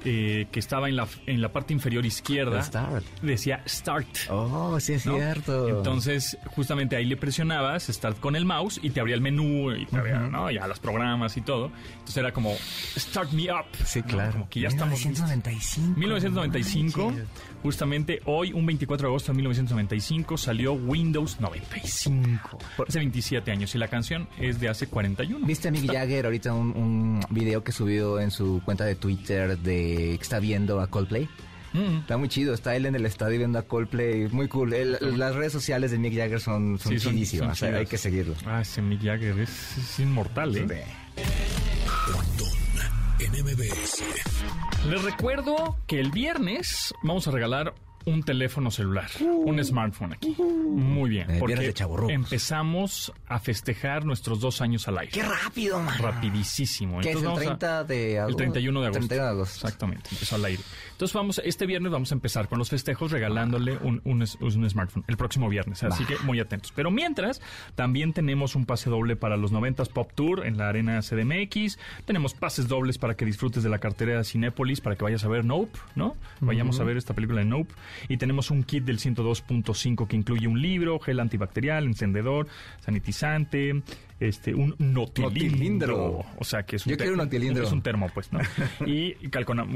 eh, 0.05 0.47
que 0.51 0.59
estaba 0.59 0.89
en 0.89 0.95
la, 0.95 1.07
en 1.25 1.41
la 1.41 1.51
parte 1.51 1.73
inferior 1.73 2.05
izquierda 2.05 2.61
Start. 2.63 3.03
decía 3.21 3.61
Start. 3.67 4.07
Oh, 4.29 4.79
sí 4.79 4.93
es 4.93 5.05
¿no? 5.05 5.15
cierto. 5.15 5.67
Entonces, 5.69 6.37
justamente 6.47 6.95
ahí 6.95 7.05
le 7.05 7.17
presionabas 7.17 7.87
Start 7.87 8.19
con 8.19 8.35
el 8.35 8.45
mouse 8.45 8.79
y 8.81 8.89
te 8.91 8.99
abría 8.99 9.15
el 9.15 9.21
menú 9.21 9.71
y 9.73 9.85
te 9.85 9.97
abría, 9.97 10.19
¿no? 10.19 10.49
Ya 10.51 10.67
los 10.67 10.79
programas 10.79 11.35
y 11.37 11.41
todo. 11.41 11.71
Entonces 11.93 12.17
era 12.17 12.31
como 12.31 12.53
Start 12.97 13.31
Me 13.31 13.51
Up. 13.51 13.65
Sí, 13.85 13.99
¿no? 14.01 14.05
claro. 14.07 14.31
Como 14.33 14.49
que 14.49 14.61
ya 14.61 14.67
estamos. 14.69 15.03
listos. 15.05 15.29
1995. 15.29 15.99
1995, 15.99 16.99
no 16.99 17.05
manches. 17.09 17.27
justamente 17.61 18.21
hoy, 18.25 18.53
un 18.53 18.65
24 18.65 19.07
de 19.07 19.11
agosto 19.11 19.31
de 19.31 19.35
1995, 19.37 20.37
salió 20.37 20.73
Windows 20.73 21.39
95. 21.39 22.57
Hace 22.87 22.99
27 22.99 23.51
años 23.51 23.73
y 23.75 23.77
la 23.77 23.87
canción 23.87 24.27
es 24.39 24.59
de 24.59 24.69
hace 24.69 24.87
41. 24.87 25.45
¿Viste 25.45 25.67
a 25.67 25.71
Mick 25.71 25.91
Jagger 25.91 26.25
ahorita 26.25 26.53
un, 26.53 26.69
un 26.75 27.19
video 27.29 27.63
que 27.63 27.71
subió 27.71 28.19
en 28.19 28.31
su 28.31 28.61
cuenta 28.63 28.85
de 28.85 28.95
Twitter 28.95 29.57
de 29.57 29.88
que 29.95 30.23
está 30.23 30.39
viendo 30.39 30.79
a 30.81 30.87
Coldplay? 30.87 31.27
Mm. 31.73 31.97
Está 31.99 32.17
muy 32.17 32.29
chido, 32.29 32.53
está 32.55 32.75
él 32.75 32.85
en 32.87 32.95
el 32.95 33.05
estadio 33.05 33.37
viendo 33.37 33.59
a 33.59 33.61
Coldplay, 33.63 34.27
muy 34.29 34.47
cool. 34.47 34.73
El- 34.73 34.97
las 35.17 35.35
redes 35.35 35.53
sociales 35.53 35.91
de 35.91 35.99
Mick 35.99 36.15
Jagger 36.15 36.39
son, 36.39 36.79
son 36.79 36.93
Sí, 36.93 36.99
son- 36.99 37.13
chidísimas, 37.13 37.57
son 37.59 37.69
o 37.69 37.71
sea, 37.71 37.79
hay 37.79 37.85
que 37.85 37.97
seguirlo. 37.97 38.33
Ah, 38.45 38.61
ese 38.61 38.81
Mick 38.81 39.03
Jagger 39.03 39.37
es, 39.39 39.77
es 39.77 39.99
inmortal, 39.99 40.55
¿eh? 40.57 40.85
MBS. 43.19 44.03
Les 44.89 45.03
recuerdo 45.03 45.77
que 45.87 45.99
el 45.99 46.11
viernes 46.11 46.93
vamos 47.03 47.27
a 47.27 47.31
regalar 47.31 47.73
un 48.05 48.23
teléfono 48.23 48.71
celular, 48.71 49.09
un 49.21 49.63
smartphone 49.63 50.13
aquí. 50.13 50.35
Muy 50.39 51.09
bien, 51.09 51.29
Eh, 51.29 51.37
porque 51.39 51.73
empezamos 52.09 53.11
a 53.27 53.39
festejar 53.39 54.05
nuestros 54.05 54.39
dos 54.39 54.61
años 54.61 54.87
al 54.87 54.97
aire. 54.99 55.11
¡Qué 55.11 55.23
rápido, 55.23 55.79
man! 55.81 55.97
Rapidísimo. 55.99 57.01
¿Qué 57.01 57.11
es 57.11 57.17
el 57.17 57.23
vamos 57.23 57.39
a- 57.39 57.43
30 57.43 57.83
de 57.83 58.19
agosto? 58.19 58.29
El 58.31 58.35
31 58.51 58.81
de 58.81 58.87
agosto. 58.87 58.99
31 58.99 59.23
de 59.25 59.29
agosto. 59.31 59.55
Exactamente, 59.67 60.09
empezó 60.11 60.35
al 60.35 60.45
aire. 60.45 60.63
Entonces 60.99 61.15
vamos, 61.15 61.41
este 61.45 61.65
viernes 61.65 61.93
vamos 61.93 62.11
a 62.11 62.15
empezar 62.15 62.49
con 62.49 62.59
los 62.59 62.69
festejos 62.69 63.13
regalándole 63.13 63.77
un, 63.77 64.01
un 64.03 64.69
smartphone 64.69 65.05
el 65.07 65.15
próximo 65.15 65.47
viernes. 65.47 65.81
Así 65.81 66.03
que 66.03 66.17
muy 66.25 66.41
atentos. 66.41 66.73
Pero 66.75 66.91
mientras, 66.91 67.41
también 67.75 68.11
tenemos 68.11 68.53
un 68.53 68.65
pase 68.65 68.89
doble 68.89 69.15
para 69.15 69.37
los 69.37 69.53
90s 69.53 69.87
Pop 69.93 70.11
Tour 70.13 70.45
en 70.45 70.57
la 70.57 70.67
arena 70.67 70.99
CDMX. 70.99 71.79
Tenemos 72.03 72.33
pases 72.33 72.67
dobles 72.67 72.97
para 72.97 73.15
que 73.15 73.23
disfrutes 73.23 73.63
de 73.63 73.69
la 73.69 73.79
cartera 73.79 74.17
de 74.17 74.25
Cinépolis, 74.25 74.81
para 74.81 74.97
que 74.97 75.05
vayas 75.05 75.23
a 75.23 75.29
ver 75.29 75.45
Nope, 75.45 75.79
¿no? 75.95 76.17
Vayamos 76.41 76.81
a 76.81 76.83
ver 76.83 76.97
esta 76.97 77.13
película 77.13 77.39
de 77.39 77.45
Nope. 77.45 77.73
Y 78.09 78.17
tenemos 78.17 78.51
un 78.51 78.63
kit 78.63 78.83
del 78.83 78.99
102.5 78.99 80.05
que 80.05 80.17
incluye 80.17 80.49
un 80.49 80.61
libro, 80.61 80.99
gel 80.99 81.21
antibacterial, 81.21 81.85
encendedor, 81.85 82.47
sanitizante, 82.81 83.83
este, 84.19 84.53
un 84.53 84.75
notilindro. 84.79 86.25
O 86.37 86.43
sea 86.43 86.63
que 86.63 86.75
es 86.77 86.85
un, 86.85 86.91
Yo 86.91 86.97
quiero 86.97 87.13
un 87.13 87.17
notilindro. 87.19 87.63
es 87.63 87.71
un 87.71 87.81
termo, 87.81 88.09
pues, 88.13 88.31
¿no? 88.31 88.39
y 88.85 89.13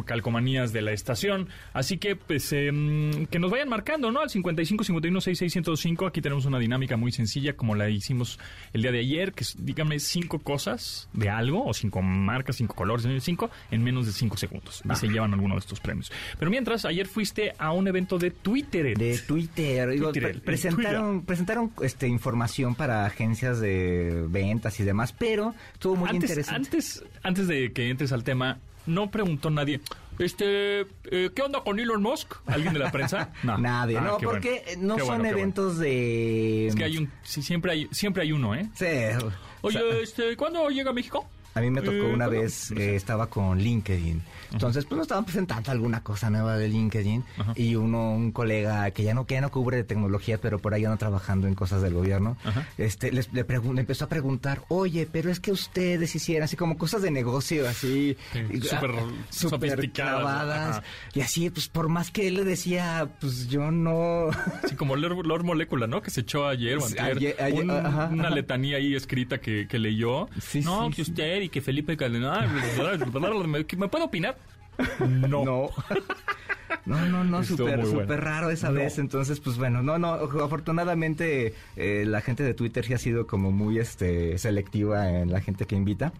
calcomanías 0.05 0.73
de 0.73 0.81
la 0.81 0.91
estación. 0.91 1.49
Así 1.73 1.97
que, 1.97 2.15
pues, 2.15 2.51
em, 2.53 3.25
que 3.27 3.39
nos 3.39 3.51
vayan 3.51 3.69
marcando, 3.69 4.11
¿no? 4.11 4.21
Al 4.21 4.29
55 4.29 4.83
51 4.83 5.21
66 5.21 5.53
105. 5.53 6.07
Aquí 6.07 6.21
tenemos 6.21 6.45
una 6.45 6.59
dinámica 6.59 6.97
muy 6.97 7.11
sencilla, 7.11 7.55
como 7.55 7.75
la 7.75 7.89
hicimos 7.89 8.39
el 8.73 8.81
día 8.81 8.91
de 8.91 8.99
ayer, 8.99 9.33
que 9.33 9.43
es, 9.43 9.55
dígame, 9.59 9.99
cinco 9.99 10.39
cosas 10.39 11.09
de 11.13 11.29
algo, 11.29 11.65
o 11.65 11.73
cinco 11.73 12.01
marcas, 12.01 12.57
cinco 12.57 12.75
colores, 12.75 13.05
cinco, 13.23 13.49
en 13.71 13.83
menos 13.83 14.05
de 14.05 14.11
cinco 14.11 14.37
segundos. 14.37 14.81
Y 14.89 14.95
se 14.95 15.07
llevan 15.07 15.33
alguno 15.33 15.55
de 15.55 15.59
estos 15.59 15.79
premios. 15.79 16.11
Pero 16.37 16.51
mientras, 16.51 16.85
ayer 16.85 17.07
fuiste 17.07 17.53
a 17.57 17.71
un 17.71 17.87
evento 17.87 18.17
de 18.17 18.31
Twitter. 18.31 18.97
De 18.97 19.17
Twitter, 19.19 19.89
digo, 19.89 20.11
Twitter, 20.11 20.21
pre- 20.23 20.31
el 20.31 20.41
presentaron, 20.41 21.21
presentaron 21.25 21.71
este, 21.81 22.07
información 22.07 22.75
para 22.75 23.05
agencias 23.05 23.59
de 23.59 24.27
ventas 24.33 24.77
y 24.81 24.83
demás, 24.83 25.13
pero 25.13 25.55
estuvo 25.71 25.95
muy 25.95 26.09
antes, 26.09 26.29
interesante. 26.31 26.67
Antes, 26.67 27.03
antes 27.23 27.47
de 27.47 27.71
que 27.71 27.89
entres 27.89 28.11
al 28.11 28.25
tema, 28.25 28.59
no 28.85 29.09
preguntó 29.09 29.49
nadie, 29.49 29.79
este, 30.19 30.81
eh, 31.09 31.31
¿qué 31.33 31.41
onda 31.41 31.61
con 31.63 31.79
Elon 31.79 32.01
Musk? 32.01 32.33
¿Alguien 32.47 32.73
de 32.73 32.79
la 32.79 32.91
prensa? 32.91 33.31
No. 33.43 33.57
Nadie, 33.57 33.97
Ah, 33.97 34.01
no, 34.01 34.17
porque 34.17 34.63
bueno. 34.75 34.87
no 34.87 34.95
Qué 34.95 34.99
son 35.01 35.07
bueno, 35.09 35.23
qué 35.23 35.29
bueno. 35.29 35.37
eventos 35.39 35.77
de... 35.79 36.67
Es 36.67 36.75
que 36.75 36.83
hay 36.83 36.97
un, 36.97 37.09
sí, 37.23 37.41
siempre 37.41 37.71
hay, 37.71 37.87
siempre 37.91 38.23
hay 38.23 38.31
uno, 38.33 38.53
¿eh? 38.55 38.67
Sí, 38.75 38.85
Oye, 39.61 39.77
o 39.79 39.81
sea, 39.91 39.99
este, 40.01 40.35
¿cuándo 40.35 40.67
llega 40.69 40.89
a 40.89 40.93
México? 40.93 41.25
a 41.55 41.61
mí 41.61 41.69
me 41.69 41.81
tocó 41.81 41.93
eh, 41.97 42.01
una 42.01 42.25
¿cuándo? 42.25 42.41
vez, 42.41 42.71
eh, 42.71 42.95
estaba 42.95 43.27
con 43.29 43.59
LinkedIn. 43.59 44.21
Entonces, 44.53 44.85
pues 44.85 44.97
nos 44.97 45.05
estaban 45.05 45.25
presentando 45.25 45.71
alguna 45.71 46.01
cosa 46.03 46.29
nueva 46.29 46.57
de 46.57 46.67
LinkedIn 46.69 47.23
Ajá. 47.37 47.53
y 47.55 47.75
uno, 47.75 48.11
un 48.13 48.31
colega 48.31 48.89
que 48.91 49.03
ya 49.03 49.13
no, 49.13 49.25
que 49.25 49.33
ya 49.35 49.41
no 49.41 49.51
cubre 49.51 49.77
de 49.77 49.83
tecnología, 49.83 50.37
pero 50.39 50.59
por 50.59 50.73
ahí 50.73 50.85
anda 50.85 50.97
trabajando 50.97 51.47
en 51.47 51.55
cosas 51.55 51.81
del 51.81 51.93
gobierno, 51.93 52.37
Ajá. 52.43 52.67
este, 52.77 53.11
les, 53.11 53.31
le, 53.33 53.43
le 53.43 53.79
empezó 53.81 54.05
a 54.05 54.09
preguntar, 54.09 54.61
oye, 54.69 55.07
pero 55.11 55.29
es 55.31 55.39
que 55.39 55.51
ustedes 55.51 56.13
hicieran 56.15 56.43
así 56.45 56.55
como 56.55 56.77
cosas 56.77 57.01
de 57.01 57.11
negocio, 57.11 57.67
así, 57.67 58.15
Sí, 58.33 58.61
súper 58.61 58.91
ah, 58.91 59.03
súper 59.29 59.69
sofisticadas, 59.71 60.13
clavadas. 60.21 60.69
ajá. 60.77 60.83
Y 61.13 61.21
así, 61.21 61.49
pues 61.49 61.67
por 61.67 61.89
más 61.89 62.11
que 62.11 62.27
él 62.27 62.35
le 62.35 62.43
decía, 62.43 63.09
pues 63.19 63.47
yo 63.49 63.71
no... 63.71 64.27
Sí, 64.69 64.75
como 64.75 64.95
Lord, 64.95 65.25
Lord 65.25 65.43
Molecula, 65.43 65.87
¿no? 65.87 66.01
Que 66.01 66.09
se 66.11 66.21
echó 66.21 66.47
ayer 66.47 66.77
o 66.77 66.81
Sí, 66.81 66.95
antier, 66.97 67.35
ayer- 67.39 67.41
ayer, 67.41 67.63
un- 67.63 67.71
ajá, 67.71 68.09
una 68.11 68.29
letanía 68.29 68.77
ahí 68.77 68.95
escrita 68.95 69.39
que, 69.39 69.67
que 69.67 69.79
leyó. 69.79 70.29
Sí, 70.41 70.61
no, 70.61 70.85
sí, 70.85 70.89
que 70.95 71.05
sí. 71.05 71.11
usted 71.11 71.41
y 71.41 71.49
que 71.49 71.61
Felipe 71.61 71.97
Calderón... 71.97 72.33
¿Me, 73.49 73.65
¿Me 73.77 73.87
puedo 73.87 74.05
opinar? 74.05 74.37
No. 74.99 75.43
No. 75.43 75.73
No, 76.85 77.05
no, 77.07 77.23
no, 77.23 77.43
súper, 77.43 77.79
raro 78.21 78.49
esa 78.49 78.69
No. 78.69 78.75
vez. 78.75 78.97
Entonces, 78.99 79.39
pues 79.39 79.57
bueno, 79.57 79.81
no, 79.83 79.97
no, 79.97 80.13
afortunadamente 80.13 81.53
eh, 81.75 82.03
la 82.07 82.21
gente 82.21 82.43
de 82.43 82.53
Twitter 82.53 82.85
sí 82.85 82.93
ha 82.93 82.97
sido 82.97 83.27
como 83.27 83.51
muy 83.51 83.79
este 83.79 84.37
selectiva 84.37 85.09
en 85.09 85.31
la 85.31 85.41
gente 85.41 85.65
que 85.65 85.75
invita. 85.75 86.13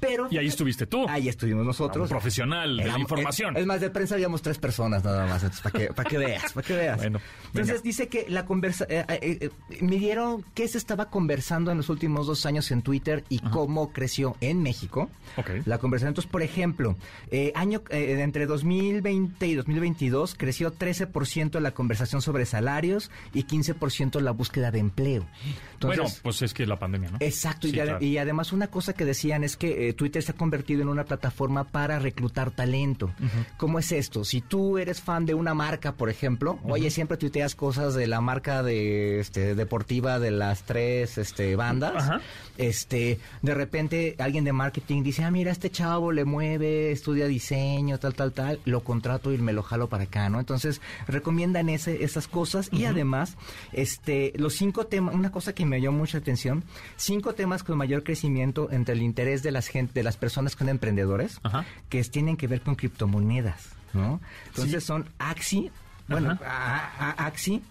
Pero 0.00 0.28
Y 0.30 0.38
ahí 0.38 0.46
estuviste 0.46 0.86
tú. 0.86 1.06
ahí 1.10 1.28
estuvimos 1.28 1.60
Un 1.60 1.66
nosotros. 1.66 2.08
profesional 2.08 2.70
de 2.70 2.76
la 2.76 2.82
Éramos- 2.84 3.00
información. 3.02 3.54
Es, 3.54 3.60
es 3.60 3.66
más, 3.66 3.82
de 3.82 3.90
prensa 3.90 4.14
habíamos 4.14 4.40
tres 4.40 4.56
personas 4.56 5.04
nada 5.04 5.26
más, 5.26 5.42
entonces 5.42 5.60
para 5.60 5.78
que, 5.78 5.92
para 5.92 6.08
que 6.08 6.16
veas, 6.16 6.52
para 6.54 6.66
que 6.66 6.74
veas. 6.74 6.96
Bueno, 6.96 7.20
entonces 7.48 7.74
venga. 7.74 7.82
dice 7.82 8.08
que 8.08 8.24
la 8.30 8.46
conversa, 8.46 8.86
eh, 8.88 9.04
eh, 9.10 9.38
eh, 9.42 9.50
midieron 9.82 10.42
qué 10.54 10.66
se 10.68 10.78
estaba 10.78 11.10
conversando 11.10 11.70
en 11.70 11.76
los 11.76 11.90
últimos 11.90 12.26
dos 12.26 12.46
años 12.46 12.70
en 12.70 12.80
Twitter 12.80 13.24
y 13.28 13.40
cómo 13.40 13.92
creció 13.92 14.36
en 14.40 14.62
México 14.62 15.10
Ok. 15.36 15.50
la 15.66 15.76
conversación. 15.76 16.08
Entonces, 16.12 16.30
por 16.32 16.40
ejemplo, 16.40 16.96
eh, 17.30 17.52
año 17.54 17.82
eh, 17.90 18.16
entre 18.22 18.46
2020 18.46 19.46
y 19.48 19.54
2022 19.94 20.34
creció 20.36 20.72
13% 20.72 21.60
la 21.60 21.72
conversación 21.72 22.22
sobre 22.22 22.46
salarios 22.46 23.10
y 23.34 23.44
15% 23.44 24.20
la 24.20 24.30
búsqueda 24.30 24.70
de 24.70 24.78
empleo. 24.78 25.26
Entonces, 25.74 25.98
bueno, 26.00 26.14
pues 26.22 26.42
es 26.42 26.54
que 26.54 26.66
la 26.66 26.78
pandemia, 26.78 27.10
¿no? 27.10 27.16
Exacto, 27.20 27.66
Sí, 27.68 27.74
y, 27.74 27.78
ade- 27.78 27.84
claro. 27.84 28.04
y 28.04 28.18
además 28.18 28.52
una 28.52 28.68
cosa 28.68 28.92
que 28.92 29.04
decían 29.04 29.44
es 29.44 29.56
que 29.56 29.88
eh, 29.88 29.92
Twitter 29.92 30.22
se 30.22 30.32
ha 30.32 30.34
convertido 30.36 30.82
en 30.82 30.88
una 30.88 31.04
plataforma 31.04 31.64
para 31.64 31.98
reclutar 31.98 32.50
talento. 32.50 33.12
¿Cómo 33.56 33.78
es 33.78 33.92
esto? 33.92 34.24
Si 34.24 34.40
tú 34.40 34.78
eres 34.78 35.00
fan 35.00 35.26
de 35.26 35.34
una 35.34 35.54
marca, 35.54 35.92
por 35.92 36.10
ejemplo, 36.10 36.58
oye, 36.64 36.90
siempre 36.90 37.16
tuiteas 37.16 37.54
cosas 37.54 37.94
de 37.94 38.06
la 38.06 38.20
marca 38.20 38.62
de 38.62 39.20
este 39.20 39.54
deportiva 39.54 40.18
de 40.18 40.30
las 40.30 40.62
tres 40.64 41.18
este 41.18 41.56
bandas, 41.56 42.20
este, 42.58 43.18
de 43.42 43.54
repente 43.54 44.16
alguien 44.18 44.44
de 44.44 44.52
marketing 44.52 45.02
dice, 45.02 45.24
ah, 45.24 45.30
mira, 45.30 45.50
este 45.52 45.70
chavo 45.70 46.12
le 46.12 46.24
mueve, 46.24 46.92
estudia 46.92 47.26
diseño, 47.26 47.98
tal, 47.98 48.14
tal, 48.14 48.32
tal, 48.32 48.60
lo 48.64 48.82
contrato 48.84 49.32
y 49.32 49.38
me 49.38 49.52
lo 49.52 49.62
jalo 49.62 49.79
para 49.88 50.04
acá, 50.04 50.28
¿no? 50.28 50.38
Entonces, 50.40 50.80
recomiendan 51.06 51.68
ese, 51.68 52.04
esas 52.04 52.28
cosas 52.28 52.68
y 52.72 52.84
además, 52.84 53.36
este, 53.72 54.32
los 54.36 54.54
cinco 54.54 54.86
temas, 54.86 55.14
una 55.14 55.30
cosa 55.32 55.54
que 55.54 55.64
me 55.64 55.80
llamó 55.80 55.98
mucha 55.98 56.18
atención, 56.18 56.64
cinco 56.96 57.34
temas 57.34 57.62
con 57.62 57.78
mayor 57.78 58.02
crecimiento 58.04 58.68
entre 58.70 58.94
el 58.94 59.02
interés 59.02 59.42
de 59.42 59.50
las 59.52 59.68
gente, 59.68 59.92
de 59.94 60.02
las 60.02 60.16
personas 60.16 60.56
con 60.56 60.68
emprendedores, 60.68 61.40
que 61.88 61.98
es- 62.00 62.10
tienen 62.10 62.36
que 62.36 62.46
ver 62.46 62.60
con 62.62 62.74
criptomonedas, 62.74 63.70
¿no? 63.94 64.20
Entonces 64.48 64.82
Sí. 64.82 64.86
son 64.86 65.08
Axi, 65.18 65.70
bueno, 66.08 66.32
Ajá. 66.32 66.92
a- 66.98 67.10
a- 67.22 67.26
Axi. 67.26 67.62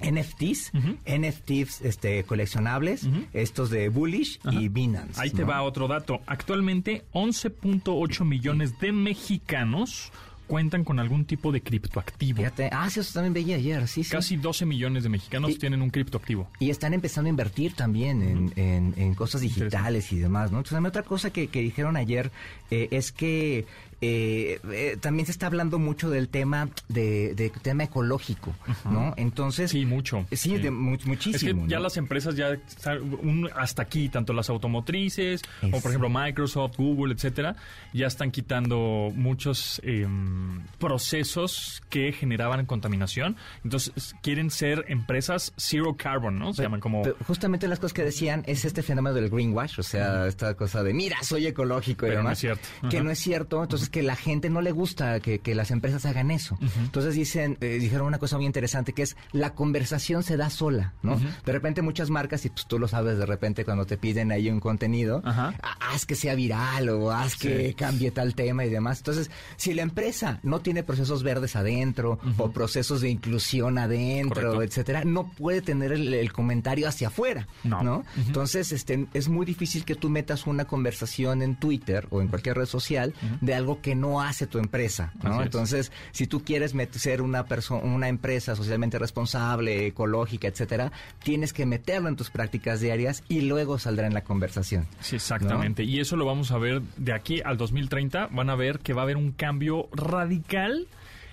NFTs. 0.00 0.72
NFTs 1.04 1.82
este, 1.82 2.24
coleccionables, 2.24 3.06
estos 3.34 3.68
de 3.68 3.90
Bullish 3.90 4.40
y 4.50 4.68
Binance. 4.68 5.20
Ahí 5.20 5.28
te 5.30 5.42
¿no? 5.42 5.48
va 5.48 5.60
otro 5.62 5.88
dato. 5.88 6.20
Actualmente, 6.26 7.04
11.8 7.12 8.24
millones 8.24 8.78
de 8.80 8.92
mexicanos 8.92 10.10
cuentan 10.52 10.84
con 10.84 10.98
algún 10.98 11.24
tipo 11.24 11.50
de 11.50 11.62
criptoactivo. 11.62 12.36
Fíjate, 12.36 12.68
ah, 12.72 12.90
sí, 12.90 13.00
eso 13.00 13.14
también 13.14 13.32
veía 13.32 13.56
ayer, 13.56 13.88
sí, 13.88 14.04
sí. 14.04 14.10
Casi 14.10 14.36
12 14.36 14.66
millones 14.66 15.02
de 15.02 15.08
mexicanos 15.08 15.52
Y- 15.52 15.54
tienen 15.58 15.80
un 15.80 15.88
criptoactivo. 15.88 16.46
Y 16.58 16.68
están 16.68 16.92
empezando 16.92 17.28
a 17.28 17.30
invertir 17.30 17.72
también 17.72 18.20
en, 18.20 18.52
en- 18.56 18.92
en 18.98 19.14
cosas 19.14 19.40
digitales 19.40 20.12
y 20.12 20.18
demás, 20.18 20.50
¿no? 20.52 20.58
Entonces, 20.58 20.76
también 20.76 20.90
otra 20.90 21.04
cosa 21.04 21.30
que, 21.30 21.46
que 21.46 21.62
dijeron 21.62 21.96
ayer 21.96 22.30
eh, 22.70 22.88
es 22.90 23.12
que 23.12 23.64
eh, 24.02 24.58
eh, 24.70 24.98
también 25.00 25.24
se 25.26 25.32
está 25.32 25.46
hablando 25.46 25.78
mucho 25.78 26.10
del 26.10 26.28
tema 26.28 26.68
de, 26.88 27.34
de 27.34 27.50
tema 27.62 27.84
ecológico, 27.84 28.54
¿no? 28.84 29.14
Entonces, 29.16 29.70
Sí, 29.70 29.86
mucho. 29.86 30.26
Sí, 30.32 30.58
de 30.58 30.70
mu- 30.70 30.98
muchísimo. 31.04 31.62
Es 31.62 31.66
que 31.66 31.70
ya 31.70 31.78
las 31.80 31.96
empresas 31.96 32.34
ya 32.34 32.50
están 32.50 33.00
un- 33.22 33.48
hasta 33.56 33.82
aquí, 33.82 34.08
tanto 34.08 34.32
las 34.32 34.50
automotrices, 34.50 35.40
o 35.62 35.66
Eso. 35.68 35.80
por 35.80 35.90
ejemplo 35.92 36.10
Microsoft, 36.10 36.76
Google, 36.76 37.14
etcétera, 37.14 37.54
ya 37.92 38.08
están 38.08 38.30
quitando 38.32 39.10
muchos 39.14 39.80
em, 39.84 40.62
procesos 40.78 41.80
que 41.88 42.12
generaban 42.12 42.66
contaminación. 42.66 43.36
Entonces 43.64 44.14
quieren 44.22 44.50
ser 44.50 44.84
empresas 44.88 45.52
zero 45.56 45.96
carbon, 45.96 46.38
¿no? 46.38 46.52
Se 46.54 46.62
llaman 46.62 46.80
como 46.80 47.02
justamente 47.26 47.68
las 47.68 47.78
cosas 47.78 47.92
que 47.92 48.02
decían 48.04 48.42
es 48.46 48.64
este 48.64 48.82
fenómeno 48.82 49.14
del 49.14 49.30
greenwash, 49.30 49.78
o 49.78 49.82
sea, 49.82 50.26
esta 50.26 50.54
cosa 50.54 50.82
de 50.82 50.92
mira, 50.92 51.22
soy 51.22 51.46
ecológico 51.46 52.06
y 52.06 52.10
Pero 52.10 52.22
no 52.22 52.30
es 52.30 52.38
cierto. 52.40 52.68
Que 52.90 52.96
Ajá. 52.96 53.04
no 53.04 53.10
es 53.10 53.18
cierto, 53.20 53.62
entonces 53.62 53.88
que 53.92 54.02
la 54.02 54.16
gente 54.16 54.50
no 54.50 54.60
le 54.62 54.72
gusta 54.72 55.20
que, 55.20 55.38
que 55.38 55.54
las 55.54 55.70
empresas 55.70 56.04
hagan 56.06 56.30
eso. 56.32 56.58
Entonces 56.80 57.14
dicen, 57.14 57.58
eh, 57.60 57.78
dijeron 57.80 58.08
una 58.08 58.18
cosa 58.18 58.36
muy 58.38 58.46
interesante 58.46 58.92
que 58.92 59.02
es 59.02 59.16
la 59.30 59.54
conversación 59.54 60.24
se 60.24 60.36
da 60.36 60.50
sola, 60.50 60.94
¿no? 61.02 61.20
De 61.44 61.52
repente 61.52 61.82
muchas 61.82 62.10
marcas, 62.10 62.44
y 62.44 62.48
pues 62.48 62.66
tú 62.66 62.78
lo 62.78 62.88
sabes 62.88 63.18
de 63.18 63.26
repente 63.26 63.64
cuando 63.64 63.84
te 63.86 63.96
piden 63.98 64.32
ahí 64.32 64.50
un 64.50 64.58
contenido, 64.58 65.22
Ajá. 65.24 65.54
"Ah, 65.62 65.76
haz 65.92 66.06
que 66.06 66.14
sea 66.16 66.34
viral 66.34 66.88
o 66.88 67.10
haz 67.12 67.36
que 67.36 67.74
cambie 67.74 68.10
tal 68.10 68.34
tema 68.34 68.64
y 68.64 68.70
demás. 68.70 68.98
Entonces, 68.98 69.30
si 69.56 69.74
la 69.74 69.82
empresa 69.82 70.40
no 70.42 70.60
tiene 70.60 70.82
procesos 70.82 71.22
verdes 71.22 71.54
adentro 71.54 72.18
o 72.38 72.50
procesos 72.50 73.02
de 73.02 73.10
inclusión 73.10 73.76
adentro, 73.76 74.40
Correcto. 74.52 74.62
etcétera, 74.62 75.04
no 75.04 75.28
puede 75.30 75.60
tener 75.60 75.92
el, 75.92 76.14
el 76.14 76.32
comentario 76.32 76.88
hacia 76.88 77.08
afuera, 77.08 77.46
No. 77.62 77.82
¿no? 77.82 78.04
Entonces, 78.16 78.72
este, 78.72 79.06
es 79.12 79.28
muy 79.28 79.44
difícil 79.44 79.84
que 79.84 79.94
tú 79.94 80.08
metas 80.08 80.46
una 80.46 80.64
conversación 80.64 81.42
en 81.42 81.56
Twitter 81.56 82.06
o 82.10 82.22
en 82.22 82.28
cualquier 82.28 82.56
red 82.56 82.64
social 82.66 83.12
de 83.42 83.54
algo 83.54 83.81
que 83.82 83.94
no 83.94 84.22
hace 84.22 84.46
tu 84.46 84.58
empresa, 84.58 85.12
¿no? 85.22 85.40
es. 85.40 85.46
Entonces, 85.46 85.92
si 86.12 86.26
tú 86.26 86.42
quieres 86.42 86.74
ser 86.92 87.20
una 87.20 87.44
persona, 87.44 87.82
una 87.82 88.08
empresa 88.08 88.56
socialmente 88.56 88.98
responsable, 88.98 89.86
ecológica, 89.88 90.48
etcétera, 90.48 90.92
tienes 91.22 91.52
que 91.52 91.66
meterlo 91.66 92.08
en 92.08 92.16
tus 92.16 92.30
prácticas 92.30 92.80
diarias 92.80 93.22
y 93.28 93.42
luego 93.42 93.78
saldrá 93.78 94.06
en 94.06 94.14
la 94.14 94.22
conversación. 94.24 94.86
Sí, 95.00 95.16
exactamente. 95.16 95.82
Y 95.84 96.00
eso 96.00 96.16
lo 96.16 96.24
vamos 96.24 96.50
a 96.52 96.58
ver 96.58 96.80
de 96.96 97.12
aquí 97.12 97.42
al 97.44 97.56
2030. 97.58 98.28
Van 98.30 98.48
a 98.48 98.54
ver 98.54 98.78
que 98.78 98.94
va 98.94 99.02
a 99.02 99.04
haber 99.04 99.16
un 99.18 99.32
cambio 99.32 99.88
radical 99.92 100.86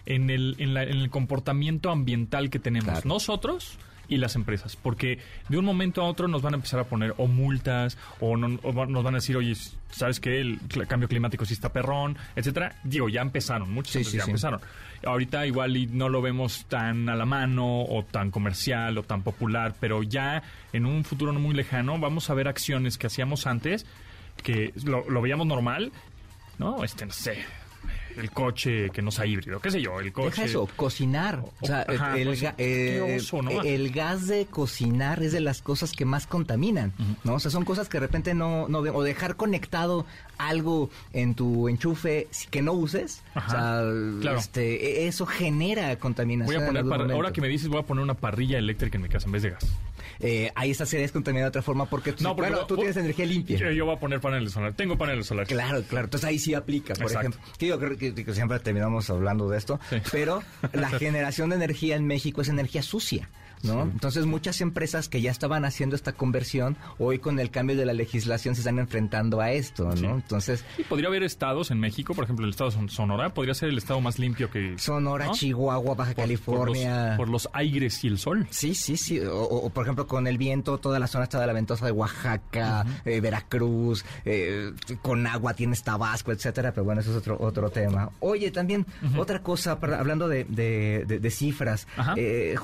en 0.05 0.29
el, 0.29 0.55
en 0.57 0.73
la- 0.73 0.83
en 0.83 0.97
el 0.97 1.09
comportamiento 1.09 1.91
ambiental 1.91 2.49
que 2.49 2.57
tenemos 2.59 2.89
Claro. 2.91 3.07
nosotros 3.07 3.77
y 4.09 4.17
las 4.17 4.35
empresas. 4.35 4.75
Porque 4.75 5.19
de 5.47 5.57
un 5.57 5.63
momento 5.65 6.01
a 6.01 6.05
otro 6.05 6.27
nos 6.27 6.41
van 6.41 6.53
a 6.53 6.57
empezar 6.57 6.79
a 6.79 6.83
poner 6.85 7.13
o 7.17 7.27
multas 7.27 7.97
o, 8.19 8.35
no- 8.35 8.59
o 8.63 8.85
nos 8.87 9.03
van 9.03 9.13
a 9.15 9.17
decir, 9.17 9.37
oye, 9.37 9.55
¿sabes 9.91 10.19
qué? 10.19 10.39
El 10.41 10.59
cambio 10.87 11.07
climático 11.07 11.45
sí 11.45 11.53
está 11.53 11.71
perrón, 11.71 12.17
etcétera. 12.35 12.75
Digo, 12.83 13.07
ya 13.09 13.21
empezaron, 13.21 13.71
muchos 13.71 13.93
Sí, 13.93 14.03
ya 14.17 14.23
sí. 14.25 14.29
empezaron. 14.31 14.59
Ahorita 15.05 15.45
igual 15.47 15.77
y 15.77 15.87
no 15.87 16.09
lo 16.09 16.21
vemos 16.21 16.65
tan 16.67 17.07
a 17.07 17.15
la 17.15 17.25
mano 17.25 17.83
o 17.83 18.03
tan 18.03 18.31
comercial 18.31 18.97
o 18.97 19.03
tan 19.03 19.21
popular, 19.23 19.73
pero 19.79 20.03
ya 20.03 20.43
en 20.73 20.85
un 20.85 21.05
futuro 21.05 21.31
no 21.31 21.39
muy 21.39 21.55
lejano 21.55 21.97
vamos 21.99 22.29
a 22.29 22.33
ver 22.33 22.47
acciones 22.49 22.97
que 22.97 23.07
hacíamos 23.07 23.47
antes 23.47 23.85
que 24.43 24.73
lo, 24.83 25.09
lo 25.09 25.21
veíamos 25.21 25.47
normal, 25.47 25.91
¿no? 26.57 26.83
Este, 26.83 27.05
no 27.05 27.11
sé, 27.13 27.37
el 28.17 28.31
coche 28.31 28.89
que 28.91 29.01
no 29.01 29.11
sea 29.11 29.25
híbrido, 29.25 29.59
qué 29.59 29.71
sé 29.71 29.81
yo, 29.81 29.99
el 29.99 30.11
coche... 30.11 30.29
Deja 30.29 30.45
eso, 30.45 30.69
cocinar. 30.75 31.43
O 31.61 31.65
sea, 31.65 31.85
Ajá, 31.87 32.17
el, 32.17 32.27
pues, 32.27 32.43
eh, 32.57 33.17
oso, 33.19 33.41
¿no? 33.41 33.61
el 33.61 33.91
gas 33.91 34.27
de 34.27 34.45
cocinar 34.45 35.21
es 35.23 35.31
de 35.31 35.41
las 35.41 35.61
cosas 35.61 35.91
que 35.91 36.05
más 36.05 36.27
contaminan, 36.27 36.93
¿no? 37.23 37.35
O 37.35 37.39
sea, 37.39 37.51
son 37.51 37.65
cosas 37.65 37.89
que 37.89 37.97
de 37.99 38.07
repente 38.07 38.33
no, 38.33 38.67
no 38.67 38.79
o 38.79 39.03
dejar 39.03 39.35
conectado 39.35 40.05
algo 40.39 40.89
en 41.13 41.35
tu 41.35 41.67
enchufe 41.69 42.27
que 42.49 42.61
no 42.63 42.71
uses, 42.73 43.21
Ajá, 43.35 43.47
o 43.47 43.51
sea, 43.51 44.21
claro. 44.21 44.37
este, 44.39 45.03
e- 45.03 45.07
eso 45.07 45.25
genera 45.27 45.95
contaminación. 45.99 46.55
Voy 46.55 46.63
a 46.63 46.67
poner, 46.67 46.79
algún 46.83 46.97
par- 47.07 47.11
ahora 47.11 47.31
que 47.31 47.41
me 47.41 47.47
dices, 47.47 47.67
voy 47.67 47.79
a 47.79 47.83
poner 47.83 48.03
una 48.03 48.15
parrilla 48.15 48.57
eléctrica 48.57 48.97
en 48.97 49.03
mi 49.03 49.09
casa 49.09 49.27
en 49.27 49.33
vez 49.33 49.43
de 49.43 49.51
gas. 49.51 49.65
Eh, 50.21 50.51
ahí 50.55 50.71
esta 50.71 50.85
sería 50.85 51.03
descontaminada 51.03 51.45
de 51.45 51.49
otra 51.49 51.61
forma 51.61 51.85
porque, 51.85 52.13
No, 52.19 52.35
porque 52.35 52.51
bueno, 52.51 52.65
tú 52.65 52.75
tienes 52.75 52.97
energía 52.97 53.25
limpia. 53.25 53.57
Yo, 53.57 53.71
yo 53.71 53.85
voy 53.85 53.95
a 53.95 53.99
poner 53.99 54.19
paneles 54.19 54.51
solares. 54.51 54.75
Tengo 54.75 54.97
paneles 54.97 55.25
solares. 55.27 55.47
Claro, 55.47 55.81
claro. 55.83 56.05
Entonces 56.05 56.27
ahí 56.27 56.39
sí 56.39 56.53
aplica, 56.53 56.93
por 56.93 57.03
Exacto. 57.03 57.29
ejemplo. 57.29 57.41
Que 57.57 57.67
yo 57.67 57.79
creo 57.79 57.97
que, 57.97 58.13
que 58.13 58.33
siempre 58.33 58.59
terminamos 58.59 59.09
hablando 59.09 59.49
de 59.49 59.57
esto, 59.57 59.79
Sí. 59.89 59.97
pero 60.11 60.41
la 60.73 60.89
generación 60.89 61.49
de 61.51 61.55
energía 61.57 61.95
en 61.95 62.05
México 62.07 62.41
es 62.41 62.49
energía 62.49 62.81
sucia. 62.81 63.29
¿No? 63.63 63.83
Entonces 63.83 64.25
muchas 64.25 64.61
empresas 64.61 65.09
que 65.09 65.21
ya 65.21 65.31
estaban 65.31 65.65
haciendo 65.65 65.95
esta 65.95 66.13
conversión, 66.13 66.77
hoy 66.97 67.19
con 67.19 67.39
el 67.39 67.51
cambio 67.51 67.75
de 67.75 67.85
la 67.85 67.93
legislación 67.93 68.55
se 68.55 68.61
están 68.61 68.79
enfrentando 68.79 69.41
a 69.41 69.51
esto, 69.51 69.85
¿no? 69.85 69.95
Sí. 69.97 70.05
Entonces, 70.05 70.63
Sí, 70.77 70.83
podría 70.83 71.07
haber 71.09 71.23
estados 71.23 71.71
en 71.71 71.79
México, 71.79 72.13
por 72.13 72.23
ejemplo, 72.23 72.45
el 72.45 72.51
estado 72.51 72.69
de 72.71 72.89
Sonora, 72.89 73.33
podría 73.33 73.53
ser 73.53 73.69
el 73.69 73.77
estado 73.77 74.01
más 74.01 74.19
limpio 74.19 74.49
que... 74.49 74.77
Sonora, 74.77 75.25
¿no? 75.27 75.33
Chihuahua, 75.33 75.95
Baja 75.95 76.11
Por- 76.13 76.23
California. 76.23 77.15
Por 77.17 77.27
los, 77.29 77.43
por 77.43 77.47
los 77.47 77.49
aires 77.53 78.03
y 78.03 78.07
el 78.07 78.17
sol. 78.17 78.47
Sí, 78.49 78.75
sí, 78.75 78.97
sí. 78.97 79.19
O, 79.19 79.41
o- 79.43 79.69
por 79.69 79.83
ejemplo, 79.85 80.07
con 80.07 80.27
el 80.27 80.37
viento, 80.37 80.77
toda 80.77 80.99
la 80.99 81.07
zona 81.07 81.25
está 81.25 81.39
de 81.39 81.47
la 81.47 81.53
ventosa 81.53 81.85
de 81.85 81.91
Oaxaca, 81.91 82.85
eh, 83.05 83.19
Veracruz, 83.21 84.05
eh, 84.25 84.71
con 85.01 85.25
agua 85.27 85.53
tienes 85.53 85.83
Tabasco, 85.83 86.31
etcétera. 86.31 86.71
Pero 86.73 86.85
bueno, 86.85 87.01
eso 87.01 87.11
es 87.11 87.17
otro 87.17 87.37
otro 87.39 87.69
tema. 87.69 88.09
Oye, 88.19 88.51
también 88.51 88.85
otra 89.17 89.41
cosa, 89.41 89.79
para- 89.79 89.99
hablando 89.99 90.27
de, 90.27 90.43
de- 90.45 91.05
de- 91.07 91.19
de 91.19 91.31
cifras. 91.31 91.87
Ajá. 91.97 92.13
Eh, 92.17 92.55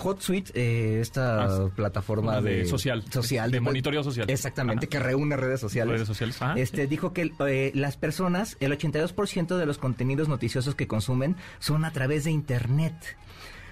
eh, 0.86 1.02
esta 1.02 1.44
Ah, 1.46 1.58
sí. 1.66 1.72
plataforma 1.76 2.42
De 2.42 2.58
de, 2.60 2.66
social. 2.66 3.04
social 3.12 3.52
De 3.52 3.60
monitoreo 3.60 4.04
social. 4.04 4.30
Exactamente, 4.30 4.86
Ajá. 4.86 4.90
que 4.92 5.00
reúne 5.00 5.36
redes 5.38 5.60
sociales. 5.60 5.94
Redes 5.94 6.08
sociales, 6.08 6.42
ajá. 6.42 6.60
Este 6.60 6.88
dijo 6.88 7.14
que 7.14 7.32
eh, 7.48 7.72
las 7.76 7.98
personas, 7.98 8.58
el 8.60 8.72
82% 8.78 9.58
de 9.58 9.66
los 9.66 9.78
contenidos 9.78 10.28
noticiosos 10.30 10.76
que 10.76 10.88
consumen 10.88 11.36
son 11.60 11.86
a 11.86 11.92
través 11.92 12.24
de 12.24 12.32
internet. 12.32 12.94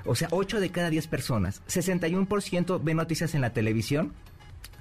O 0.05 0.15
sea, 0.15 0.27
8 0.31 0.59
de 0.59 0.69
cada 0.69 0.89
10 0.89 1.07
personas. 1.07 1.61
61% 1.67 2.81
ven 2.83 2.97
noticias 2.97 3.35
en 3.35 3.41
la 3.41 3.53
televisión. 3.53 4.13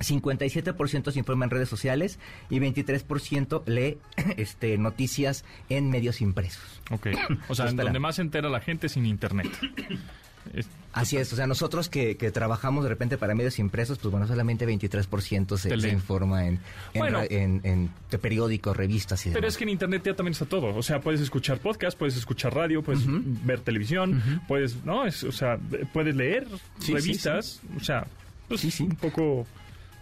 57% 0.01 1.13
se 1.13 1.19
informa 1.19 1.45
en 1.45 1.51
redes 1.51 1.69
sociales 1.69 2.19
y 2.51 2.59
23% 2.59 3.63
lee 3.67 3.99
este, 4.37 4.77
noticias 4.79 5.45
en 5.69 5.91
medios 5.91 6.21
impresos. 6.21 6.83
Ok. 6.91 7.09
O 7.49 7.55
sea, 7.55 7.69
en 7.69 7.77
donde 7.77 8.01
más 8.01 8.17
se 8.17 8.23
entera 8.23 8.49
la 8.49 8.61
gente 8.61 8.89
es 8.89 8.97
en 8.97 9.07
internet. 9.07 9.49
Es- 10.55 10.69
Así 10.95 11.17
es, 11.17 11.33
o 11.33 11.37
sea, 11.37 11.47
nosotros 11.47 11.89
que, 11.89 12.19
que 12.19 12.31
trabajamos 12.31 12.83
de 12.85 12.91
repente 12.91 13.17
para 13.17 13.35
medios 13.35 13.59
impresos, 13.59 13.97
pues 13.99 14.11
bueno, 14.13 14.27
solamente 14.27 14.69
23% 14.69 15.57
se, 15.57 15.81
se 15.81 15.89
informa 15.89 16.47
en, 16.47 16.61
en, 16.93 16.99
Bueno. 17.01 17.21
en- 17.31 17.91
periódicos, 18.21 18.77
revistas 18.77 19.25
y 19.25 19.31
demás. 19.31 19.37
Pero 19.39 19.49
es 19.49 19.57
que 19.57 19.65
en 19.65 19.71
internet 19.71 20.03
ya 20.05 20.15
también 20.15 20.33
está 20.33 20.45
todo. 20.45 20.75
O 20.77 20.83
sea, 20.83 21.01
puedes 21.01 21.23
escuchar 21.23 21.61
podcast, 21.61 21.97
puedes 21.99 22.15
escuchar 22.19 22.55
radio, 22.55 22.83
puedes 22.83 23.05
ver 23.07 23.61
televisión, 23.61 24.23
puedes, 24.47 24.85
¿no? 24.85 25.07
Es, 25.07 25.25
o 25.25 25.33
sea, 25.33 25.59
puedes 25.95 26.15
leer 26.15 26.47
Sí, 26.79 26.89
sí, 26.89 26.93
revistas. 26.95 27.61
O 27.75 27.81
sea, 27.83 28.07
pues 28.49 28.61
Sí, 28.61 28.71
sí. 28.71 28.83
un 28.83 28.97
poco, 28.97 29.23
un 29.23 29.47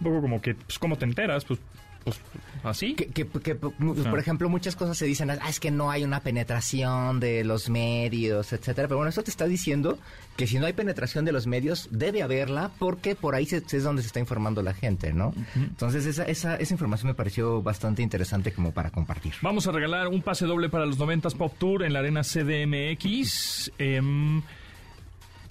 poco 0.02 0.20
como 0.20 0.42
que, 0.42 0.56
pues, 0.56 0.76
¿cómo 0.80 0.98
te 0.98 1.04
enteras? 1.04 1.44
Pues, 1.44 1.60
pues 2.04 2.20
así. 2.64 2.94
Que, 2.94 3.06
que- 3.06 3.26
que, 3.26 3.54
pues, 3.54 3.72
Ah. 4.06 4.10
por 4.10 4.18
ejemplo, 4.18 4.48
muchas 4.48 4.76
cosas 4.76 4.96
se 4.98 5.06
dicen, 5.06 5.30
ah, 5.30 5.38
es 5.48 5.60
que 5.60 5.70
no 5.70 5.90
hay 5.90 6.04
una 6.04 6.20
penetración 6.20 7.20
de 7.20 7.44
los 7.44 7.68
medios, 7.70 8.52
etcétera. 8.52 8.88
Pero 8.88 8.96
bueno, 8.98 9.10
eso 9.10 9.22
te 9.22 9.30
está 9.30 9.46
diciendo 9.46 9.98
que 10.36 10.46
si 10.46 10.58
no 10.58 10.66
hay 10.66 10.72
penetración 10.72 11.24
de 11.24 11.32
los 11.32 11.46
medios, 11.46 11.88
debe 11.90 12.22
haberla, 12.22 12.70
porque 12.78 13.14
por 13.14 13.34
ahí 13.34 13.46
se- 13.46 13.62
es 13.70 13.82
donde 13.82 14.02
se 14.02 14.06
está 14.06 14.20
informando 14.20 14.62
la 14.62 14.72
gente, 14.74 15.12
¿no? 15.12 15.34
Entonces, 15.56 16.06
esa, 16.06 16.24
esa, 16.24 16.56
esa 16.56 16.74
información 16.74 17.08
me 17.08 17.14
pareció 17.14 17.62
bastante 17.62 18.02
interesante 18.02 18.52
como 18.52 18.72
para 18.72 18.90
compartir. 18.90 19.34
Vamos 19.42 19.66
a 19.66 19.72
regalar 19.72 20.08
un 20.08 20.22
pase 20.22 20.46
doble 20.46 20.68
para 20.68 20.86
los 20.86 20.98
90s 20.98 21.34
Pop 21.34 21.54
Tour 21.58 21.82
en 21.82 21.92
la 21.92 21.98
Arena 22.00 22.22
CDMX. 22.24 23.72
em, 23.78 24.42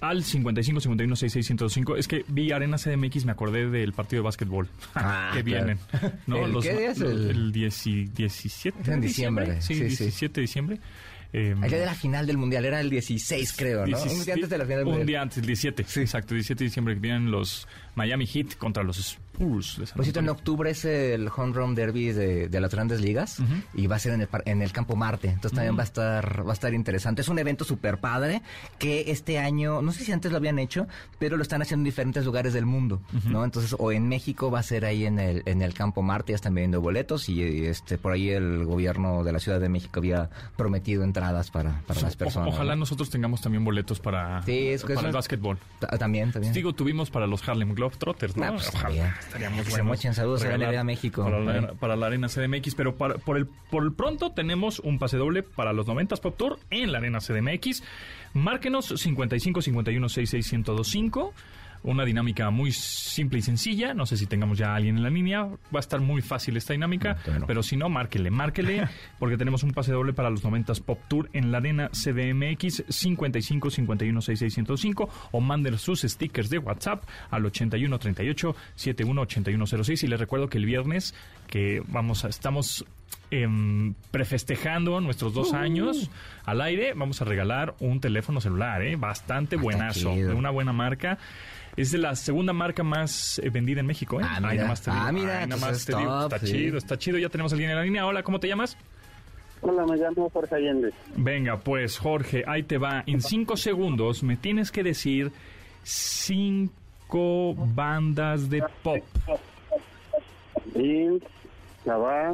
al 0.00 0.24
55 0.24 0.80
51 0.80 1.16
66 1.16 1.46
105. 1.46 1.96
Es 1.96 2.08
que 2.08 2.24
vi 2.28 2.52
Arena 2.52 2.76
CDMX, 2.78 3.24
me 3.24 3.32
acordé 3.32 3.68
del 3.68 3.92
partido 3.92 4.22
de 4.22 4.24
básquetbol. 4.24 4.68
Ah, 4.94 5.32
que 5.34 5.44
claro. 5.44 5.66
vienen. 5.66 5.78
¿no? 6.26 6.44
¿El 6.44 6.52
Los- 6.52 6.64
qué 6.64 6.76
día 6.76 6.90
es? 6.92 6.98
los- 6.98 7.10
El- 7.12 7.30
el 7.30 7.52
10 7.52 7.84
17 8.14 8.78
Es 8.82 8.88
en 8.88 9.00
de 9.00 9.06
diciembre, 9.06 9.62
Sí, 9.62 9.74
sí, 9.74 9.90
sí. 9.90 10.04
17 10.04 10.34
de 10.34 10.40
diciembre. 10.42 10.78
Em, 11.32 11.62
El 11.62 11.70
día 11.70 11.78
de 11.78 11.86
la 11.86 11.94
final 11.94 12.26
del 12.26 12.36
mundial 12.38 12.64
era 12.64 12.80
el 12.80 12.90
16, 12.90 13.52
creo, 13.56 13.78
¿no? 13.78 13.82
Un 13.84 13.88
16 13.90 14.24
día 14.24 14.34
antes 14.34 14.50
de 14.50 14.58
la 14.58 14.64
final 14.64 14.78
del 14.78 14.86
Un 14.86 14.90
mundial. 14.94 15.06
día 15.06 15.22
antes, 15.22 15.38
el 15.38 15.46
17. 15.46 15.82
Exacto, 15.82 16.34
17 16.34 16.64
de 16.64 16.68
diciembre 16.68 16.94
que 16.94 17.00
vienen 17.00 17.30
los 17.30 17.68
Miami 17.94 18.26
Heat 18.26 18.56
contra 18.56 18.82
los 18.82 18.98
San 19.40 19.86
Por 19.96 20.04
cierto, 20.04 20.20
en 20.20 20.28
octubre 20.28 20.70
es 20.70 20.84
el 20.84 21.28
Home 21.34 21.52
Run 21.54 21.74
Derby 21.74 22.12
de, 22.12 22.48
de 22.48 22.60
las 22.60 22.70
grandes 22.72 23.00
ligas 23.00 23.38
y 23.74 23.86
va 23.86 23.96
a 23.96 23.98
ser 23.98 24.12
en 24.12 24.20
el, 24.22 24.28
en 24.44 24.60
el 24.62 24.72
campo 24.72 24.96
Marte. 24.96 25.28
Entonces 25.28 25.52
también 25.56 25.76
va 25.78 25.82
a 25.82 25.84
estar 25.84 26.46
va 26.46 26.50
a 26.50 26.54
estar 26.54 26.74
interesante. 26.74 27.22
Es 27.22 27.28
un 27.28 27.38
evento 27.38 27.64
súper 27.64 27.98
padre 27.98 28.42
que 28.78 29.10
este 29.10 29.38
año, 29.38 29.80
no 29.82 29.92
sé 29.92 30.04
si 30.04 30.12
antes 30.12 30.30
lo 30.30 30.36
habían 30.38 30.58
hecho, 30.58 30.86
pero 31.18 31.36
lo 31.36 31.42
están 31.42 31.62
haciendo 31.62 31.80
en 31.82 31.84
diferentes 31.84 32.24
lugares 32.24 32.52
del 32.52 32.66
mundo, 32.66 33.00
¿no? 33.26 33.44
Entonces, 33.44 33.74
o 33.78 33.92
en 33.92 34.08
México 34.08 34.50
va 34.50 34.58
a 34.60 34.62
ser 34.62 34.84
ahí 34.84 35.06
en 35.06 35.18
el, 35.18 35.42
en 35.46 35.62
el 35.62 35.72
campo 35.74 36.02
Marte, 36.02 36.32
ya 36.32 36.36
están 36.36 36.54
vendiendo 36.54 36.80
boletos 36.80 37.28
y, 37.28 37.40
y, 37.42 37.66
este 37.66 37.96
por 37.98 38.12
ahí 38.12 38.30
el 38.30 38.64
gobierno 38.66 39.24
de 39.24 39.32
la 39.32 39.38
Ciudad 39.38 39.58
de 39.60 39.68
México 39.68 40.00
había 40.00 40.28
prometido 40.56 41.02
entradas 41.04 41.50
para, 41.50 41.80
para 41.86 42.00
las 42.02 42.14
O- 42.14 42.18
personas. 42.18 42.48
ojalá 42.54 42.74
¿no? 42.74 42.80
nosotros 42.80 43.08
tengamos 43.10 43.40
también 43.40 43.64
boletos 43.64 44.00
para, 44.00 44.42
Sí, 44.42 44.68
es 44.68 44.82
que 44.82 44.88
para 44.94 45.00
eso- 45.00 45.06
el 45.08 45.14
básquetbol. 45.14 45.58
Ta- 45.78 45.88
También, 45.98 46.32
también. 46.32 46.52
Digo, 46.52 46.72
tuvimos 46.74 47.10
para 47.10 47.26
los 47.26 47.46
Harlem 47.48 47.74
Globetrotters, 47.74 48.36
¿no? 48.36 48.44
Ah, 48.44 48.52
pues, 48.52 48.68
Ojalá, 48.68 48.82
también. 48.84 49.14
Estaríamos 49.30 49.60
Que 49.64 49.70
se 49.70 49.70
buenos 49.82 49.86
mochen. 49.98 50.14
Saludos 50.14 50.42
a 50.42 50.44
la 50.46 50.50
regalar 50.56 50.74
NBA 50.74 50.84
México. 50.84 51.22
Para 51.24 51.38
la, 51.40 51.72
para 51.74 51.96
la 51.96 52.06
Arena 52.06 52.28
CDMX, 52.28 52.74
pero 52.74 52.96
para- 52.96 53.14
por, 53.14 53.36
el, 53.36 53.46
por 53.46 53.84
el 53.84 53.92
pronto 53.92 54.32
tenemos 54.32 54.80
un 54.80 54.98
pase 54.98 55.16
doble 55.16 55.42
para 55.42 55.72
los 55.72 55.86
90s 55.86 56.20
Pop 56.20 56.36
Tour 56.36 56.58
en 56.70 56.92
la 56.92 56.98
Arena 56.98 57.18
CDMX. 57.20 57.82
Márquenos 58.34 58.86
55 58.96 59.62
51 59.62 60.08
66 60.08 60.52
1025. 60.52 61.32
Una 61.82 62.04
dinámica 62.04 62.50
muy 62.50 62.72
simple 62.72 63.38
y 63.38 63.42
sencilla. 63.42 63.94
No 63.94 64.04
sé 64.04 64.16
si 64.16 64.26
tengamos 64.26 64.58
ya 64.58 64.72
a 64.72 64.76
alguien 64.76 64.96
en 64.98 65.02
la 65.02 65.10
línea. 65.10 65.44
Va 65.44 65.78
a 65.78 65.80
estar 65.80 66.00
muy 66.00 66.20
fácil 66.20 66.56
esta 66.56 66.72
dinámica. 66.74 67.16
no. 67.38 67.46
Pero 67.46 67.62
si 67.62 67.76
no, 67.76 67.88
márquele, 67.88 68.30
márquele. 68.30 68.88
porque 69.18 69.36
tenemos 69.36 69.62
un 69.62 69.72
pase 69.72 69.92
doble 69.92 70.12
para 70.12 70.30
los 70.30 70.44
90s 70.44 70.82
Pop 70.82 71.00
Tour 71.08 71.30
en 71.32 71.50
la 71.52 71.58
Arena 71.58 71.90
CDMX 71.90 72.84
55 72.88 73.70
51 73.70 74.20
66 74.20 74.58
1025. 74.58 75.08
O 75.32 75.40
manden 75.40 75.78
sus 75.78 76.02
stickers 76.02 76.50
de 76.50 76.58
WhatsApp 76.58 77.04
al 77.30 77.46
81 77.46 77.98
38 77.98 78.56
71 78.74 79.20
8106. 79.22 80.02
Y 80.02 80.06
les 80.06 80.20
recuerdo 80.20 80.48
que 80.48 80.58
el 80.58 80.66
viernes, 80.66 81.14
que 81.46 81.82
vamos 81.88 82.24
a, 82.24 82.28
estamos 82.28 82.84
em, 83.30 83.94
prefestejando 84.10 85.00
nuestros 85.00 85.32
dos 85.34 85.54
años 85.54 86.10
al 86.44 86.60
aire, 86.60 86.92
vamos 86.94 87.22
a 87.22 87.24
regalar 87.24 87.74
un 87.80 88.00
teléfono 88.00 88.40
celular, 88.40 88.82
¿eh? 88.82 88.96
bastante 88.96 89.56
está 89.56 89.62
buenazo, 89.62 90.14
chido. 90.14 90.28
de 90.30 90.34
una 90.34 90.50
buena 90.50 90.72
marca. 90.72 91.18
Es 91.80 91.92
de 91.92 91.98
la 91.98 92.14
segunda 92.14 92.52
marca 92.52 92.82
más 92.82 93.38
eh, 93.42 93.48
vendida 93.48 93.80
en 93.80 93.86
México, 93.86 94.20
¿eh? 94.20 94.24
Ah, 94.28 94.38
mira. 94.40 94.62
nomás 94.64 94.82
te 94.82 94.90
digo. 94.90 95.02
Ah, 95.02 95.12
mira, 95.12 95.36
pues 95.38 95.48
nomás 95.48 95.76
es 95.78 95.84
te 95.86 95.96
digo. 95.96 96.10
top, 96.10 96.32
Está 96.34 96.38
sí. 96.46 96.52
chido, 96.52 96.76
está 96.78 96.98
chido. 96.98 97.18
Ya 97.18 97.28
tenemos 97.30 97.52
a 97.52 97.54
alguien 97.54 97.70
en 97.70 97.76
la 97.76 97.82
línea. 97.82 98.06
Hola, 98.06 98.22
¿cómo 98.22 98.38
te 98.38 98.48
llamas? 98.48 98.76
Hola, 99.62 99.86
me 99.86 99.96
llamo 99.96 100.28
Jorge 100.28 100.54
Allende. 100.56 100.92
Venga, 101.16 101.58
pues 101.58 101.96
Jorge, 101.98 102.44
ahí 102.46 102.64
te 102.64 102.76
va. 102.76 103.02
En 103.06 103.22
cinco 103.22 103.56
segundos 103.56 104.22
me 104.22 104.36
tienes 104.36 104.70
que 104.70 104.82
decir 104.82 105.32
cinco 105.82 107.54
bandas 107.56 108.50
de 108.50 108.62
pop. 108.82 108.98
Jeans, 110.74 111.22
Cabá, 111.84 112.30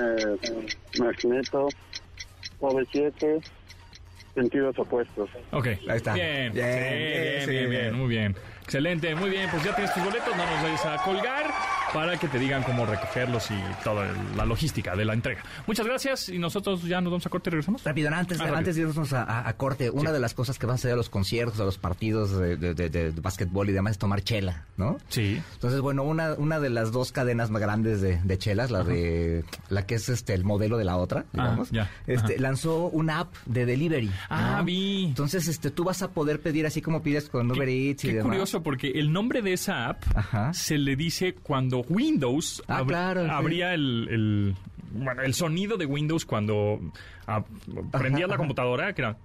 eh, 0.00 0.36
Magneto, 0.98 1.68
OV7, 2.60 3.42
sentidos 4.34 4.78
opuestos. 4.78 5.30
Ok. 5.52 5.66
Ahí 5.66 5.78
está. 5.96 6.14
Bien, 6.14 6.52
Bien, 6.52 6.72
sí, 6.72 6.78
bien, 6.78 7.44
sí, 7.44 7.50
bien, 7.50 7.70
bien, 7.70 7.82
bien. 7.82 7.94
muy 7.94 8.08
bien. 8.08 8.36
Excelente, 8.62 9.14
muy 9.14 9.30
bien. 9.30 9.48
Pues 9.50 9.62
ya 9.62 9.74
tienes 9.74 9.94
tus 9.94 10.04
boletos, 10.04 10.36
no 10.36 10.44
nos 10.46 10.62
vayas 10.62 10.86
a 10.86 11.02
colgar 11.04 11.44
para 11.94 12.18
que 12.18 12.28
te 12.28 12.38
digan 12.38 12.62
cómo 12.64 12.84
recogerlos 12.84 13.50
y 13.50 13.54
toda 13.84 14.06
la 14.36 14.44
logística 14.44 14.94
de 14.96 15.04
la 15.04 15.14
entrega. 15.14 15.42
Muchas 15.66 15.86
gracias 15.86 16.28
y 16.28 16.38
nosotros 16.38 16.82
ya 16.82 17.00
nos 17.00 17.12
vamos 17.12 17.24
a 17.26 17.30
corte 17.30 17.48
y 17.48 17.52
regresamos. 17.52 17.84
Rápido, 17.84 18.10
antes, 18.12 18.38
Ah, 18.40 18.42
rápido. 18.42 18.58
antes 18.58 18.76
de 18.76 18.82
irnos 18.82 19.12
a, 19.12 19.22
a- 19.22 19.48
a 19.48 19.56
corte, 19.56 19.88
una 19.90 20.10
de 20.12 20.18
las 20.20 20.34
cosas 20.34 20.58
que 20.58 20.66
van 20.66 20.72
a 20.72 20.74
hacer 20.74 20.92
a 20.92 20.96
los 20.96 21.08
conciertos, 21.08 21.60
a 21.60 21.64
los 21.64 21.78
partidos 21.78 22.36
de, 22.36 22.56
de, 22.56 22.74
de- 22.74 22.90
de 22.90 23.10
básquetbol 23.20 23.70
y 23.70 23.72
demás 23.72 23.92
es 23.92 23.98
tomar 23.98 24.22
chela, 24.22 24.64
¿no? 24.76 24.98
Sí. 25.08 25.40
Entonces, 25.54 25.80
bueno, 25.80 26.02
una, 26.02 26.34
una 26.34 26.58
de 26.60 26.68
las 26.70 26.90
dos 26.92 27.12
cadenas 27.12 27.50
más 27.50 27.62
grandes 27.62 28.00
de, 28.00 28.38
chelas, 28.38 28.70
la 28.72 28.82
de 28.82 29.44
la 29.68 29.86
que 29.86 29.94
es 29.94 30.08
este 30.08 30.34
el 30.34 30.42
modelo 30.44 30.76
de 30.76 30.84
la 30.84 30.96
otra, 30.96 31.24
digamos, 31.32 31.70
ya. 31.70 31.88
este, 32.08 32.38
lanzó 32.40 32.86
una 32.88 33.20
app 33.20 33.34
de 33.46 33.64
delivery. 33.66 34.10
Ah, 34.28 34.56
¿no? 34.58 34.64
vi. 34.64 35.04
Entonces, 35.04 35.46
este, 35.46 35.70
tú 35.70 35.84
vas 35.84 36.02
a 36.02 36.10
poder 36.10 36.40
pedir 36.40 36.66
así 36.66 36.82
como 36.82 37.02
pides 37.02 37.28
con 37.28 37.48
Uber 37.50 37.68
Eats 37.68 38.04
y 38.04 38.08
Qué 38.08 38.14
demás. 38.14 38.26
curioso, 38.30 38.62
porque 38.64 38.90
el 38.90 39.12
nombre 39.12 39.42
de 39.42 39.52
esa 39.52 39.88
app 39.88 40.02
Ajá. 40.16 40.52
se 40.52 40.76
le 40.78 40.96
dice 40.96 41.34
cuando 41.34 41.83
Windows 41.88 42.62
Ah, 42.68 42.82
claro, 42.86 43.24
sí. 43.24 43.30
abría 43.30 43.74
el, 43.74 44.08
el- 44.10 44.54
bueno, 44.96 45.22
el 45.22 45.34
sonido 45.34 45.76
de 45.76 45.86
Windows 45.86 46.24
cuando 46.24 46.78
ah, 47.26 47.44
prendías 47.92 48.28
la 48.28 48.36
computadora, 48.36 48.92
que 48.94 49.02
era... 49.02 49.16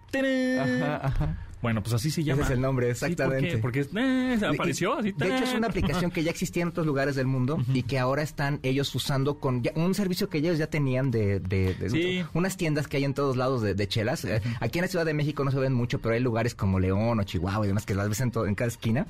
Ajá, 0.61 0.99
ajá. 1.07 1.37
Bueno, 1.61 1.83
pues 1.83 1.93
así 1.93 2.09
se 2.09 2.23
llama. 2.23 2.43
es 2.43 2.51
el 2.51 2.61
nombre, 2.61 2.95
Sí, 2.95 3.01
¿por 3.01 3.09
exactamente. 3.11 3.57
Porque 3.57 3.81
eh, 3.81 4.35
se 4.39 4.45
apareció 4.45 4.93
así. 4.97 5.11
De 5.11 5.25
hecho, 5.27 5.43
es 5.43 5.53
una 5.53 5.67
aplicación 5.67 6.09
que 6.09 6.23
ya 6.23 6.31
existía 6.31 6.63
en 6.63 6.69
otros 6.69 6.85
lugares 6.87 7.17
del 7.17 7.27
mundo 7.27 7.57
y 7.73 7.83
que 7.83 7.99
ahora 7.99 8.21
están 8.21 8.61
ellos 8.63 8.95
usando 8.95 9.41
con 9.41 9.61
ya- 9.61 9.73
un 9.75 9.93
servicio 9.93 10.29
que 10.29 10.37
ellos 10.37 10.57
ya 10.57 10.67
tenían 10.67 11.11
de, 11.11 11.41
de- 11.41 11.73
de- 11.73 11.89
Sí. 11.89 12.23
unas 12.33 12.55
tiendas 12.55 12.87
que 12.87 12.95
hay 12.95 13.03
en 13.03 13.13
todos 13.13 13.35
lados 13.35 13.61
de, 13.61 13.73
de 13.73 13.87
chelas. 13.89 14.23
Eh, 14.23 14.41
Aquí 14.61 14.79
en 14.79 14.83
la 14.83 14.87
Ciudad 14.87 15.03
de 15.05 15.13
México 15.13 15.43
no 15.43 15.51
se 15.51 15.59
ven 15.59 15.73
mucho, 15.73 15.99
pero 15.99 16.15
hay 16.15 16.21
lugares 16.21 16.55
como 16.55 16.79
León 16.79 17.19
o 17.19 17.23
Chihuahua 17.23 17.65
y 17.65 17.67
demás 17.67 17.85
que 17.85 17.93
las 17.93 18.07
ves 18.07 18.21
en, 18.21 18.31
to- 18.31 18.45
en 18.47 18.55
cada 18.55 18.69
esquina. 18.69 19.05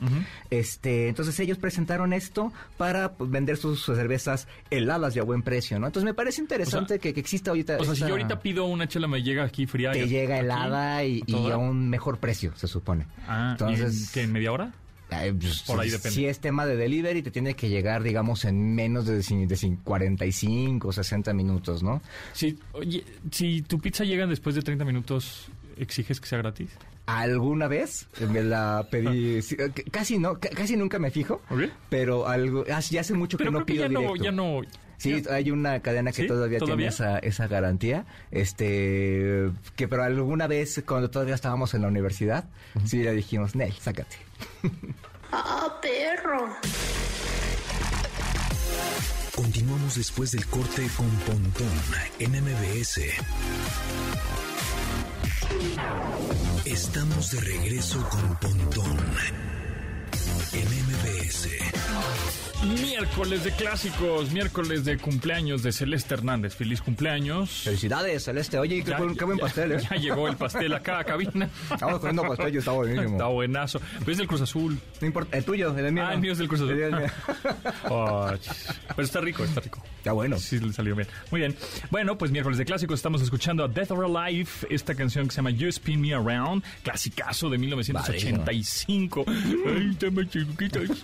este 0.50 1.08
Entonces 1.10 1.40
ellos 1.40 1.60
presentaron 1.60 2.14
esto 2.14 2.52
para 2.78 3.14
pues, 3.14 3.30
vender 3.30 3.58
sus 3.58 3.86
cervezas 3.86 4.48
heladas 4.72 5.16
y 5.16 5.20
a 5.20 5.24
buen 5.24 5.44
precio, 5.44 5.80
¿no? 5.80 5.86
Entonces 5.86 6.06
me 6.06 6.16
parece 6.16 6.42
interesante 6.42 6.98
que, 6.98 7.14
que 7.14 7.20
exista 7.20 7.52
ahorita... 7.52 7.78
O 7.80 7.84
sea, 7.86 7.94
si 7.94 8.02
yo 8.02 8.08
ahorita 8.10 8.40
pido 8.40 8.66
una 8.80 8.88
chela, 8.88 9.08
me 9.08 9.22
llega 9.22 9.44
aquí 9.44 9.66
fría. 9.68 9.92
te 9.92 10.08
llega 10.08 10.36
aquí, 10.36 10.46
helada 10.46 11.04
y, 11.06 11.24
a 11.52 11.58
un 11.58 11.90
mejor 11.90 12.18
precio, 12.20 12.54
se 12.56 12.68
supone. 12.68 13.06
Ah, 13.28 13.50
Entonces, 13.52 14.08
¿en, 14.08 14.14
qué, 14.14 14.22
¿en 14.24 14.32
media 14.34 14.52
hora? 14.52 14.74
Pues, 15.10 15.64
Por 15.64 15.80
ahí 15.80 15.90
depende. 15.90 16.12
Si 16.12 16.26
es 16.28 16.40
tema 16.40 16.68
de 16.68 16.76
delivery, 16.76 17.24
te 17.24 17.32
tiene 17.32 17.56
que 17.56 17.68
llegar, 17.68 18.04
digamos, 18.04 18.46
en 18.46 18.76
menos 18.76 19.08
de, 19.08 19.16
de 19.16 19.22
cin- 19.24 19.80
45 19.84 20.88
o 20.88 20.92
60 20.92 21.34
minutos, 21.34 21.82
¿no? 21.82 22.00
Si, 22.34 22.60
oye, 22.74 23.04
si 23.32 23.64
tu 23.64 23.80
pizza 23.80 24.04
llega 24.04 24.28
después 24.28 24.56
de 24.56 24.62
30 24.62 24.86
minutos, 24.86 25.48
¿exiges 25.78 26.22
que 26.22 26.28
sea 26.28 26.38
gratis? 26.38 26.70
Alguna 27.08 27.68
vez 27.68 28.08
me 28.32 28.44
la 28.44 28.88
pedí, 28.92 29.42
sí, 29.42 29.56
eh, 29.58 29.72
casi 29.90 30.20
no, 30.20 30.40
ca- 30.40 30.50
casi 30.50 30.78
nunca 30.78 31.00
me 31.00 31.10
fijo, 31.10 31.42
pero 31.90 32.28
algo, 32.28 32.64
ya 32.68 33.02
hace 33.02 33.16
mucho 33.16 33.38
Pero 33.40 33.50
que 33.50 33.58
no 33.60 33.66
creo 33.66 33.66
que 33.66 33.74
pido 33.74 33.84
ya 33.86 33.90
no, 33.90 34.16
ya 34.16 34.32
no... 34.32 34.62
Sí, 35.00 35.24
hay 35.32 35.50
una 35.50 35.80
cadena 35.80 36.12
que 36.12 36.24
¿Sí? 36.24 36.28
todavía, 36.28 36.60
¿Todavía? 36.60 36.90
tiene 36.90 37.10
esa, 37.12 37.20
esa 37.20 37.48
garantía, 37.48 38.06
este, 38.32 39.50
que 39.78 39.88
pero 39.88 40.04
alguna 40.04 40.46
vez 40.46 40.84
cuando 40.86 41.10
todavía 41.10 41.36
estábamos 41.36 41.74
en 41.74 41.82
la 41.84 41.88
universidad, 41.88 42.44
sí 42.86 43.02
le 43.02 43.14
dijimos, 43.14 43.56
Nel, 43.56 43.72
sácate. 43.74 44.18
¡Ah, 45.32 45.80
perro! 45.82 46.50
Continuamos 49.36 49.96
después 49.96 50.32
del 50.34 50.46
corte 50.48 50.86
con 50.98 51.10
Pontón 51.10 51.72
en 52.20 52.32
MBS. 52.44 53.00
Estamos 56.66 57.32
de 57.32 57.40
regreso 57.40 58.06
con 58.10 58.36
Pontón 58.38 58.98
MBS. 61.30 61.48
Miércoles 62.82 63.44
de 63.46 63.52
clásicos, 63.54 64.32
miércoles 64.32 64.84
de 64.84 64.98
cumpleaños 64.98 65.64
de 65.64 65.72
Celeste 65.72 66.14
Hernández. 66.16 66.56
Feliz 66.56 66.82
cumpleaños. 66.82 67.50
Felicidades, 67.64 68.26
Celeste. 68.26 68.58
Oye, 68.60 68.84
qué, 68.84 68.90
Ya- 68.92 68.98
buen, 68.98 69.16
qué 69.16 69.24
buen 69.24 69.38
ya- 69.38 69.44
pastel, 69.46 69.72
¿eh? 69.74 69.78
Ya 69.90 69.96
llegó 69.96 70.28
el 70.28 70.36
pastel 70.36 70.74
acá 70.74 71.00
a 71.00 71.04
cabina. 71.06 71.50
Estamos 71.72 72.00
comiendo 72.00 72.24
pastel, 72.24 72.52
yo 72.52 72.60
estaba 72.60 72.78
buenísimo. 72.78 73.12
Está 73.14 73.28
buenazo. 73.28 73.80
Pero 74.00 74.12
es 74.12 74.18
del 74.18 74.28
Cruz 74.28 74.42
Azul. 74.42 74.78
No 75.00 75.08
importa, 75.08 75.38
el 75.38 75.46
tuyo, 75.46 75.78
el 75.78 75.94
mío. 75.94 76.04
Ah, 76.06 76.14
el 76.14 76.20
mío 76.20 76.34
es 76.34 76.38
del 76.40 76.48
Cruz 76.50 76.60
Azul. 76.62 76.72
El 76.82 76.96
mío. 76.96 77.08
Oh, 77.92 78.30
pero 78.90 79.04
está 79.04 79.22
rico, 79.22 79.44
está 79.44 79.62
rico. 79.62 79.82
Está 79.98 80.12
bueno. 80.12 80.38
Sí, 80.38 80.60
le 80.60 80.74
salió 80.74 80.96
bien. 80.96 81.08
Muy 81.32 81.40
bien. 81.40 81.56
Bueno, 81.90 82.18
pues 82.18 82.30
miércoles 82.32 82.58
de 82.58 82.66
clásicos 82.66 83.00
estamos 83.00 83.22
escuchando 83.22 83.64
a 83.64 83.68
Death 83.68 83.92
or 83.92 84.06
Alive, 84.06 84.50
esta 84.70 84.94
canción 84.96 85.26
que 85.28 85.32
se 85.32 85.38
llama 85.38 85.52
You 85.52 85.70
Spin 85.70 86.00
Me 86.02 86.14
Around, 86.14 86.64
clasicazo 86.84 87.50
de 87.50 87.58
1985. 87.58 89.24
Ay, 89.28 89.90
está 89.92 90.12
más 90.12 90.30
chiquitos. 90.30 91.04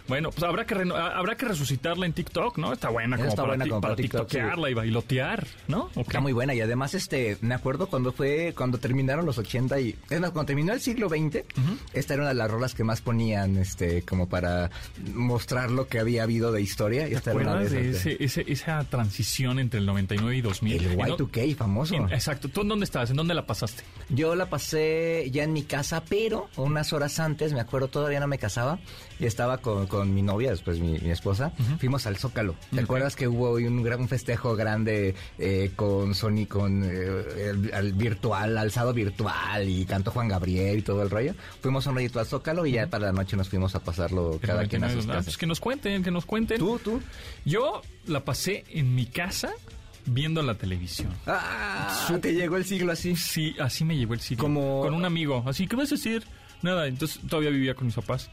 Bueno, 0.11 0.29
pues 0.31 0.43
habrá 0.43 0.65
que, 0.65 0.75
habrá 0.75 1.37
que 1.37 1.45
resucitarla 1.45 2.05
en 2.05 2.11
TikTok, 2.11 2.57
¿no? 2.57 2.73
Está 2.73 2.89
buena 2.89 3.15
como 3.15 3.29
Está 3.29 3.43
para, 3.43 3.47
buena 3.47 3.65
como 3.65 3.79
para 3.81 3.93
para 3.93 3.95
TikTok, 4.01 4.21
sí. 4.29 4.35
tiktokearla 4.37 4.69
y 4.69 4.73
bailotear, 4.73 5.47
¿no? 5.69 5.89
Está 5.95 6.19
muy 6.19 6.33
buena 6.33 6.53
y 6.53 6.59
además 6.59 6.93
este 6.93 7.37
me 7.39 7.55
acuerdo 7.55 7.87
cuando 7.87 8.11
fue 8.11 8.53
cuando 8.55 8.77
terminaron 8.77 9.25
los 9.25 9.37
80 9.37 9.79
y 9.79 9.95
es 10.09 10.19
más 10.19 10.31
cuando 10.31 10.47
terminó 10.47 10.73
el 10.73 10.81
siglo 10.81 11.07
XX 11.07 11.45
esta 11.93 12.13
era 12.15 12.23
una 12.23 12.29
de 12.29 12.35
las 12.35 12.51
rolas 12.51 12.73
que 12.75 12.83
más 12.83 12.99
ponían 12.99 13.55
este 13.57 14.01
como 14.01 14.27
para 14.27 14.69
mostrar 15.13 15.71
lo 15.71 15.87
que 15.87 15.99
había 15.99 16.23
habido 16.23 16.51
de 16.51 16.61
historia 16.61 17.07
y 17.07 17.11
¿Te 17.11 17.15
esta 17.15 17.31
era 17.31 17.39
una 17.41 17.55
de 17.61 17.91
ese- 17.91 18.21
ese- 18.23 18.45
esa 18.51 18.83
transición 18.83 19.59
entre 19.59 19.79
el 19.79 19.85
99 19.85 20.35
y 20.35 20.41
2000? 20.41 20.85
el 20.85 20.93
Y 20.93 20.97
no- 20.97 21.17
Y2K 21.17 21.55
famoso. 21.55 21.95
en- 21.95 22.11
exacto. 22.11 22.49
¿Tú 22.49 22.61
en 22.61 22.67
dónde 22.67 22.83
estabas? 22.85 23.09
¿En 23.11 23.15
dónde 23.15 23.33
la 23.33 23.45
pasaste? 23.45 23.83
Yo 24.09 24.35
la 24.35 24.49
pasé 24.49 25.29
ya 25.31 25.43
en 25.43 25.53
mi 25.53 25.63
casa, 25.63 26.03
pero 26.07 26.49
unas 26.57 26.91
horas 26.93 27.19
antes, 27.19 27.53
me 27.53 27.61
acuerdo, 27.61 27.87
todavía 27.87 28.19
no 28.19 28.27
me 28.27 28.37
casaba 28.37 28.79
y 29.19 29.25
estaba 29.25 29.59
con, 29.59 29.87
con 29.87 30.00
mi 30.09 30.21
novia, 30.21 30.49
después 30.51 30.79
mi, 30.79 30.97
mi 30.99 31.11
esposa, 31.11 31.51
fuimos 31.79 32.05
al 32.07 32.17
Zócalo. 32.17 32.55
¿Te 32.73 32.81
acuerdas 32.81 33.15
que 33.15 33.27
hubo 33.27 33.51
un 33.53 33.83
gran 33.83 34.07
festejo 34.07 34.55
grande 34.55 35.15
eh, 35.37 35.71
con 35.75 36.15
Sony, 36.15 36.45
con 36.47 36.83
eh, 36.83 37.51
el, 37.73 37.93
virtual, 37.93 38.57
alzado 38.57 38.93
virtual 38.93 39.67
y 39.69 39.85
cantó 39.85 40.11
Juan 40.11 40.27
Gabriel 40.27 40.79
y 40.79 40.81
todo 40.81 41.03
el 41.03 41.09
rollo? 41.09 41.33
Fuimos 41.61 41.85
un 41.87 41.95
ratito 41.95 42.19
al 42.19 42.25
Zócalo 42.25 42.65
y 42.65 42.71
ya 42.73 42.87
para 42.87 43.07
la 43.07 43.11
noche 43.13 43.35
nos 43.37 43.49
fuimos 43.49 43.75
a 43.75 43.79
pasarlo 43.83 44.39
cada 44.41 44.65
quien 44.65 44.83
a 44.83 44.87
sus 44.87 45.05
99, 45.05 45.07
casas. 45.07 45.25
pues 45.25 45.37
que 45.37 45.45
nos 45.45 45.59
cuenten, 45.59 46.03
que 46.03 46.11
nos 46.11 46.25
cuenten. 46.25 46.57
¿Tú, 46.57 46.79
tú? 46.79 47.01
Yo 47.45 47.81
la 48.07 48.23
pasé 48.25 48.63
en 48.69 48.95
mi 48.95 49.05
casa 49.05 49.51
viendo 50.05 50.41
la 50.41 50.55
televisión. 50.55 51.13
¡Ah! 51.27 52.07
¿Te 52.21 52.33
llegó 52.33 52.57
el 52.57 52.65
siglo 52.65 52.91
así? 52.91 53.15
Sí, 53.15 53.55
así 53.59 53.85
me 53.85 53.95
llevó 53.95 54.13
el 54.15 54.19
siglo. 54.19 54.43
Como- 54.43 54.81
Con 54.81 54.93
un 54.93 55.05
amigo. 55.05 55.43
Así, 55.45 55.67
¿qué 55.67 55.75
vas 55.75 55.91
a 55.91 55.95
decir? 55.95 56.23
Nada, 56.61 56.87
entonces 56.87 57.19
todavía 57.27 57.49
vivía 57.51 57.73
con 57.75 57.85
mis 57.87 57.95
papás. 57.95 58.29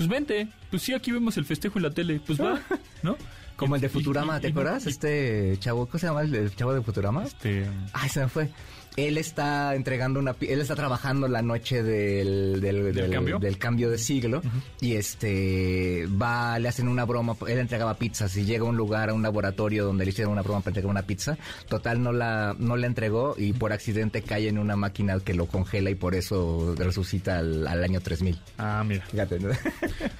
Pues 0.00 0.08
vente, 0.08 0.48
pues 0.70 0.82
sí, 0.82 0.94
aquí 0.94 1.12
vemos 1.12 1.36
el 1.36 1.44
festejo 1.44 1.78
en 1.78 1.82
la 1.82 1.90
tele. 1.90 2.22
Pues 2.26 2.40
va, 2.40 2.58
¿no? 3.02 3.18
Como 3.54 3.74
el 3.74 3.82
de 3.82 3.90
Futurama, 3.90 4.40
¿te 4.40 4.48
acuerdas? 4.48 4.86
Este 4.86 5.58
chavo, 5.58 5.84
¿cómo 5.84 5.98
se 5.98 6.06
llama 6.06 6.22
el 6.22 6.56
chavo 6.56 6.72
de 6.72 6.80
Futurama? 6.80 7.22
Este, 7.24 7.66
Ay, 7.92 8.08
se 8.08 8.20
me 8.20 8.28
fue. 8.28 8.48
Él 8.96 9.18
está 9.18 9.74
entregando 9.74 10.18
una... 10.20 10.34
Él 10.40 10.60
está 10.60 10.74
trabajando 10.74 11.28
la 11.28 11.42
noche 11.42 11.82
del... 11.82 12.60
Del, 12.60 12.92
¿Del 12.92 13.10
cambio? 13.10 13.38
del 13.38 13.58
cambio 13.58 13.90
de 13.90 13.98
siglo. 13.98 14.42
Y 14.80 14.94
este... 14.94 16.06
Va, 16.20 16.58
le 16.58 16.68
hacen 16.68 16.88
una 16.88 17.04
broma. 17.04 17.36
Él 17.46 17.58
entregaba 17.58 17.94
pizzas 17.94 18.36
y 18.36 18.44
llega 18.44 18.64
a 18.64 18.68
un 18.68 18.76
lugar, 18.76 19.10
a 19.10 19.14
un 19.14 19.22
laboratorio 19.22 19.84
donde 19.84 20.04
le 20.04 20.10
hicieron 20.10 20.32
una 20.32 20.42
broma 20.42 20.60
para 20.60 20.70
entregar 20.70 20.90
una 20.90 21.02
pizza. 21.02 21.38
Total, 21.68 22.02
no 22.02 22.12
la, 22.12 22.54
no 22.58 22.76
la 22.76 22.86
entregó 22.86 23.34
y 23.38 23.52
por 23.52 23.72
accidente 23.72 24.22
cae 24.22 24.48
en 24.48 24.58
una 24.58 24.76
máquina 24.76 25.18
que 25.20 25.34
lo 25.34 25.46
congela 25.46 25.90
y 25.90 25.94
por 25.94 26.14
eso 26.14 26.74
resucita 26.76 27.38
al, 27.38 27.66
al 27.66 27.84
año 27.84 28.00
3000. 28.00 28.38
ah, 28.58 28.82
mira. 28.86 29.04
Fíjate, 29.06 29.38
¿no? 29.40 29.50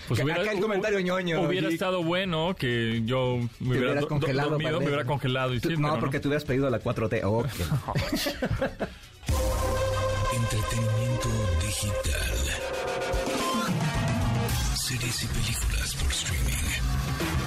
Pues 0.09 0.21
hubiera, 0.25 0.43
Acá 0.43 0.53
el 0.53 0.61
comentario 0.61 0.99
ñoño. 1.01 1.43
Hubiera 1.43 1.69
estado 1.69 2.03
bueno 2.03 2.57
que 2.59 3.03
yo 3.05 3.37
me 3.61 3.75
Te 3.77 3.81
hubiera 3.85 4.01
congelado. 4.03 4.51
dormido, 4.51 4.71
padre. 4.73 4.85
me 4.85 4.87
hubiera 4.91 5.05
congelado. 5.05 5.55
Y 5.55 5.61
Tú- 5.61 5.69
sí, 5.71 5.77
no, 5.77 6.01
porque 6.01 6.19
tú 6.19 6.29
hubieras 6.29 6.45
pedido 6.45 6.69
la 6.71 6.81
4T. 6.81 7.21
Oh, 7.25 7.39
ok. 7.41 7.49
Entretenimiento 10.35 11.29
digital. 11.63 12.35
Series 14.77 15.23
y 15.23 15.27
películas 15.29 15.95
por 15.95 16.11
streaming. 16.11 16.67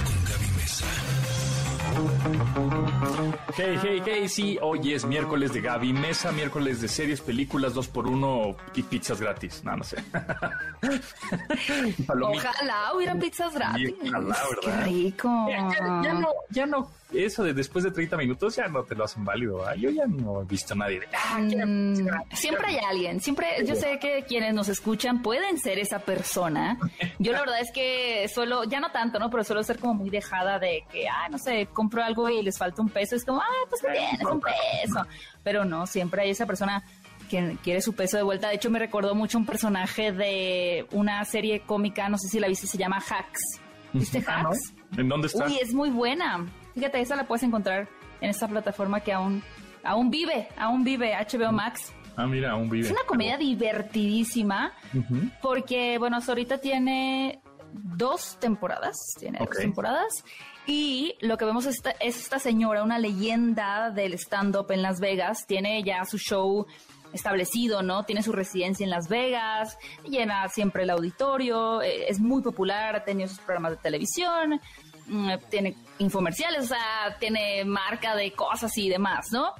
Con 0.05 0.25
Gaby 0.25 0.47
Mesa. 0.57 0.85
Hey, 3.55 3.77
hey, 3.83 4.01
hey, 4.03 4.27
sí, 4.29 4.57
hoy 4.61 4.93
es 4.93 5.05
miércoles 5.05 5.53
de 5.53 5.61
Gaby 5.61 5.93
Mesa, 5.93 6.31
miércoles 6.31 6.81
de 6.81 6.87
series, 6.87 7.21
películas, 7.21 7.75
dos 7.75 7.87
por 7.87 8.07
uno 8.07 8.55
y 8.73 8.81
pizzas 8.81 9.21
gratis. 9.21 9.61
No, 9.63 9.77
no 9.77 9.83
sé. 9.83 9.97
Ojalá 12.09 12.93
hubiera 12.95 13.13
pizzas 13.15 13.53
gratis. 13.53 13.93
Ojalá, 14.01 14.35
Qué 14.61 14.67
¿verdad? 14.67 14.85
rico. 14.85 15.45
Ya, 15.47 15.69
ya- 15.69 16.01
ya 16.03 16.13
no, 16.15 16.29
ya 16.49 16.65
no, 16.65 16.89
eso 17.15 17.43
de 17.43 17.53
después 17.53 17.83
de 17.83 17.91
30 17.91 18.17
minutos 18.17 18.55
ya 18.55 18.67
no 18.67 18.83
te 18.83 18.95
lo 18.95 19.03
hacen 19.05 19.23
válido. 19.25 19.57
¿verdad? 19.57 19.75
Yo 19.75 19.89
ya 19.89 20.05
no 20.07 20.41
he 20.41 20.45
visto 20.45 20.73
a 20.73 20.77
nadie 20.77 20.99
de, 21.01 21.07
ah, 21.13 21.37
Mm, 21.39 21.93
pizza 21.93 22.03
gratis". 22.03 22.39
siempre 22.39 22.67
hay 22.67 22.77
alguien, 22.77 23.19
siempre, 23.21 23.47
yo 23.65 23.75
sé 23.75 23.99
que 23.99 24.23
quienes 24.27 24.53
nos 24.53 24.69
escuchan 24.69 25.21
pueden 25.21 25.59
ser 25.59 25.79
esa 25.79 25.99
persona. 25.99 26.77
Yo 27.19 27.31
la 27.31 27.39
verdad 27.41 27.59
es 27.61 27.71
que 27.71 28.27
suelo, 28.33 28.63
ya 28.63 28.79
no 28.79 28.91
tanto, 28.91 29.19
¿no? 29.19 29.29
Pero 29.29 29.43
suelo 29.43 29.63
ser 29.63 29.79
como 29.79 29.93
muy 29.93 30.09
dejada 30.09 30.59
de 30.59 30.83
que, 30.91 31.07
ah, 31.07 31.27
no 31.29 31.37
sé, 31.37 31.67
compro 31.73 32.03
algo 32.03 32.29
y 32.29 32.41
les 32.41 32.57
falta 32.57 32.81
un 32.81 32.89
peso. 32.89 33.15
Es 33.15 33.25
como, 33.25 33.39
ah, 33.41 33.65
pues 33.69 33.81
qué 33.81 33.87
tienes, 33.91 34.25
un 34.27 34.41
peso. 34.41 35.05
Pero 35.43 35.65
no, 35.65 35.85
siempre 35.87 36.23
hay 36.23 36.29
esa 36.31 36.45
persona 36.45 36.83
que 37.29 37.57
quiere 37.63 37.81
su 37.81 37.93
peso 37.93 38.17
de 38.17 38.23
vuelta. 38.23 38.49
De 38.49 38.55
hecho, 38.55 38.69
me 38.69 38.79
recordó 38.79 39.15
mucho 39.15 39.37
un 39.37 39.45
personaje 39.45 40.11
de 40.11 40.85
una 40.91 41.23
serie 41.25 41.61
cómica, 41.61 42.09
no 42.09 42.17
sé 42.17 42.27
si 42.27 42.39
la 42.39 42.47
viste, 42.47 42.67
se 42.67 42.77
llama 42.77 42.97
Hacks. 42.97 43.59
¿Viste 43.93 44.23
Ah. 44.27 44.41
Hacks? 44.41 44.73
¿En 44.97 45.07
dónde 45.09 45.27
está? 45.27 45.45
Uy, 45.45 45.57
es 45.61 45.73
muy 45.73 45.89
buena. 45.89 46.45
Fíjate, 46.73 47.01
esa 47.01 47.15
la 47.15 47.25
puedes 47.25 47.43
encontrar 47.43 47.87
en 48.21 48.29
esta 48.29 48.47
plataforma 48.47 49.01
que 49.01 49.13
aún, 49.13 49.43
aún 49.83 50.09
vive, 50.09 50.47
aún 50.57 50.83
vive, 50.83 51.13
HBO 51.15 51.51
Max. 51.51 51.93
Ah, 52.15 52.27
mira, 52.27 52.51
aún 52.51 52.69
vive. 52.69 52.85
Es 52.85 52.91
una 52.91 53.03
comedia 53.07 53.37
divertidísima 53.37 54.73
porque, 55.41 55.97
bueno, 55.97 56.19
ahorita 56.25 56.59
tiene 56.59 57.41
dos 57.73 58.37
temporadas, 58.39 58.95
tiene 59.19 59.39
dos 59.39 59.57
temporadas. 59.57 60.23
Y 60.65 61.15
lo 61.21 61.37
que 61.37 61.45
vemos 61.45 61.65
es 61.65 61.75
esta, 61.75 61.91
es 61.91 62.17
esta 62.17 62.39
señora, 62.39 62.83
una 62.83 62.99
leyenda 62.99 63.89
del 63.89 64.13
stand-up 64.13 64.71
en 64.71 64.81
Las 64.81 64.99
Vegas. 64.99 65.45
Tiene 65.45 65.83
ya 65.83 66.05
su 66.05 66.17
show 66.17 66.65
establecido, 67.13 67.81
¿no? 67.83 68.03
Tiene 68.03 68.23
su 68.23 68.31
residencia 68.31 68.83
en 68.83 68.89
Las 68.89 69.07
Vegas, 69.07 69.77
llena 70.03 70.47
siempre 70.49 70.83
el 70.83 70.89
auditorio, 70.89 71.81
eh, 71.81 72.09
es 72.09 72.19
muy 72.19 72.41
popular, 72.41 72.95
ha 72.95 73.03
tenido 73.03 73.29
sus 73.29 73.39
programas 73.39 73.73
de 73.73 73.77
televisión, 73.77 74.53
mm, 74.53 74.59
tiene 75.49 75.75
infomerciales, 75.99 76.65
o 76.65 76.67
sea, 76.67 77.15
tiene 77.19 77.63
marca 77.65 78.15
de 78.15 78.31
cosas 78.33 78.77
y 78.77 78.89
demás, 78.89 79.27
¿no? 79.31 79.53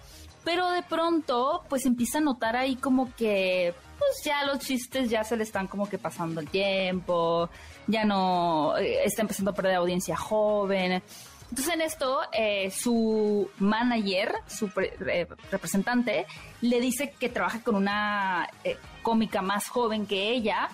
Pero 0.44 0.70
de 0.72 0.84
pronto, 0.84 1.64
pues 1.70 1.86
empieza 1.86 2.18
a 2.18 2.22
notar 2.22 2.56
ahí 2.58 2.76
como 2.76 3.14
que, 3.16 3.74
pues 3.98 4.22
ya 4.26 4.44
los 4.46 4.60
chistes 4.60 5.10
ya 5.10 5.24
se 5.24 5.38
le 5.38 5.44
están 5.44 5.68
como 5.68 5.88
que 5.88 5.98
pasando 5.98 6.42
el 6.42 6.50
tiempo, 6.50 7.50
ya 7.88 8.04
no, 8.04 8.76
eh, 8.78 9.06
está 9.06 9.22
empezando 9.22 9.52
a 9.52 9.54
perder 9.54 9.76
audiencia 9.76 10.18
joven. 10.18 11.02
Entonces 11.50 11.74
en 11.76 11.82
esto, 11.82 12.20
eh, 12.34 12.72
su 12.72 13.50
manager, 13.60 14.34
su 14.48 14.70
pre- 14.70 14.96
re- 15.00 15.28
representante, 15.52 16.26
le 16.62 16.82
dice 16.82 17.14
que 17.20 17.30
trabaja 17.30 17.62
con 17.64 17.76
una 17.76 18.50
eh, 18.64 18.78
cómica 19.02 19.42
más 19.42 19.70
joven 19.70 20.06
que 20.08 20.32
ella, 20.32 20.68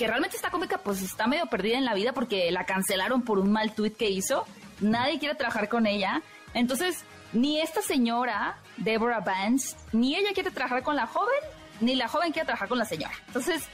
que 0.00 0.06
realmente 0.06 0.34
esta 0.34 0.50
cómica 0.50 0.78
pues 0.78 1.02
está 1.02 1.26
medio 1.26 1.44
perdida 1.44 1.76
en 1.76 1.84
la 1.84 1.92
vida 1.92 2.14
porque 2.14 2.50
la 2.50 2.64
cancelaron 2.64 3.20
por 3.20 3.38
un 3.38 3.52
mal 3.52 3.74
tweet 3.74 3.90
que 3.90 4.08
hizo. 4.08 4.46
Nadie 4.80 5.18
quiere 5.18 5.34
trabajar 5.34 5.68
con 5.68 5.86
ella. 5.86 6.22
Entonces, 6.54 7.04
ni 7.34 7.60
esta 7.60 7.82
señora, 7.82 8.56
Deborah 8.78 9.20
Vance, 9.20 9.76
ni 9.92 10.16
ella 10.16 10.30
quiere 10.32 10.50
trabajar 10.52 10.82
con 10.82 10.96
la 10.96 11.06
joven, 11.06 11.36
ni 11.82 11.96
la 11.96 12.08
joven 12.08 12.32
quiere 12.32 12.46
trabajar 12.46 12.68
con 12.68 12.78
la 12.78 12.86
señora. 12.86 13.12
Entonces, 13.26 13.68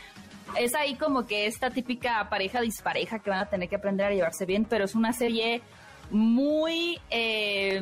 es 0.59 0.75
ahí 0.75 0.97
como 0.97 1.29
que 1.29 1.47
esta 1.47 1.71
típica 1.71 2.29
pareja 2.29 2.61
dispareja 2.61 3.21
que 3.21 3.31
van 3.31 3.39
a 3.39 3.49
tener 3.49 3.69
que 3.69 3.77
aprender 3.77 4.07
a 4.09 4.11
llevarse 4.11 4.47
bien, 4.47 4.65
pero 4.65 4.87
es 4.87 4.97
una 4.97 5.13
serie 5.13 5.63
muy, 6.11 6.99
eh, 7.09 7.81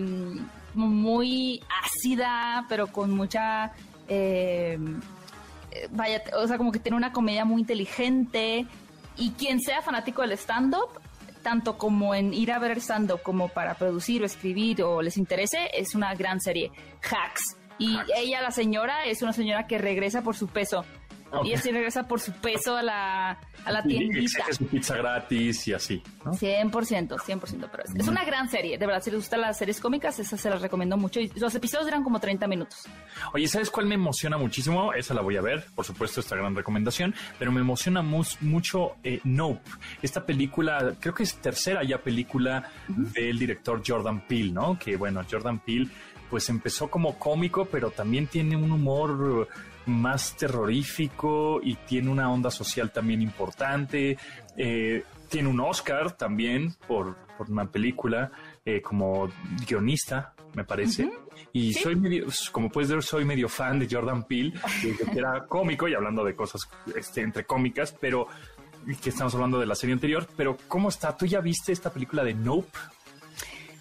muy 0.74 1.62
ácida, 1.82 2.66
pero 2.68 2.88
con 2.88 3.10
mucha... 3.10 3.72
eh, 4.06 4.78
vaya, 5.90 6.22
o 6.36 6.46
sea, 6.46 6.58
como 6.58 6.72
que 6.72 6.78
tiene 6.78 6.96
una 6.96 7.12
comedia 7.12 7.44
muy 7.44 7.60
inteligente 7.60 8.66
y 9.16 9.30
quien 9.32 9.60
sea 9.60 9.82
fanático 9.82 10.22
del 10.22 10.32
stand-up, 10.32 11.00
tanto 11.42 11.78
como 11.78 12.14
en 12.14 12.32
ir 12.32 12.52
a 12.52 12.58
ver 12.58 12.78
stand-up 12.78 13.22
como 13.22 13.48
para 13.48 13.74
producir 13.74 14.22
o 14.22 14.26
escribir 14.26 14.82
o 14.82 15.02
les 15.02 15.16
interese, 15.16 15.70
es 15.74 15.94
una 15.94 16.14
gran 16.14 16.40
serie. 16.40 16.72
Hacks. 17.02 17.56
Y 17.78 17.98
ella, 18.16 18.40
la 18.40 18.50
señora, 18.50 19.04
es 19.04 19.22
una 19.22 19.32
señora 19.32 19.66
que 19.66 19.78
regresa 19.78 20.22
por 20.22 20.36
su 20.36 20.46
peso. 20.46 20.84
Y 21.44 21.54
así 21.54 21.70
regresa 21.72 22.06
por 22.06 22.20
su 22.20 22.32
peso 22.32 22.76
a 22.76 22.82
la, 22.82 23.30
a 23.64 23.72
la 23.72 23.80
Y 23.84 23.88
tiendita. 23.88 24.20
exige 24.22 24.52
su 24.54 24.66
pizza 24.66 24.96
gratis 24.96 25.66
y 25.68 25.72
así, 25.72 26.02
¿no? 26.24 26.32
100%, 26.32 26.70
100%, 27.16 27.68
pero 27.70 27.82
es, 27.84 27.94
es 27.94 28.08
una 28.08 28.24
gran 28.24 28.48
serie, 28.48 28.78
de 28.78 28.86
verdad, 28.86 29.02
si 29.02 29.10
les 29.10 29.20
gustan 29.20 29.40
las 29.40 29.58
series 29.58 29.80
cómicas, 29.80 30.18
esa 30.18 30.36
se 30.36 30.50
las 30.50 30.62
recomiendo 30.62 30.96
mucho, 30.96 31.20
y 31.20 31.28
los 31.36 31.54
episodios 31.54 31.88
eran 31.88 32.04
como 32.04 32.20
30 32.20 32.46
minutos. 32.46 32.84
Oye, 33.32 33.48
¿sabes 33.48 33.70
cuál 33.70 33.86
me 33.86 33.94
emociona 33.94 34.36
muchísimo? 34.38 34.92
Esa 34.92 35.14
la 35.14 35.22
voy 35.22 35.36
a 35.36 35.40
ver, 35.42 35.64
por 35.74 35.84
supuesto, 35.84 36.20
esta 36.20 36.36
gran 36.36 36.54
recomendación, 36.54 37.14
pero 37.38 37.50
me 37.52 37.60
emociona 37.60 38.02
mucho 38.02 38.96
eh, 39.02 39.20
Nope. 39.24 39.62
Esta 40.02 40.24
película, 40.26 40.94
creo 41.00 41.14
que 41.14 41.22
es 41.22 41.34
tercera 41.36 41.82
ya 41.84 41.98
película 41.98 42.70
del 42.88 43.38
director 43.38 43.82
Jordan 43.86 44.26
Peele, 44.26 44.52
¿no? 44.52 44.78
Que 44.78 44.96
bueno, 44.96 45.22
Jordan 45.30 45.58
Peele 45.60 45.88
pues 46.30 46.48
empezó 46.48 46.88
como 46.88 47.18
cómico, 47.18 47.66
pero 47.66 47.90
también 47.90 48.26
tiene 48.26 48.56
un 48.56 48.72
humor 48.72 49.48
más 49.86 50.36
terrorífico 50.36 51.60
y 51.62 51.74
tiene 51.74 52.10
una 52.10 52.30
onda 52.30 52.50
social 52.50 52.92
también 52.92 53.22
importante. 53.22 54.18
Eh, 54.56 55.04
tiene 55.28 55.48
un 55.48 55.60
Oscar 55.60 56.12
también 56.12 56.74
por, 56.86 57.16
por 57.36 57.50
una 57.50 57.66
película 57.66 58.30
eh, 58.64 58.80
como 58.80 59.28
guionista, 59.66 60.34
me 60.54 60.64
parece. 60.64 61.10
Y 61.52 61.72
soy 61.72 61.96
medio, 61.96 62.26
como 62.52 62.70
puedes 62.70 62.90
ver, 62.90 63.02
soy 63.02 63.24
medio 63.24 63.48
fan 63.48 63.78
de 63.78 63.88
Jordan 63.90 64.24
Peele, 64.24 64.52
que 64.80 65.18
era 65.18 65.46
cómico 65.46 65.88
y 65.88 65.94
hablando 65.94 66.24
de 66.24 66.34
cosas 66.34 66.68
este, 66.96 67.22
entre 67.22 67.44
cómicas, 67.44 67.94
pero 68.00 68.28
que 69.02 69.10
estamos 69.10 69.34
hablando 69.34 69.58
de 69.58 69.66
la 69.66 69.74
serie 69.74 69.94
anterior. 69.94 70.26
Pero, 70.36 70.56
¿cómo 70.68 70.88
está? 70.88 71.16
¿Tú 71.16 71.26
ya 71.26 71.40
viste 71.40 71.72
esta 71.72 71.92
película 71.92 72.22
de 72.22 72.34
Nope? 72.34 72.78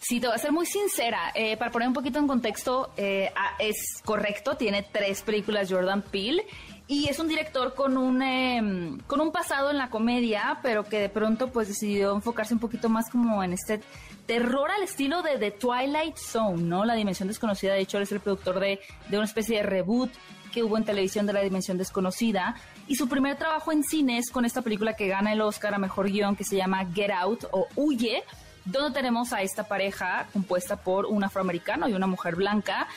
Sí, 0.06 0.20
te 0.20 0.28
voy 0.28 0.36
a 0.36 0.38
ser 0.38 0.51
muy 0.51 0.66
sincera. 0.66 1.32
eh, 1.34 1.56
para 1.56 1.72
poner 1.72 1.88
un 1.88 1.93
poquito 1.93 2.20
en 2.20 2.28
contexto, 2.28 2.91
eh, 2.97 3.32
ah, 3.38 3.56
es 3.58 4.01
correcto, 4.04 4.58
tiene 4.58 4.84
tres 4.84 5.22
películas 5.22 5.72
Jordan 5.72 6.01
Peele 6.01 6.45
y 6.88 7.08
es 7.08 7.20
un 7.20 7.30
director 7.30 7.74
con 7.74 7.97
un, 7.97 8.22
em, 8.22 8.99
con 9.08 9.22
un 9.22 9.32
pasado 9.32 9.72
en 9.72 9.78
la 9.78 9.89
comedia, 9.89 10.60
pero 10.62 10.84
que 10.84 10.99
de 10.99 11.08
pronto 11.08 11.47
pues 11.51 11.70
decidió 11.70 12.14
enfocarse 12.14 12.54
un 12.54 12.60
poquito 12.60 12.89
más 12.89 13.10
como 13.10 13.41
en 13.43 13.54
este 13.54 13.80
terror 14.26 14.70
al 14.72 14.84
estilo 14.84 15.22
de 15.22 15.38
The 15.38 15.51
Twilight 15.51 16.18
Zone, 16.18 16.62
¿no? 16.64 16.84
La 16.84 16.95
Dimensión 16.95 17.30
Desconocida, 17.30 17.74
de 17.74 17.80
hecho, 17.80 17.97
es 17.99 18.12
el 18.12 18.20
productor 18.20 18.60
de, 18.60 18.82
de 19.08 19.18
una 19.18 19.26
especie 19.26 19.58
de 19.58 19.64
reboot 19.64 20.12
que 20.51 20.64
hubo 20.64 20.78
en 20.78 20.84
televisión 20.84 21.26
de 21.26 21.34
la 21.34 21.39
Dimensión 21.39 21.78
Desconocida. 21.78 22.56
Y 22.88 22.95
su 22.95 23.08
primer 23.08 23.38
trabajo 23.38 23.72
en 23.72 23.84
cine 23.84 24.18
es 24.18 24.30
con 24.30 24.43
esta 24.43 24.62
película 24.62 24.95
que 24.95 25.08
gana 25.08 25.32
el 25.32 25.41
Oscar 25.41 25.74
a 25.74 25.78
Mejor 25.78 26.12
Guión, 26.12 26.36
que 26.36 26.43
se 26.43 26.58
llama 26.58 26.86
Get 26.93 27.12
Out 27.12 27.45
o 27.51 27.68
Huye, 27.76 28.24
donde 28.66 28.91
tenemos 28.91 29.34
a 29.34 29.41
esta 29.41 29.68
pareja 29.68 30.28
compuesta 30.34 30.78
por 30.78 31.05
un 31.05 31.24
afroamericano 31.24 31.88
y 31.88 31.93
una 31.93 32.07
mujer 32.07 32.36
blanca, 32.36 32.88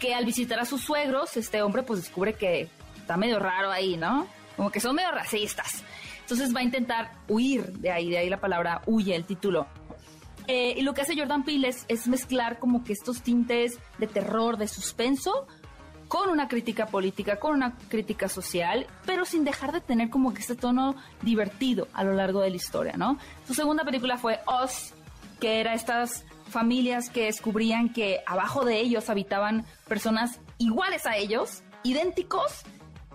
que 0.00 0.14
al 0.14 0.24
visitar 0.24 0.58
a 0.58 0.64
sus 0.64 0.82
suegros, 0.82 1.36
este 1.36 1.62
hombre 1.62 1.82
pues 1.82 2.00
descubre 2.00 2.34
que 2.34 2.68
está 2.96 3.16
medio 3.16 3.38
raro 3.38 3.70
ahí, 3.70 3.96
¿no? 3.96 4.26
Como 4.56 4.70
que 4.70 4.80
son 4.80 4.96
medio 4.96 5.12
racistas. 5.12 5.84
Entonces 6.20 6.54
va 6.54 6.60
a 6.60 6.64
intentar 6.64 7.12
huir 7.28 7.72
de 7.78 7.90
ahí, 7.90 8.10
de 8.10 8.18
ahí 8.18 8.28
la 8.28 8.40
palabra 8.40 8.82
huye, 8.86 9.14
el 9.14 9.24
título. 9.24 9.66
Eh, 10.48 10.74
y 10.76 10.82
lo 10.82 10.92
que 10.92 11.02
hace 11.02 11.16
Jordan 11.16 11.44
Peele 11.44 11.68
es, 11.68 11.84
es 11.88 12.08
mezclar 12.08 12.58
como 12.58 12.82
que 12.82 12.92
estos 12.92 13.22
tintes 13.22 13.78
de 13.98 14.06
terror, 14.08 14.56
de 14.56 14.66
suspenso, 14.66 15.46
con 16.08 16.28
una 16.28 16.46
crítica 16.46 16.86
política, 16.86 17.36
con 17.36 17.54
una 17.54 17.74
crítica 17.88 18.28
social, 18.28 18.86
pero 19.06 19.24
sin 19.24 19.44
dejar 19.44 19.72
de 19.72 19.80
tener 19.80 20.10
como 20.10 20.34
que 20.34 20.40
este 20.40 20.54
tono 20.54 20.94
divertido 21.22 21.88
a 21.94 22.04
lo 22.04 22.12
largo 22.12 22.40
de 22.40 22.50
la 22.50 22.56
historia, 22.56 22.94
¿no? 22.98 23.18
Su 23.46 23.54
segunda 23.54 23.82
película 23.82 24.18
fue 24.18 24.40
Oz, 24.44 24.92
que 25.42 25.58
era 25.58 25.74
estas 25.74 26.24
familias 26.48 27.10
que 27.10 27.24
descubrían 27.24 27.88
que 27.88 28.20
abajo 28.28 28.64
de 28.64 28.78
ellos 28.78 29.10
habitaban 29.10 29.64
personas 29.88 30.38
iguales 30.58 31.04
a 31.04 31.16
ellos, 31.16 31.64
idénticos, 31.82 32.62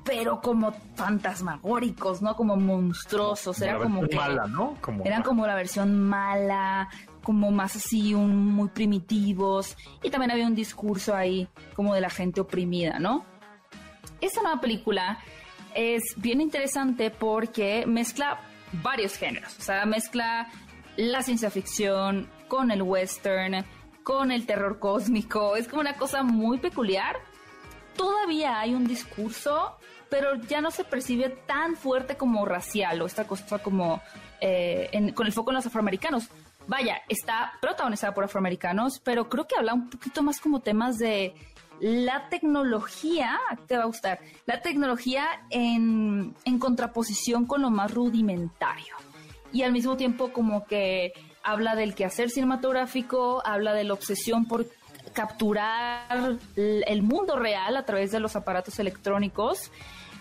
pero 0.04 0.42
como 0.42 0.74
fantasmagóricos, 0.96 2.22
¿no? 2.22 2.36
Como 2.36 2.58
monstruosos, 2.58 3.62
era 3.62 3.78
como 3.78 4.06
que 4.06 4.18
mala, 4.18 4.46
¿no? 4.46 4.76
Como 4.82 5.06
eran 5.06 5.24
como 5.24 5.48
la 5.48 5.56
versión 5.56 6.02
mala, 6.02 6.90
como 7.24 7.50
más 7.50 7.78
así, 7.78 8.14
un, 8.14 8.52
muy 8.52 8.68
primitivos. 8.68 9.78
Y 10.04 10.10
también 10.10 10.32
había 10.32 10.48
un 10.48 10.56
discurso 10.56 11.16
ahí 11.16 11.48
como 11.76 11.94
de 11.94 12.02
la 12.02 12.10
gente 12.10 12.42
oprimida, 12.42 13.00
¿no? 13.00 13.24
Esta 14.20 14.42
nueva 14.42 14.60
película 14.60 15.20
es 15.74 16.04
bien 16.18 16.42
interesante 16.42 17.10
porque 17.10 17.86
mezcla 17.88 18.42
varios 18.84 19.16
géneros. 19.16 19.58
O 19.60 19.62
sea, 19.62 19.86
mezcla 19.86 20.50
la 20.98 21.22
ciencia 21.22 21.50
ficción 21.50 22.30
con 22.48 22.72
el 22.72 22.82
western, 22.82 23.66
con 24.04 24.32
el 24.32 24.46
terror 24.46 24.80
cósmico. 24.80 25.56
Es 25.56 25.68
como 25.68 25.82
una 25.82 25.96
cosa 25.96 26.24
muy 26.24 26.58
peculiar. 26.58 27.18
Todavía 27.96 28.60
hay 28.60 28.74
un 28.74 28.88
discurso, 28.88 29.78
pero 30.10 30.36
ya 30.36 30.62
no 30.62 30.72
se 30.72 30.84
percibe 30.84 31.30
tan 31.30 31.76
fuerte 31.76 32.16
como 32.18 32.46
racial 32.46 33.02
o 33.02 33.06
esta 33.06 33.26
cosa 33.26 33.60
como 33.60 34.02
eh, 34.42 35.12
con 35.14 35.28
el 35.28 35.34
foco 35.34 35.52
en 35.52 35.56
los 35.56 35.66
afroamericanos. 35.66 36.30
Vaya, 36.68 37.02
está 37.08 37.54
protagonizada 37.62 38.14
por 38.14 38.26
afroamericanos, 38.26 39.00
pero 39.00 39.30
creo 39.30 39.48
que 39.48 39.56
habla 39.56 39.74
un 39.74 39.90
poquito 39.90 40.22
más 40.22 40.42
como 40.42 40.60
temas 40.60 40.98
de 40.98 41.34
la 41.80 42.28
tecnología, 42.30 43.40
te 43.68 43.78
va 43.78 43.84
a 43.84 43.88
gustar, 43.88 44.20
la 44.46 44.62
tecnología 44.62 45.26
en, 45.50 46.36
en 46.44 46.60
contraposición 46.60 47.46
con 47.46 47.62
lo 47.62 47.70
más 47.70 47.94
rudimentario. 47.94 48.96
Y 49.54 49.64
al 49.64 49.72
mismo 49.72 49.98
tiempo 49.98 50.32
como 50.34 50.66
que 50.66 51.14
habla 51.44 51.76
del 51.76 51.96
quehacer 51.96 52.30
cinematográfico, 52.30 53.42
habla 53.46 53.74
de 53.74 53.86
la 53.86 53.94
obsesión 53.94 54.46
por 54.46 54.68
capturar 55.14 56.38
el 56.56 57.02
mundo 57.04 57.38
real 57.38 57.78
a 57.78 57.86
través 57.86 58.12
de 58.12 58.20
los 58.20 58.36
aparatos 58.36 58.78
electrónicos 58.80 59.72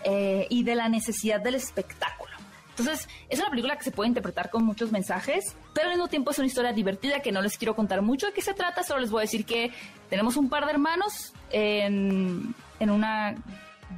eh, 0.04 0.46
y 0.48 0.62
de 0.62 0.74
la 0.74 0.88
necesidad 0.88 1.40
del 1.40 1.56
espectáculo. 1.56 2.32
Entonces, 2.78 3.08
es 3.28 3.38
una 3.40 3.48
película 3.48 3.76
que 3.76 3.84
se 3.84 3.90
puede 3.90 4.08
interpretar 4.08 4.50
con 4.50 4.62
muchos 4.64 4.92
mensajes, 4.92 5.56
pero 5.72 5.86
al 5.86 5.94
mismo 5.94 6.08
tiempo 6.08 6.30
es 6.30 6.38
una 6.38 6.46
historia 6.46 6.72
divertida 6.72 7.20
que 7.20 7.32
no 7.32 7.40
les 7.40 7.56
quiero 7.56 7.74
contar 7.74 8.02
mucho 8.02 8.26
de 8.26 8.32
qué 8.32 8.42
se 8.42 8.54
trata, 8.54 8.82
solo 8.82 9.00
les 9.00 9.10
voy 9.10 9.20
a 9.20 9.22
decir 9.22 9.46
que 9.46 9.72
tenemos 10.10 10.36
un 10.36 10.48
par 10.50 10.66
de 10.66 10.72
hermanos 10.72 11.32
en, 11.50 12.54
en 12.78 12.90
una 12.90 13.34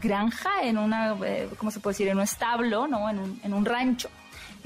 granja, 0.01 0.63
en 0.63 0.79
una, 0.79 1.17
eh, 1.25 1.49
¿cómo 1.59 1.73
se 1.73 1.81
puede 1.81 1.95
decir? 1.95 2.09
En 2.09 2.19
un 2.19 2.23
establo, 2.23 2.87
¿no? 2.87 3.11
En 3.11 3.19
un, 3.19 3.41
en 3.43 3.53
un 3.53 3.65
rancho, 3.65 4.09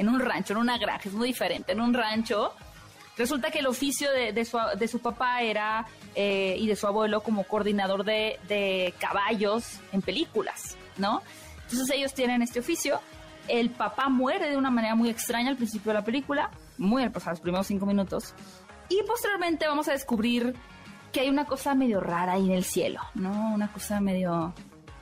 en 0.02 0.08
un 0.08 0.20
rancho, 0.20 0.52
en 0.52 0.58
una 0.58 0.78
granja, 0.78 1.08
es 1.08 1.14
muy 1.14 1.28
diferente, 1.28 1.72
en 1.72 1.80
un 1.80 1.94
rancho. 1.94 2.52
Resulta 3.16 3.50
que 3.50 3.60
el 3.60 3.66
oficio 3.66 4.10
de, 4.10 4.32
de 4.32 4.44
su, 4.44 4.58
de 4.78 4.88
su 4.88 4.98
papá 4.98 5.42
era, 5.42 5.86
eh, 6.14 6.56
y 6.58 6.66
de 6.66 6.76
su 6.76 6.86
abuelo 6.86 7.22
como 7.22 7.44
coordinador 7.44 8.04
de, 8.04 8.38
de 8.48 8.94
caballos 8.98 9.80
en 9.92 10.02
películas, 10.02 10.76
¿no? 10.96 11.22
Entonces 11.62 11.90
ellos 11.96 12.14
tienen 12.14 12.42
este 12.42 12.60
oficio. 12.60 13.00
El 13.48 13.70
papá 13.70 14.08
muere 14.08 14.50
de 14.50 14.56
una 14.56 14.70
manera 14.70 14.94
muy 14.94 15.08
extraña 15.08 15.50
al 15.50 15.56
principio 15.56 15.92
de 15.92 15.98
la 15.98 16.04
película, 16.04 16.50
muy 16.78 17.08
pues, 17.10 17.26
a 17.26 17.30
los 17.30 17.40
primeros 17.40 17.66
cinco 17.66 17.86
minutos. 17.86 18.34
Y 18.88 19.02
posteriormente 19.06 19.66
vamos 19.66 19.88
a 19.88 19.92
descubrir 19.92 20.54
que 21.12 21.20
hay 21.20 21.28
una 21.28 21.44
cosa 21.44 21.74
medio 21.74 22.00
rara 22.00 22.32
ahí 22.32 22.46
en 22.46 22.52
el 22.52 22.64
cielo, 22.64 23.00
¿no? 23.14 23.52
Una 23.54 23.70
cosa 23.72 24.00
medio 24.00 24.54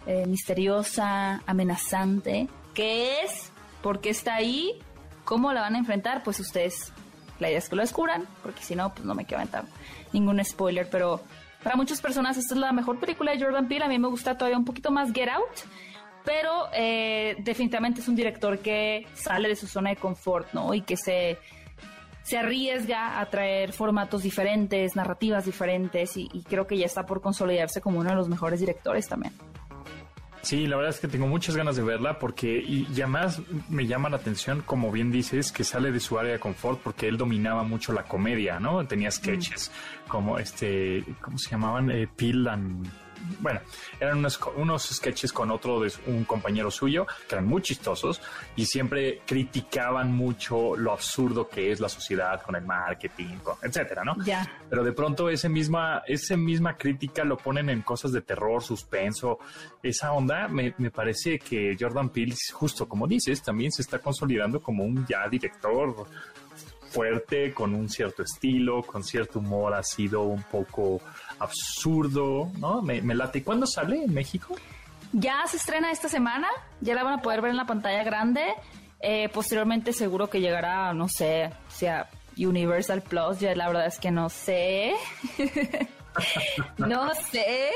eh, 0.06 0.26
misteriosa, 0.26 1.42
amenazante. 1.46 2.48
¿Qué 2.74 3.22
es? 3.22 3.52
¿Por 3.82 4.00
qué 4.00 4.10
está 4.10 4.34
ahí? 4.34 4.78
¿Cómo 5.30 5.52
la 5.52 5.60
van 5.60 5.76
a 5.76 5.78
enfrentar? 5.78 6.24
Pues 6.24 6.40
ustedes, 6.40 6.92
la 7.38 7.48
idea 7.48 7.58
es 7.60 7.68
que 7.68 7.76
lo 7.76 7.82
descubran, 7.82 8.26
porque 8.42 8.64
si 8.64 8.74
no, 8.74 8.92
pues 8.92 9.04
no 9.04 9.14
me 9.14 9.26
quiero 9.26 9.40
aventar 9.40 9.64
ningún 10.12 10.44
spoiler, 10.44 10.90
pero 10.90 11.20
para 11.62 11.76
muchas 11.76 12.00
personas 12.00 12.36
esta 12.36 12.54
es 12.54 12.60
la 12.60 12.72
mejor 12.72 12.98
película 12.98 13.30
de 13.30 13.40
Jordan 13.40 13.68
Peele. 13.68 13.84
A 13.84 13.88
mí 13.88 13.96
me 14.00 14.08
gusta 14.08 14.36
todavía 14.36 14.58
un 14.58 14.64
poquito 14.64 14.90
más 14.90 15.12
Get 15.12 15.28
Out, 15.28 15.70
pero 16.24 16.64
eh, 16.74 17.36
definitivamente 17.44 18.00
es 18.00 18.08
un 18.08 18.16
director 18.16 18.58
que 18.58 19.06
sale 19.14 19.48
de 19.48 19.54
su 19.54 19.68
zona 19.68 19.90
de 19.90 19.96
confort, 19.98 20.52
¿no? 20.52 20.74
Y 20.74 20.80
que 20.80 20.96
se, 20.96 21.38
se 22.24 22.36
arriesga 22.36 23.20
a 23.20 23.30
traer 23.30 23.72
formatos 23.72 24.24
diferentes, 24.24 24.96
narrativas 24.96 25.44
diferentes, 25.44 26.16
y, 26.16 26.28
y 26.32 26.42
creo 26.42 26.66
que 26.66 26.76
ya 26.76 26.86
está 26.86 27.06
por 27.06 27.20
consolidarse 27.20 27.80
como 27.80 28.00
uno 28.00 28.10
de 28.10 28.16
los 28.16 28.28
mejores 28.28 28.58
directores 28.58 29.06
también. 29.06 29.32
Sí, 30.42 30.66
la 30.66 30.76
verdad 30.76 30.90
es 30.94 31.00
que 31.00 31.08
tengo 31.08 31.26
muchas 31.26 31.54
ganas 31.54 31.76
de 31.76 31.82
verla 31.82 32.18
porque 32.18 32.58
y, 32.66 32.86
y 32.94 33.02
además 33.02 33.42
me 33.68 33.86
llama 33.86 34.08
la 34.08 34.16
atención, 34.16 34.62
como 34.64 34.90
bien 34.90 35.10
dices, 35.12 35.52
que 35.52 35.64
sale 35.64 35.92
de 35.92 36.00
su 36.00 36.18
área 36.18 36.32
de 36.32 36.38
confort 36.38 36.80
porque 36.82 37.08
él 37.08 37.18
dominaba 37.18 37.62
mucho 37.62 37.92
la 37.92 38.04
comedia, 38.04 38.58
¿no? 38.58 38.86
Tenía 38.86 39.10
sketches 39.10 39.70
como 40.08 40.38
este, 40.38 41.04
¿cómo 41.20 41.36
se 41.38 41.50
llamaban? 41.50 41.90
Eh, 41.90 42.08
Peel 42.16 42.48
and- 42.48 42.88
Bueno, 43.40 43.60
eran 43.98 44.18
unos, 44.18 44.40
unos 44.56 44.82
sketches 44.88 45.32
con 45.32 45.50
otro 45.50 45.80
de 45.80 45.92
un 46.06 46.24
compañero 46.24 46.70
suyo 46.70 47.06
que 47.28 47.34
eran 47.34 47.46
muy 47.46 47.62
chistosos 47.62 48.20
y 48.56 48.66
siempre 48.66 49.20
criticaban 49.26 50.12
mucho 50.12 50.76
lo 50.76 50.92
absurdo 50.92 51.48
que 51.48 51.70
es 51.72 51.80
la 51.80 51.88
sociedad 51.88 52.40
con 52.42 52.56
el 52.56 52.64
marketing, 52.64 53.36
con- 53.42 53.56
etcétera, 53.62 54.04
¿no? 54.04 54.16
Ya. 54.24 54.50
Pero 54.68 54.82
de 54.84 54.92
pronto 54.92 55.28
ese 55.28 55.48
misma, 55.48 56.02
esa 56.06 56.36
misma 56.36 56.76
crítica 56.76 57.24
lo 57.24 57.36
ponen 57.36 57.68
en 57.70 57.82
cosas 57.82 58.12
de 58.12 58.22
terror, 58.22 58.62
suspenso, 58.62 59.38
esa 59.82 60.12
onda. 60.12 60.48
Me, 60.48 60.74
me 60.78 60.90
parece 60.90 61.38
que 61.38 61.76
Jordan 61.78 62.08
Peele, 62.10 62.34
justo 62.52 62.88
como 62.88 63.06
dices, 63.06 63.42
también 63.42 63.70
se 63.72 63.82
está 63.82 63.98
consolidando 63.98 64.60
como 64.60 64.84
un 64.84 65.06
ya 65.06 65.28
director 65.28 66.06
fuerte, 66.90 67.52
con 67.54 67.74
un 67.74 67.88
cierto 67.88 68.22
estilo, 68.24 68.82
con 68.82 69.04
cierto 69.04 69.38
humor 69.38 69.74
ácido, 69.74 70.22
un 70.22 70.42
poco 70.42 71.00
absurdo, 71.40 72.50
¿no? 72.58 72.82
Me, 72.82 73.02
me 73.02 73.14
late. 73.14 73.40
¿Y 73.40 73.42
cuándo 73.42 73.66
sale 73.66 74.04
en 74.04 74.14
México? 74.14 74.54
Ya 75.12 75.42
se 75.48 75.56
estrena 75.56 75.90
esta 75.90 76.08
semana, 76.08 76.46
ya 76.80 76.94
la 76.94 77.02
van 77.02 77.14
a 77.14 77.22
poder 77.22 77.40
ver 77.40 77.50
en 77.50 77.56
la 77.56 77.66
pantalla 77.66 78.04
grande. 78.04 78.54
Eh, 79.00 79.28
posteriormente 79.30 79.92
seguro 79.92 80.28
que 80.28 80.40
llegará, 80.40 80.92
no 80.92 81.08
sé, 81.08 81.50
sea 81.68 82.08
Universal 82.36 83.02
Plus, 83.02 83.40
ya 83.40 83.54
la 83.54 83.66
verdad 83.66 83.86
es 83.86 83.98
que 83.98 84.10
no 84.10 84.28
sé. 84.28 84.94
no 86.78 87.14
sé, 87.14 87.70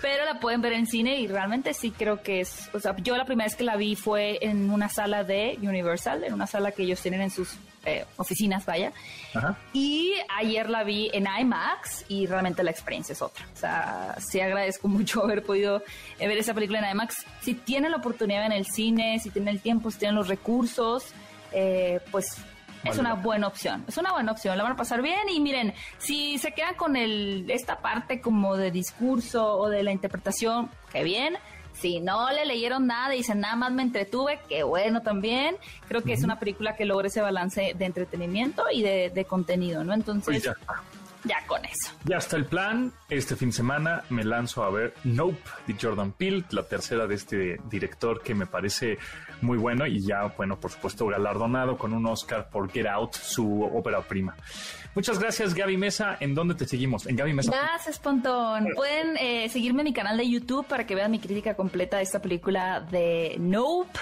pero 0.00 0.24
la 0.24 0.40
pueden 0.40 0.62
ver 0.62 0.72
en 0.72 0.86
cine 0.86 1.20
y 1.20 1.26
realmente 1.26 1.74
sí 1.74 1.90
creo 1.90 2.22
que 2.22 2.40
es, 2.40 2.70
o 2.72 2.80
sea, 2.80 2.96
yo 2.96 3.16
la 3.16 3.24
primera 3.24 3.46
vez 3.46 3.56
que 3.56 3.64
la 3.64 3.76
vi 3.76 3.94
fue 3.94 4.38
en 4.40 4.70
una 4.70 4.88
sala 4.88 5.22
de 5.22 5.58
Universal, 5.60 6.24
en 6.24 6.32
una 6.32 6.46
sala 6.46 6.72
que 6.72 6.84
ellos 6.84 7.00
tienen 7.00 7.20
en 7.20 7.30
sus 7.30 7.56
eh, 7.88 8.06
oficinas, 8.16 8.66
vaya. 8.66 8.92
Y 9.72 10.14
ayer 10.36 10.68
la 10.68 10.84
vi 10.84 11.10
en 11.12 11.26
IMAX 11.26 12.04
y 12.08 12.26
realmente 12.26 12.62
la 12.62 12.70
experiencia 12.70 13.12
es 13.12 13.22
otra. 13.22 13.46
O 13.52 13.56
sea, 13.56 14.16
sí 14.18 14.40
agradezco 14.40 14.88
mucho 14.88 15.24
haber 15.24 15.42
podido 15.42 15.82
eh, 16.18 16.28
ver 16.28 16.38
esa 16.38 16.54
película 16.54 16.78
en 16.80 16.90
IMAX. 16.90 17.24
Si 17.40 17.54
tienen 17.54 17.90
la 17.90 17.98
oportunidad 17.98 18.46
en 18.46 18.52
el 18.52 18.66
cine, 18.66 19.18
si 19.20 19.30
tienen 19.30 19.54
el 19.54 19.60
tiempo, 19.60 19.90
si 19.90 19.98
tienen 19.98 20.16
los 20.16 20.28
recursos, 20.28 21.06
eh, 21.52 22.00
pues 22.10 22.36
es 22.84 22.98
una 22.98 23.14
buena 23.14 23.46
opción. 23.46 23.84
Es 23.88 23.96
una 23.96 24.12
buena 24.12 24.32
opción. 24.32 24.56
La 24.56 24.62
van 24.62 24.72
a 24.72 24.76
pasar 24.76 25.02
bien 25.02 25.28
y 25.28 25.40
miren, 25.40 25.74
si 25.98 26.38
se 26.38 26.52
quedan 26.52 26.74
con 26.74 26.96
el, 26.96 27.50
esta 27.50 27.80
parte 27.80 28.20
como 28.20 28.56
de 28.56 28.70
discurso 28.70 29.56
o 29.56 29.68
de 29.68 29.82
la 29.82 29.92
interpretación, 29.92 30.70
qué 30.92 31.02
bien. 31.02 31.36
Si 31.80 32.00
no 32.00 32.30
le 32.32 32.44
leyeron 32.44 32.86
nada 32.86 33.14
y 33.14 33.18
dicen 33.18 33.40
nada 33.40 33.54
más 33.54 33.70
me 33.70 33.82
entretuve, 33.82 34.40
qué 34.48 34.64
bueno 34.64 35.02
también. 35.02 35.56
Creo 35.86 36.02
que 36.02 36.12
es 36.12 36.24
una 36.24 36.38
película 36.38 36.74
que 36.74 36.84
logra 36.84 37.06
ese 37.06 37.20
balance 37.20 37.74
de 37.78 37.84
entretenimiento 37.84 38.64
y 38.72 38.82
de, 38.82 39.26
contenido, 39.28 39.84
¿no? 39.84 39.94
Entonces, 39.94 40.24
Pues 40.24 40.42
ya 40.42 40.56
con 41.46 41.64
eso. 41.64 41.92
Ya 42.04 42.16
está 42.16 42.36
el 42.36 42.46
plan. 42.46 42.92
Este 43.08 43.36
fin 43.36 43.50
de 43.50 43.56
semana 43.56 44.04
me 44.10 44.24
lanzo 44.24 44.62
a 44.62 44.70
ver 44.70 44.94
Nope 45.04 45.38
de 45.66 45.74
Jordan 45.80 46.12
Peele, 46.12 46.44
la 46.50 46.62
tercera 46.62 47.06
de 47.06 47.14
este 47.14 47.60
director 47.68 48.22
que 48.22 48.34
me 48.34 48.46
parece 48.46 48.98
muy 49.40 49.58
bueno 49.58 49.86
y 49.86 50.00
ya, 50.00 50.24
bueno, 50.36 50.58
por 50.58 50.70
supuesto, 50.70 51.06
galardonado 51.06 51.76
con 51.76 51.92
un 51.92 52.06
Oscar 52.06 52.48
por 52.50 52.70
Get 52.70 52.86
Out, 52.86 53.14
su 53.14 53.62
ópera 53.62 54.00
prima. 54.02 54.36
Muchas 54.94 55.18
gracias, 55.18 55.54
Gaby 55.54 55.76
Mesa. 55.76 56.16
¿En 56.20 56.34
dónde 56.34 56.54
te 56.54 56.66
seguimos? 56.66 57.06
En 57.06 57.16
Gaby 57.16 57.34
Mesa. 57.34 57.52
Gracias, 57.52 57.98
Pontón. 57.98 58.68
Pueden 58.74 59.16
eh, 59.16 59.48
seguirme 59.48 59.82
en 59.82 59.84
mi 59.84 59.92
canal 59.92 60.16
de 60.16 60.28
YouTube 60.28 60.66
para 60.66 60.86
que 60.86 60.94
vean 60.94 61.10
mi 61.10 61.18
crítica 61.18 61.54
completa 61.54 61.98
de 61.98 62.02
esta 62.02 62.20
película 62.20 62.80
de 62.80 63.36
Nope. 63.38 63.98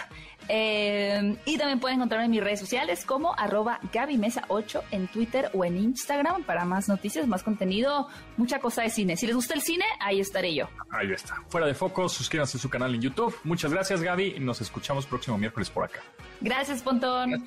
Eh, 0.48 1.36
y 1.44 1.58
también 1.58 1.80
pueden 1.80 1.96
encontrarme 1.96 2.26
en 2.26 2.30
mis 2.30 2.42
redes 2.42 2.60
sociales 2.60 3.04
como 3.04 3.34
arroba 3.38 3.80
Mesa8 3.92 4.82
en 4.90 5.08
Twitter 5.08 5.50
o 5.54 5.64
en 5.64 5.76
Instagram 5.76 6.44
para 6.44 6.64
más 6.64 6.88
noticias, 6.88 7.26
más 7.26 7.42
contenido, 7.42 8.08
mucha 8.36 8.58
cosa 8.58 8.82
de 8.82 8.90
cine. 8.90 9.16
Si 9.16 9.26
les 9.26 9.34
gusta 9.34 9.54
el 9.54 9.62
cine, 9.62 9.84
ahí 10.00 10.20
estaré 10.20 10.54
yo. 10.54 10.68
Ahí 10.90 11.12
está. 11.12 11.42
Fuera 11.48 11.66
de 11.66 11.74
foco, 11.74 12.08
suscríbanse 12.08 12.58
a 12.58 12.60
su 12.60 12.68
canal 12.68 12.94
en 12.94 13.00
YouTube. 13.00 13.34
Muchas 13.44 13.72
gracias, 13.72 14.02
Gaby. 14.02 14.40
Nos 14.40 14.60
escuchamos 14.60 15.06
próximo 15.06 15.38
miércoles 15.38 15.70
por 15.70 15.84
acá. 15.84 16.00
Gracias, 16.40 16.82
Pontón. 16.82 17.46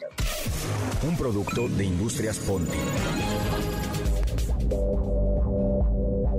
Un 1.04 1.18
producto 1.18 1.68
de 1.70 1.86
Industrias 1.86 2.40
Ponti. 2.40 2.78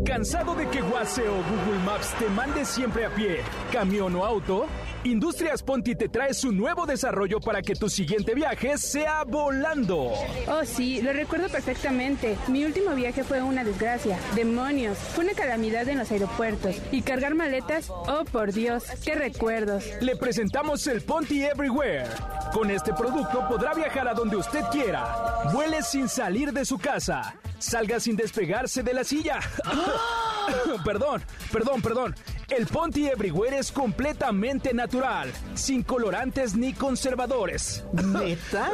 ¿Cansado 0.04 0.54
de 0.54 0.68
que 0.68 0.82
WhatsApp 0.82 1.26
o 1.26 1.36
Google 1.36 1.84
Maps 1.84 2.14
te 2.18 2.28
mande 2.30 2.64
siempre 2.64 3.06
a 3.06 3.14
pie, 3.14 3.40
camión 3.72 4.14
o 4.16 4.24
auto? 4.24 4.66
Industrias 5.04 5.62
Ponti 5.62 5.94
te 5.94 6.10
trae 6.10 6.34
su 6.34 6.52
nuevo 6.52 6.84
desarrollo 6.84 7.40
para 7.40 7.62
que 7.62 7.74
tu 7.74 7.88
siguiente 7.88 8.34
viaje 8.34 8.76
sea 8.76 9.24
volando. 9.24 10.12
Oh, 10.46 10.64
sí, 10.64 11.00
lo 11.00 11.14
recuerdo 11.14 11.48
perfectamente. 11.48 12.36
Mi 12.48 12.66
último 12.66 12.94
viaje 12.94 13.24
fue 13.24 13.40
una 13.40 13.64
desgracia. 13.64 14.18
Demonios, 14.34 14.98
fue 14.98 15.24
una 15.24 15.32
calamidad 15.32 15.88
en 15.88 15.98
los 15.98 16.10
aeropuertos. 16.10 16.76
Y 16.92 17.00
cargar 17.00 17.34
maletas, 17.34 17.88
oh 17.88 18.24
por 18.30 18.52
Dios, 18.52 18.84
qué 19.02 19.14
recuerdos. 19.14 19.84
Le 20.02 20.16
presentamos 20.16 20.86
el 20.86 21.00
Ponti 21.00 21.44
Everywhere. 21.44 22.04
Con 22.52 22.70
este 22.70 22.92
producto 22.92 23.48
podrá 23.48 23.72
viajar 23.72 24.06
a 24.06 24.12
donde 24.12 24.36
usted 24.36 24.64
quiera. 24.70 25.50
Vuele 25.54 25.82
sin 25.82 26.10
salir 26.10 26.52
de 26.52 26.66
su 26.66 26.78
casa. 26.78 27.36
Salga 27.58 28.00
sin 28.00 28.16
despegarse 28.16 28.82
de 28.82 28.92
la 28.92 29.04
silla. 29.04 29.40
perdón, 30.84 31.22
perdón, 31.52 31.82
perdón. 31.82 32.16
El 32.48 32.66
Ponti 32.66 33.06
Everywhere 33.06 33.58
es 33.58 33.70
completamente 33.70 34.74
natural, 34.74 35.30
sin 35.54 35.82
colorantes 35.82 36.54
ni 36.54 36.72
conservadores. 36.72 37.84
¿Neta? 37.92 38.70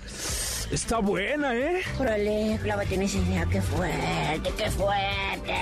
Está 0.70 0.98
buena, 0.98 1.56
¿eh? 1.56 1.80
Órale, 1.98 2.58
clávate 2.62 2.94
en 2.96 3.02
esa 3.02 3.18
idea. 3.18 3.46
¡Qué 3.46 3.62
fuerte, 3.62 4.52
qué 4.56 4.70
fuerte! 4.70 5.54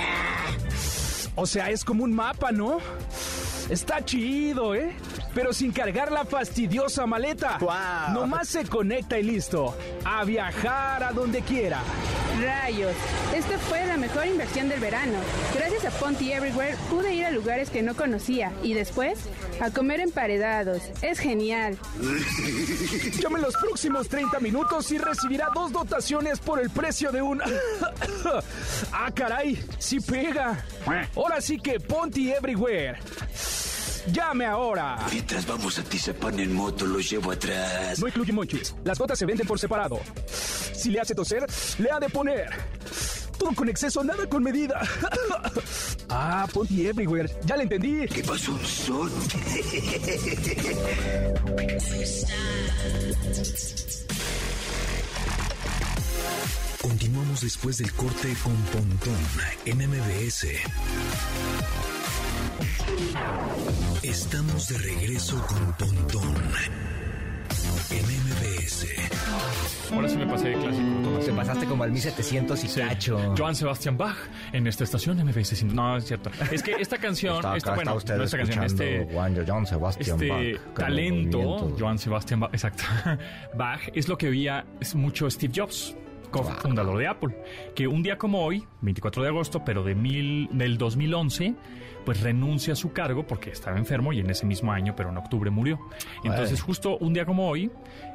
O 1.36 1.46
sea, 1.46 1.70
es 1.70 1.84
como 1.84 2.02
un 2.02 2.12
mapa, 2.12 2.50
¿no? 2.50 2.78
Está 3.68 4.04
chido, 4.04 4.76
¿eh? 4.76 4.94
Pero 5.34 5.52
sin 5.52 5.72
cargar 5.72 6.12
la 6.12 6.24
fastidiosa 6.24 7.04
maleta. 7.04 7.58
¡Guau! 7.58 8.14
Nomás 8.14 8.48
se 8.48 8.64
conecta 8.64 9.18
y 9.18 9.24
listo. 9.24 9.76
A 10.04 10.24
viajar 10.24 11.02
a 11.02 11.12
donde 11.12 11.42
quiera. 11.42 11.80
Rayos, 12.40 12.94
esta 13.34 13.58
fue 13.58 13.84
la 13.86 13.96
mejor 13.96 14.26
inversión 14.26 14.68
del 14.68 14.78
verano. 14.78 15.18
Gracias 15.54 15.84
a 15.86 15.90
Ponty 15.98 16.32
Everywhere 16.32 16.76
pude 16.90 17.14
ir 17.14 17.24
a 17.24 17.30
lugares 17.30 17.70
que 17.70 17.82
no 17.82 17.96
conocía 17.96 18.52
y 18.62 18.74
después 18.74 19.18
a 19.60 19.70
comer 19.70 20.00
emparedados. 20.00 20.82
Es 21.02 21.18
genial. 21.18 21.76
Llame 23.20 23.40
los 23.40 23.56
próximos 23.56 24.08
30 24.08 24.38
minutos 24.40 24.92
y 24.92 24.98
recibirá 24.98 25.48
dos 25.54 25.72
dotaciones 25.72 26.38
por 26.38 26.60
el 26.60 26.70
precio 26.70 27.10
de 27.10 27.22
un... 27.22 27.40
ah, 28.92 29.10
caray, 29.14 29.58
sí 29.78 29.98
pega. 30.00 30.64
Ahora 31.16 31.40
sí 31.40 31.58
que 31.58 31.80
Ponty 31.80 32.32
Everywhere. 32.32 32.98
Llame 34.12 34.46
ahora. 34.46 34.98
Mientras 35.10 35.46
vamos 35.46 35.78
a 35.78 35.82
Tizapán 35.82 36.38
en 36.38 36.54
moto, 36.54 36.86
los 36.86 37.10
llevo 37.10 37.32
atrás. 37.32 37.98
No 37.98 38.06
incluye 38.06 38.32
monchis. 38.32 38.74
Las 38.84 38.98
gotas 38.98 39.18
se 39.18 39.26
venden 39.26 39.46
por 39.46 39.58
separado. 39.58 40.00
Si 40.26 40.90
le 40.90 41.00
hace 41.00 41.14
toser, 41.14 41.46
le 41.78 41.90
ha 41.90 41.98
de 41.98 42.08
poner. 42.08 42.48
Todo 43.38 43.52
con 43.54 43.68
exceso, 43.68 44.02
nada 44.02 44.26
con 44.26 44.42
medida. 44.42 44.80
ah, 46.08 46.46
Ponty 46.52 46.86
Everywhere. 46.86 47.30
Ya 47.44 47.56
le 47.56 47.64
entendí. 47.64 48.06
¿Qué 48.06 48.22
pasó 48.22 48.52
un 48.52 48.64
son? 48.64 49.10
Continuamos 56.80 57.40
después 57.40 57.78
del 57.78 57.92
corte 57.92 58.34
con 58.42 58.54
Pontón 58.54 59.18
en 59.64 59.78
MBS. 59.78 60.46
Estamos 64.02 64.68
de 64.68 64.78
regreso 64.78 65.44
con 65.46 65.72
Pontón 65.74 66.34
en 67.90 68.04
MBS. 68.04 68.86
Ahora 69.92 70.08
sí 70.08 70.16
me 70.16 70.26
pasé 70.26 70.48
de 70.48 70.54
clásico, 70.54 70.88
Tomás. 71.02 71.24
Te 71.26 71.32
pasaste 71.32 71.66
como 71.66 71.82
al 71.84 71.90
1700 71.92 72.64
y 72.64 72.68
Sí. 72.68 72.80
cacho. 72.80 73.34
Joan 73.36 73.54
Sebastián 73.54 73.96
Bach 73.96 74.16
en 74.52 74.66
esta 74.66 74.84
estación 74.84 75.18
MBS. 75.24 75.64
No, 75.64 75.96
es 75.96 76.04
cierto. 76.06 76.30
Es 76.50 76.62
que 76.62 76.72
esta 76.72 76.98
canción, 76.98 77.36
Está, 77.36 77.56
esta, 77.56 77.70
acá 77.70 77.76
bueno, 77.76 77.90
está 77.92 77.96
usted 77.98 78.16
no 78.16 78.24
esta 78.24 78.36
canción, 78.38 78.64
este, 78.64 79.08
Juan 79.12 79.46
Johann 79.46 79.66
Sebastian 79.66 80.22
este 80.22 80.52
Bach, 80.54 80.74
talento. 80.74 81.76
Joan 81.78 81.98
Sebastián 81.98 82.40
Bach, 82.40 82.50
exacto, 82.52 82.84
Bach, 83.56 83.80
es 83.94 84.08
lo 84.08 84.16
que 84.18 84.30
veía 84.30 84.64
es 84.80 84.94
mucho 84.94 85.30
Steve 85.30 85.52
Jobs, 85.56 85.94
cofundador 86.42 86.98
de 86.98 87.06
Apple, 87.06 87.36
que 87.74 87.86
un 87.86 88.02
día 88.02 88.18
como 88.18 88.44
hoy, 88.44 88.64
24 88.80 89.22
de 89.22 89.28
agosto, 89.28 89.64
pero 89.64 89.82
de 89.82 89.94
mil, 89.94 90.48
del 90.52 90.78
2011, 90.78 91.54
pues 92.06 92.20
renuncia 92.20 92.72
a 92.72 92.76
su 92.76 92.92
cargo 92.92 93.26
porque 93.26 93.50
estaba 93.50 93.76
enfermo 93.76 94.12
y 94.12 94.20
en 94.20 94.30
ese 94.30 94.46
mismo 94.46 94.72
año, 94.72 94.94
pero 94.96 95.10
en 95.10 95.16
octubre 95.16 95.50
murió. 95.50 95.80
Entonces, 96.22 96.62
justo 96.62 96.96
un 96.98 97.12
día 97.12 97.26
como 97.26 97.48
hoy, 97.48 97.70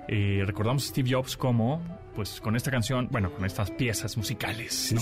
eh, 0.08 0.44
recordamos 0.46 0.86
a 0.86 0.88
Steve 0.88 1.12
Jobs 1.12 1.36
como, 1.36 1.82
pues 2.16 2.40
con 2.40 2.56
esta 2.56 2.72
canción, 2.72 3.10
bueno, 3.12 3.32
con 3.34 3.46
estas 3.46 3.70
piezas 3.72 4.16
musicales, 4.16 4.94
¿no? 4.94 5.02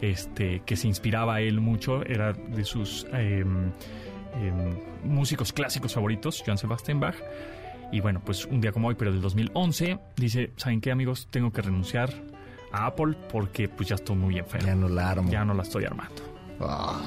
Este, 0.00 0.62
que 0.64 0.76
se 0.76 0.86
inspiraba 0.86 1.34
a 1.34 1.40
él 1.40 1.60
mucho, 1.60 2.04
era 2.04 2.32
de 2.32 2.64
sus 2.64 3.04
em, 3.12 3.72
em, 4.34 4.78
músicos 5.04 5.52
clásicos 5.52 5.94
favoritos, 5.94 6.42
Johann 6.46 6.58
Sebastian 6.58 7.00
Bach. 7.00 7.16
Y 7.92 8.00
bueno, 8.00 8.22
pues 8.24 8.46
un 8.46 8.60
día 8.60 8.70
como 8.70 8.88
hoy, 8.88 8.94
pero 8.94 9.10
del 9.10 9.20
2011, 9.20 9.98
dice, 10.16 10.52
¿saben 10.56 10.80
qué 10.80 10.92
amigos? 10.92 11.26
Tengo 11.32 11.52
que 11.52 11.62
renunciar 11.62 12.10
a 12.72 12.86
Apple 12.86 13.14
porque 13.30 13.68
pues 13.68 13.88
ya 13.88 13.94
estoy 13.96 14.16
muy 14.16 14.38
enfermo. 14.38 14.66
Ya 14.66 14.74
no 14.74 14.88
la 14.88 15.10
armo. 15.10 15.30
Ya 15.30 15.44
no 15.44 15.54
la 15.54 15.62
estoy 15.62 15.84
armando. 15.84 16.22
Ah. 16.60 17.00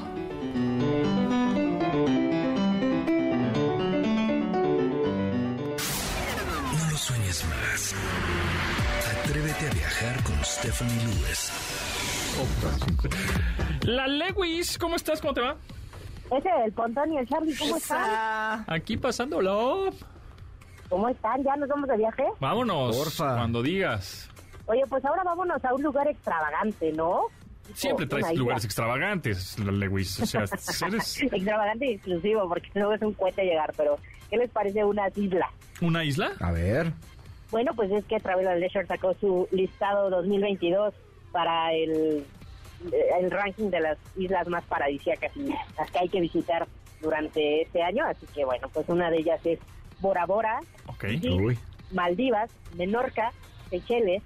No 6.76 6.90
lo 6.90 6.96
sueñes 6.96 7.44
más. 7.48 7.94
Atrévete 9.24 9.68
a 9.68 9.74
viajar 9.74 10.22
con 10.24 10.44
Stephanie 10.44 10.96
Lewis. 11.04 11.52
La 13.82 14.08
Lewis, 14.08 14.76
¿cómo 14.78 14.96
estás? 14.96 15.20
¿Cómo 15.20 15.34
te 15.34 15.40
va? 15.40 15.56
Ese 16.30 16.48
el 16.64 16.72
Pontón 16.72 17.12
y 17.12 17.18
el 17.18 17.28
Charlie, 17.28 17.54
¿cómo 17.56 17.76
están? 17.76 18.64
Aquí 18.66 18.96
pasándolo. 18.96 19.90
¿Cómo 20.88 21.08
están? 21.08 21.42
¿Ya 21.44 21.56
nos 21.56 21.68
vamos 21.68 21.88
de 21.88 21.96
viaje? 21.96 22.24
Vámonos. 22.40 22.96
Porfa. 22.96 23.34
Cuando 23.36 23.62
digas. 23.62 24.30
Oye, 24.66 24.82
pues 24.88 25.04
ahora 25.04 25.22
vámonos 25.24 25.64
a 25.64 25.74
un 25.74 25.82
lugar 25.82 26.08
extravagante, 26.08 26.92
¿no? 26.92 27.22
Siempre 27.74 28.06
traes 28.06 28.24
una 28.24 28.32
isla. 28.32 28.42
lugares 28.42 28.64
extravagantes, 28.64 29.58
Lewis. 29.58 30.20
O 30.20 30.26
sea, 30.26 30.42
eres 30.86 31.22
Extravagante 31.22 31.86
y 31.86 31.94
exclusivo, 31.94 32.48
porque 32.48 32.68
luego 32.74 32.92
es 32.94 33.02
un 33.02 33.14
cohete 33.14 33.42
llegar, 33.44 33.72
pero 33.76 33.98
¿qué 34.30 34.36
les 34.36 34.50
parece 34.50 34.84
unas 34.84 35.16
islas? 35.16 35.50
una 35.80 36.04
isla. 36.04 36.32
A 36.40 36.52
ver. 36.52 36.92
Bueno, 37.50 37.72
pues 37.74 37.90
es 37.90 38.04
que 38.06 38.18
Travel 38.20 38.60
Leisure 38.60 38.86
sacó 38.86 39.14
su 39.14 39.48
listado 39.50 40.10
2022 40.10 40.94
para 41.32 41.72
el, 41.72 42.24
el 43.20 43.30
ranking 43.30 43.70
de 43.70 43.80
las 43.80 43.98
islas 44.16 44.46
más 44.48 44.64
paradisíacas 44.64 45.36
y 45.36 45.48
las 45.78 45.90
que 45.90 45.98
hay 45.98 46.08
que 46.08 46.20
visitar 46.20 46.66
durante 47.00 47.62
este 47.62 47.82
año. 47.82 48.04
Así 48.06 48.26
que 48.34 48.44
bueno, 48.44 48.68
pues 48.72 48.88
una 48.88 49.10
de 49.10 49.18
ellas 49.18 49.40
es 49.44 49.58
Bora 50.00 50.26
Bora, 50.26 50.60
Ok. 50.86 51.06
Fiji, 51.06 51.28
Uy. 51.30 51.58
Maldivas, 51.92 52.50
Menorca, 52.76 53.30
Seychelles. 53.70 54.22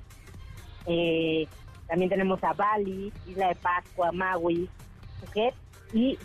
Eh, 0.89 1.47
también 1.86 2.09
tenemos 2.11 2.43
a 2.43 2.53
Bali, 2.53 3.12
Isla 3.26 3.49
de 3.49 3.55
Pascua, 3.57 4.11
Maui, 4.12 4.68
Phuket 5.20 5.55
y 5.93 6.18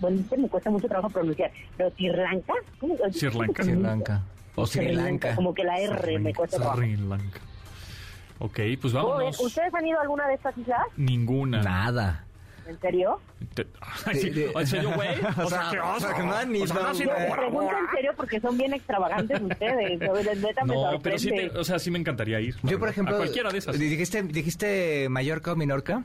bueno, 0.00 0.22
me 0.36 0.48
cuesta 0.48 0.70
mucho 0.70 0.88
trabajo 0.88 1.10
pronunciar, 1.10 1.50
pero 1.76 1.90
Sri 1.90 2.08
Lanka. 2.08 2.54
¿Cómo- 2.80 2.96
Sri 3.12 3.30
Lanka. 3.30 3.62
Sri 3.62 3.76
Lanka. 3.76 4.22
O 4.56 4.66
Sri 4.66 4.92
Lanka. 4.92 5.34
Como 5.36 5.52
que 5.54 5.62
la 5.64 5.78
R 5.78 6.18
me 6.18 6.34
cuesta 6.34 6.56
trabajo. 6.56 6.78
Sri 6.78 6.96
Lanka. 6.96 7.40
Ok, 8.38 8.58
pues 8.80 8.92
vámonos. 8.94 9.38
¿Ustedes 9.38 9.72
han 9.74 9.86
ido 9.86 9.98
a 9.98 10.02
alguna 10.02 10.26
de 10.26 10.34
estas 10.34 10.56
islas? 10.56 10.80
Ninguna. 10.96 11.62
Nada. 11.62 12.24
¿En 12.70 12.80
serio? 12.80 13.20
Te- 13.54 13.66
Ay, 14.06 14.14
sí, 14.16 14.32
¿En 14.54 14.66
serio, 14.66 14.92
güey? 14.94 15.08
O 15.44 15.48
sea, 15.48 15.68
qué 15.70 15.80
o 15.80 15.98
sea, 15.98 16.08
oso. 16.08 16.14
que 16.14 16.22
no 16.22 16.32
han 16.34 16.54
O 16.62 16.66
sea, 16.66 16.76
no 16.76 16.88
has 16.88 17.00
ido 17.00 17.10
güey. 17.12 17.24
a 17.24 17.28
Bora 17.28 17.40
Pregunto 17.42 17.72
en 17.78 17.90
serio 17.96 18.12
porque 18.16 18.40
son 18.40 18.56
bien 18.56 18.72
extravagantes 18.74 19.40
ustedes. 19.40 20.00
O 20.08 20.16
sea, 20.22 20.34
Neta 20.34 20.64
me 20.64 20.74
No, 20.74 20.98
pero 21.02 21.18
sí, 21.18 21.28
sorprende. 21.28 21.52
te- 21.54 21.58
o 21.58 21.64
sea, 21.64 21.78
sí 21.78 21.90
me 21.90 21.98
encantaría 21.98 22.40
ir. 22.40 22.54
Yo, 22.62 22.78
por 22.78 22.88
ejemplo, 22.88 23.14
A 23.16 23.18
cualquiera 23.18 23.50
de 23.50 23.58
esas. 23.58 23.78
dijiste, 23.78 24.22
dijiste 24.22 25.08
Mallorca 25.10 25.52
o 25.52 25.56
Minorca. 25.56 26.04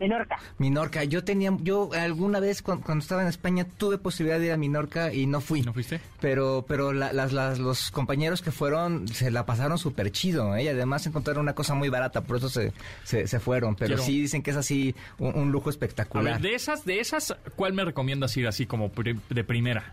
Menorca. 0.00 0.38
Minorca. 0.58 1.02
Yo 1.04 1.24
tenía, 1.24 1.50
yo 1.60 1.90
alguna 1.92 2.38
vez 2.38 2.62
cuando, 2.62 2.84
cuando 2.84 3.02
estaba 3.02 3.22
en 3.22 3.28
España 3.28 3.66
tuve 3.78 3.98
posibilidad 3.98 4.38
de 4.38 4.46
ir 4.46 4.52
a 4.52 4.56
Minorca 4.56 5.12
y 5.12 5.26
no 5.26 5.40
fui. 5.40 5.62
¿No 5.62 5.72
fuiste? 5.72 6.00
Pero, 6.20 6.64
pero 6.68 6.92
la- 6.92 7.12
las, 7.12 7.32
las- 7.32 7.58
los 7.58 7.90
compañeros 7.90 8.40
que 8.40 8.52
fueron 8.52 9.08
se 9.08 9.30
la 9.32 9.44
pasaron 9.44 9.76
súper 9.78 10.12
chido, 10.12 10.54
¿eh? 10.54 10.62
Y 10.64 10.68
además 10.68 11.04
encontraron 11.06 11.42
una 11.42 11.54
cosa 11.54 11.74
muy 11.74 11.88
barata, 11.88 12.20
por 12.20 12.36
eso 12.36 12.48
se, 12.48 12.72
se, 13.02 13.26
se 13.26 13.40
fueron. 13.40 13.74
Pero 13.74 13.88
Quiero- 13.96 14.02
sí 14.02 14.20
dicen 14.20 14.42
que 14.42 14.52
es 14.52 14.56
así 14.56 14.94
un, 15.18 15.34
un 15.36 15.50
lujo 15.52 15.68
A 15.68 15.72
espectacular. 15.72 16.34
ver, 16.34 16.42
de 16.42 16.54
esas, 16.54 16.84
de 16.84 17.00
esas, 17.00 17.36
¿cuál 17.56 17.72
me 17.72 17.84
recomiendas 17.84 18.36
ir 18.36 18.46
así 18.46 18.66
como 18.66 18.90
pri- 18.90 19.18
de 19.30 19.42
primera? 19.44 19.92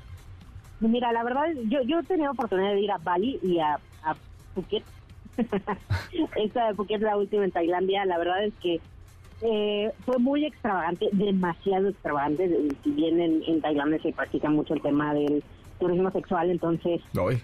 Mira, 0.81 1.11
la 1.13 1.23
verdad, 1.23 1.45
yo, 1.67 1.81
yo 1.83 1.99
he 1.99 2.03
tenido 2.03 2.31
oportunidad 2.31 2.73
de 2.73 2.81
ir 2.81 2.91
a 2.91 2.97
Bali 2.99 3.39
y 3.41 3.59
a, 3.59 3.79
a 4.03 4.15
Phuket. 4.53 4.83
Esta 6.35 6.67
de 6.67 6.73
Phuket, 6.75 7.01
la 7.01 7.17
última 7.17 7.43
en 7.43 7.51
Tailandia, 7.51 8.05
la 8.05 8.17
verdad 8.17 8.43
es 8.45 8.53
que 8.61 8.79
eh, 9.47 9.91
fue 10.05 10.17
muy 10.17 10.45
extravagante, 10.45 11.07
demasiado 11.11 11.89
extravagante. 11.89 12.69
Si 12.83 12.91
bien 12.91 13.19
en, 13.19 13.43
en 13.45 13.61
Tailandia 13.61 14.01
se 14.01 14.11
practica 14.11 14.49
mucho 14.49 14.73
el 14.73 14.81
tema 14.81 15.13
del 15.13 15.43
turismo 15.79 16.09
sexual, 16.09 16.49
entonces 16.49 17.01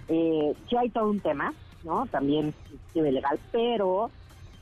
eh, 0.07 0.55
sí 0.67 0.77
hay 0.77 0.89
todo 0.89 1.09
un 1.09 1.19
tema, 1.19 1.53
¿no? 1.83 2.07
También 2.07 2.53
ilegal, 2.95 3.39
pero 3.51 4.09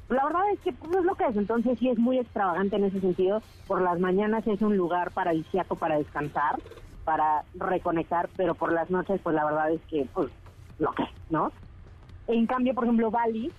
la 0.10 0.26
verdad 0.26 0.42
es 0.54 0.60
que 0.60 0.74
pues, 0.74 0.98
es 0.98 1.06
lo 1.06 1.16
que 1.16 1.28
es. 1.28 1.38
Entonces 1.38 1.80
sí 1.80 1.90
es 1.90 1.98
muy 1.98 2.20
extravagante 2.20 2.76
en 2.76 2.86
ese 2.86 3.00
sentido. 3.00 3.42
Por 3.68 3.82
las 3.82 4.00
mañanas 4.00 4.46
es 4.46 4.62
un 4.62 4.76
lugar 4.76 5.12
paradisíaco 5.12 5.76
para 5.76 5.98
descansar, 5.98 6.60
para 7.06 7.44
reconectar, 7.56 8.30
pero 8.36 8.54
por 8.54 8.74
las 8.74 8.90
noches, 8.90 9.22
pues 9.24 9.34
la 9.34 9.46
verdad 9.46 9.72
es 9.72 9.82
que, 9.90 10.06
pues, 10.14 10.30
lo 10.78 10.92
que, 10.92 11.04
es, 11.04 11.10
¿no? 11.30 11.54
En 12.28 12.46
cambio, 12.48 12.74
por 12.74 12.84
ejemplo, 12.84 13.10
Bali, 13.10 13.50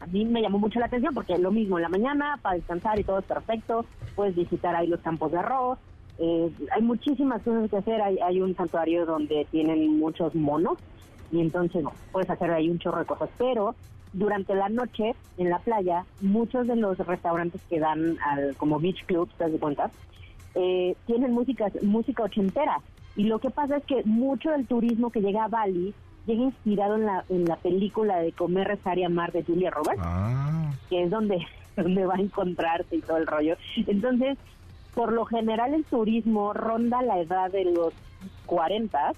a 0.00 0.06
mí 0.06 0.24
me 0.24 0.42
llamó 0.42 0.58
mucho 0.58 0.78
la 0.78 0.86
atención 0.86 1.14
porque 1.14 1.38
lo 1.38 1.50
mismo 1.50 1.78
en 1.78 1.82
la 1.82 1.88
mañana 1.88 2.38
para 2.42 2.56
descansar 2.56 2.98
y 2.98 3.04
todo 3.04 3.18
es 3.18 3.24
perfecto. 3.24 3.84
Puedes 4.14 4.34
visitar 4.34 4.74
ahí 4.74 4.86
los 4.86 5.00
campos 5.00 5.32
de 5.32 5.38
arroz. 5.38 5.78
eh, 6.18 6.50
hay 6.70 6.82
muchísimas 6.82 7.42
cosas 7.42 7.70
que 7.70 7.76
hacer. 7.76 8.00
Hay, 8.00 8.18
hay 8.18 8.40
un 8.40 8.54
santuario 8.56 9.06
donde 9.06 9.46
tienen 9.50 9.98
muchos 9.98 10.34
monos 10.34 10.78
y 11.32 11.40
entonces 11.40 11.84
puedes 12.12 12.30
hacer 12.30 12.50
ahí 12.50 12.68
un 12.68 12.78
chorro 12.78 13.00
de 13.00 13.06
cosas. 13.06 13.30
Pero 13.38 13.74
durante 14.12 14.54
la 14.54 14.68
noche 14.68 15.14
en 15.38 15.50
la 15.50 15.58
playa, 15.58 16.04
muchos 16.20 16.66
de 16.66 16.76
los 16.76 16.98
restaurantes 16.98 17.60
que 17.68 17.80
dan 17.80 18.18
al, 18.24 18.56
como 18.56 18.78
beach 18.78 19.04
clubs, 19.06 19.34
¿te 19.36 19.44
das 19.44 19.60
cuenta? 19.60 19.90
Eh, 20.54 20.96
tienen 21.06 21.32
música, 21.32 21.70
música 21.82 22.22
ochentera. 22.22 22.80
Y 23.14 23.24
lo 23.24 23.38
que 23.38 23.50
pasa 23.50 23.78
es 23.78 23.84
que 23.84 24.02
mucho 24.04 24.50
del 24.50 24.66
turismo 24.66 25.10
que 25.10 25.20
llega 25.20 25.44
a 25.44 25.48
Bali 25.48 25.94
llega 26.26 26.42
inspirado 26.42 26.96
en 26.96 27.06
la, 27.06 27.24
en 27.28 27.44
la 27.44 27.56
película 27.56 28.18
de 28.18 28.32
Comer, 28.32 28.66
Rezar 28.68 28.98
y 28.98 29.04
Amar 29.04 29.32
de 29.32 29.44
Julia 29.44 29.70
Roberts, 29.70 30.02
Ah. 30.04 30.72
que 30.90 31.02
es 31.04 31.10
donde, 31.10 31.38
donde 31.76 32.04
va 32.06 32.14
a 32.14 32.20
encontrarse 32.20 32.96
y 32.96 33.00
todo 33.00 33.16
el 33.18 33.26
rollo. 33.26 33.56
Entonces, 33.86 34.36
por 34.94 35.12
lo 35.12 35.24
general 35.26 35.74
el 35.74 35.84
turismo 35.84 36.52
ronda 36.52 37.02
la 37.02 37.20
edad 37.20 37.50
de 37.50 37.64
los 37.66 37.92
40 38.46 39.12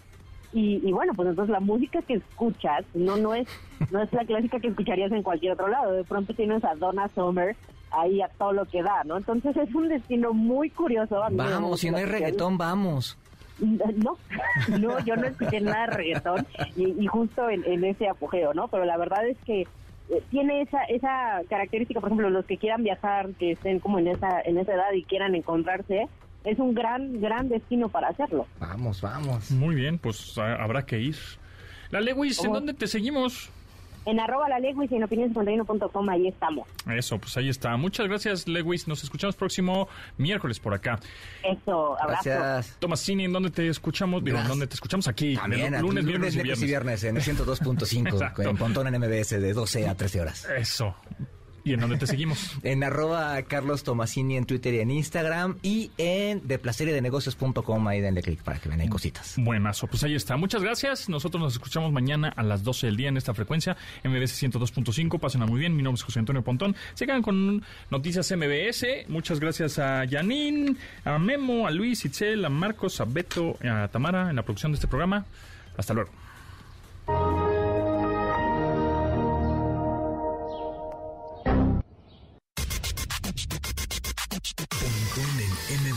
y, 0.52 0.80
y 0.86 0.92
bueno, 0.92 1.12
pues 1.14 1.28
entonces 1.28 1.52
la 1.52 1.60
música 1.60 2.00
que 2.02 2.14
escuchas 2.14 2.84
no 2.94 3.16
no 3.18 3.34
es 3.34 3.46
no 3.90 4.02
es 4.02 4.12
la 4.12 4.24
clásica 4.24 4.58
que 4.60 4.68
escucharías 4.68 5.12
en 5.12 5.22
cualquier 5.22 5.52
otro 5.52 5.68
lado. 5.68 5.92
De 5.92 6.04
pronto 6.04 6.34
tienes 6.34 6.64
a 6.64 6.74
Donna 6.74 7.08
Summer 7.14 7.54
ahí 7.90 8.20
a 8.22 8.28
todo 8.28 8.52
lo 8.52 8.64
que 8.66 8.82
da, 8.82 9.04
¿no? 9.04 9.16
Entonces 9.18 9.56
es 9.56 9.74
un 9.74 9.88
destino 9.88 10.32
muy 10.32 10.70
curioso. 10.70 11.20
Vamos, 11.30 11.80
si 11.80 11.90
no 11.90 11.96
hay 11.98 12.04
reggaetón, 12.06 12.58
vamos. 12.58 13.16
No, 13.96 14.16
no, 14.78 14.98
yo 15.04 15.16
no 15.16 15.26
escuché 15.26 15.60
nada 15.60 15.86
de 15.88 15.96
reggaetón 15.96 16.46
y, 16.76 17.02
y 17.02 17.06
justo 17.06 17.48
en, 17.50 17.64
en 17.64 17.84
ese 17.84 18.08
apogeo, 18.08 18.54
¿no? 18.54 18.68
Pero 18.68 18.84
la 18.84 18.96
verdad 18.96 19.26
es 19.26 19.36
que 19.44 19.62
eh, 19.62 20.22
tiene 20.30 20.62
esa 20.62 20.82
esa 20.84 21.40
característica, 21.50 22.00
por 22.00 22.08
ejemplo, 22.08 22.30
los 22.30 22.46
que 22.46 22.56
quieran 22.58 22.82
viajar, 22.84 23.30
que 23.38 23.52
estén 23.52 23.80
como 23.80 23.98
en 23.98 24.08
esa 24.08 24.40
en 24.44 24.58
esa 24.58 24.74
edad 24.74 24.92
y 24.94 25.02
quieran 25.04 25.34
encontrarse, 25.34 26.06
es 26.44 26.58
un 26.58 26.72
gran 26.74 27.20
gran 27.20 27.48
destino 27.48 27.88
para 27.88 28.08
hacerlo. 28.08 28.46
Vamos, 28.60 29.00
vamos. 29.02 29.50
Muy 29.50 29.74
bien, 29.74 29.98
pues 29.98 30.38
a- 30.38 30.54
habrá 30.62 30.86
que 30.86 31.00
ir. 31.00 31.16
La 31.90 32.00
Lewis, 32.00 32.38
¿en 32.38 32.44
¿Cómo? 32.46 32.54
dónde 32.56 32.74
te 32.74 32.86
seguimos? 32.86 33.50
En 34.06 34.20
arroba 34.20 34.48
la 34.48 34.58
Lewis 34.58 34.90
y 34.90 34.96
en 34.96 35.02
opinión51.com 35.02 36.08
ahí 36.08 36.28
estamos. 36.28 36.66
Eso, 36.90 37.18
pues 37.18 37.36
ahí 37.36 37.48
está. 37.48 37.76
Muchas 37.76 38.06
gracias, 38.08 38.48
Lewis. 38.48 38.88
Nos 38.88 39.04
escuchamos 39.04 39.36
próximo 39.36 39.88
miércoles 40.16 40.58
por 40.60 40.72
acá. 40.74 40.98
Eso, 41.42 42.00
abrazo. 42.00 42.22
Gracias. 42.30 42.76
Tomasini, 42.78 43.24
¿en 43.24 43.32
dónde 43.32 43.50
te 43.50 43.68
escuchamos? 43.68 44.24
Digo, 44.24 44.38
¿en 44.38 44.48
dónde 44.48 44.66
te 44.66 44.74
escuchamos? 44.74 45.08
Aquí. 45.08 45.36
También, 45.36 45.74
a- 45.74 45.80
lunes, 45.80 46.04
lunes, 46.04 46.06
viernes 46.06 46.34
y 46.34 46.36
miércoles 46.36 46.62
y 46.62 46.66
viernes. 46.66 47.02
viernes 47.02 47.04
en 47.04 47.16
el 47.16 47.22
102.5 47.46 48.08
Exacto. 48.12 48.42
en 48.42 48.56
Pontón 48.56 48.86
en 48.94 49.00
MBS 49.00 49.40
de 49.40 49.52
12 49.52 49.88
a 49.88 49.94
13 49.94 50.20
horas. 50.20 50.46
Eso. 50.56 50.94
¿Y 51.68 51.74
en 51.74 51.80
dónde 51.80 51.98
te 51.98 52.06
seguimos? 52.06 52.52
En 52.62 52.82
arroba 52.82 53.40
Carlos 53.42 53.82
Tomasini 53.82 54.36
en 54.36 54.46
Twitter 54.46 54.72
y 54.74 54.80
en 54.80 54.90
Instagram 54.90 55.58
y 55.62 55.90
en 55.98 56.46
deplaceriedenegocios.com 56.46 57.88
ahí 57.88 58.00
denle 58.00 58.22
clic 58.22 58.42
para 58.42 58.58
que 58.58 58.68
vean 58.68 58.80
ahí 58.80 58.88
cositas. 58.88 59.34
Buenazo, 59.36 59.86
pues 59.86 60.02
ahí 60.02 60.14
está. 60.14 60.36
Muchas 60.36 60.62
gracias. 60.62 61.08
Nosotros 61.08 61.42
nos 61.42 61.52
escuchamos 61.52 61.92
mañana 61.92 62.32
a 62.34 62.42
las 62.42 62.64
12 62.64 62.86
del 62.86 62.96
día 62.96 63.08
en 63.08 63.16
esta 63.18 63.34
frecuencia, 63.34 63.76
MBS 64.02 64.42
102.5. 64.42 65.18
Pásenla 65.18 65.46
muy 65.46 65.60
bien. 65.60 65.76
Mi 65.76 65.82
nombre 65.82 65.98
es 65.98 66.04
José 66.04 66.20
Antonio 66.20 66.42
Pontón. 66.42 66.74
Se 66.94 67.06
quedan 67.06 67.22
con 67.22 67.62
noticias 67.90 68.32
MBS. 68.34 69.08
Muchas 69.08 69.38
gracias 69.38 69.78
a 69.78 70.04
Janine, 70.08 70.74
a 71.04 71.18
Memo, 71.18 71.66
a 71.66 71.70
Luis, 71.70 72.04
Itzel, 72.04 72.44
a 72.44 72.48
Marcos, 72.48 73.00
a 73.00 73.04
Beto, 73.04 73.58
a 73.62 73.88
Tamara 73.88 74.30
en 74.30 74.36
la 74.36 74.42
producción 74.42 74.72
de 74.72 74.76
este 74.76 74.88
programa. 74.88 75.26
Hasta 75.76 75.92
luego. 75.92 76.10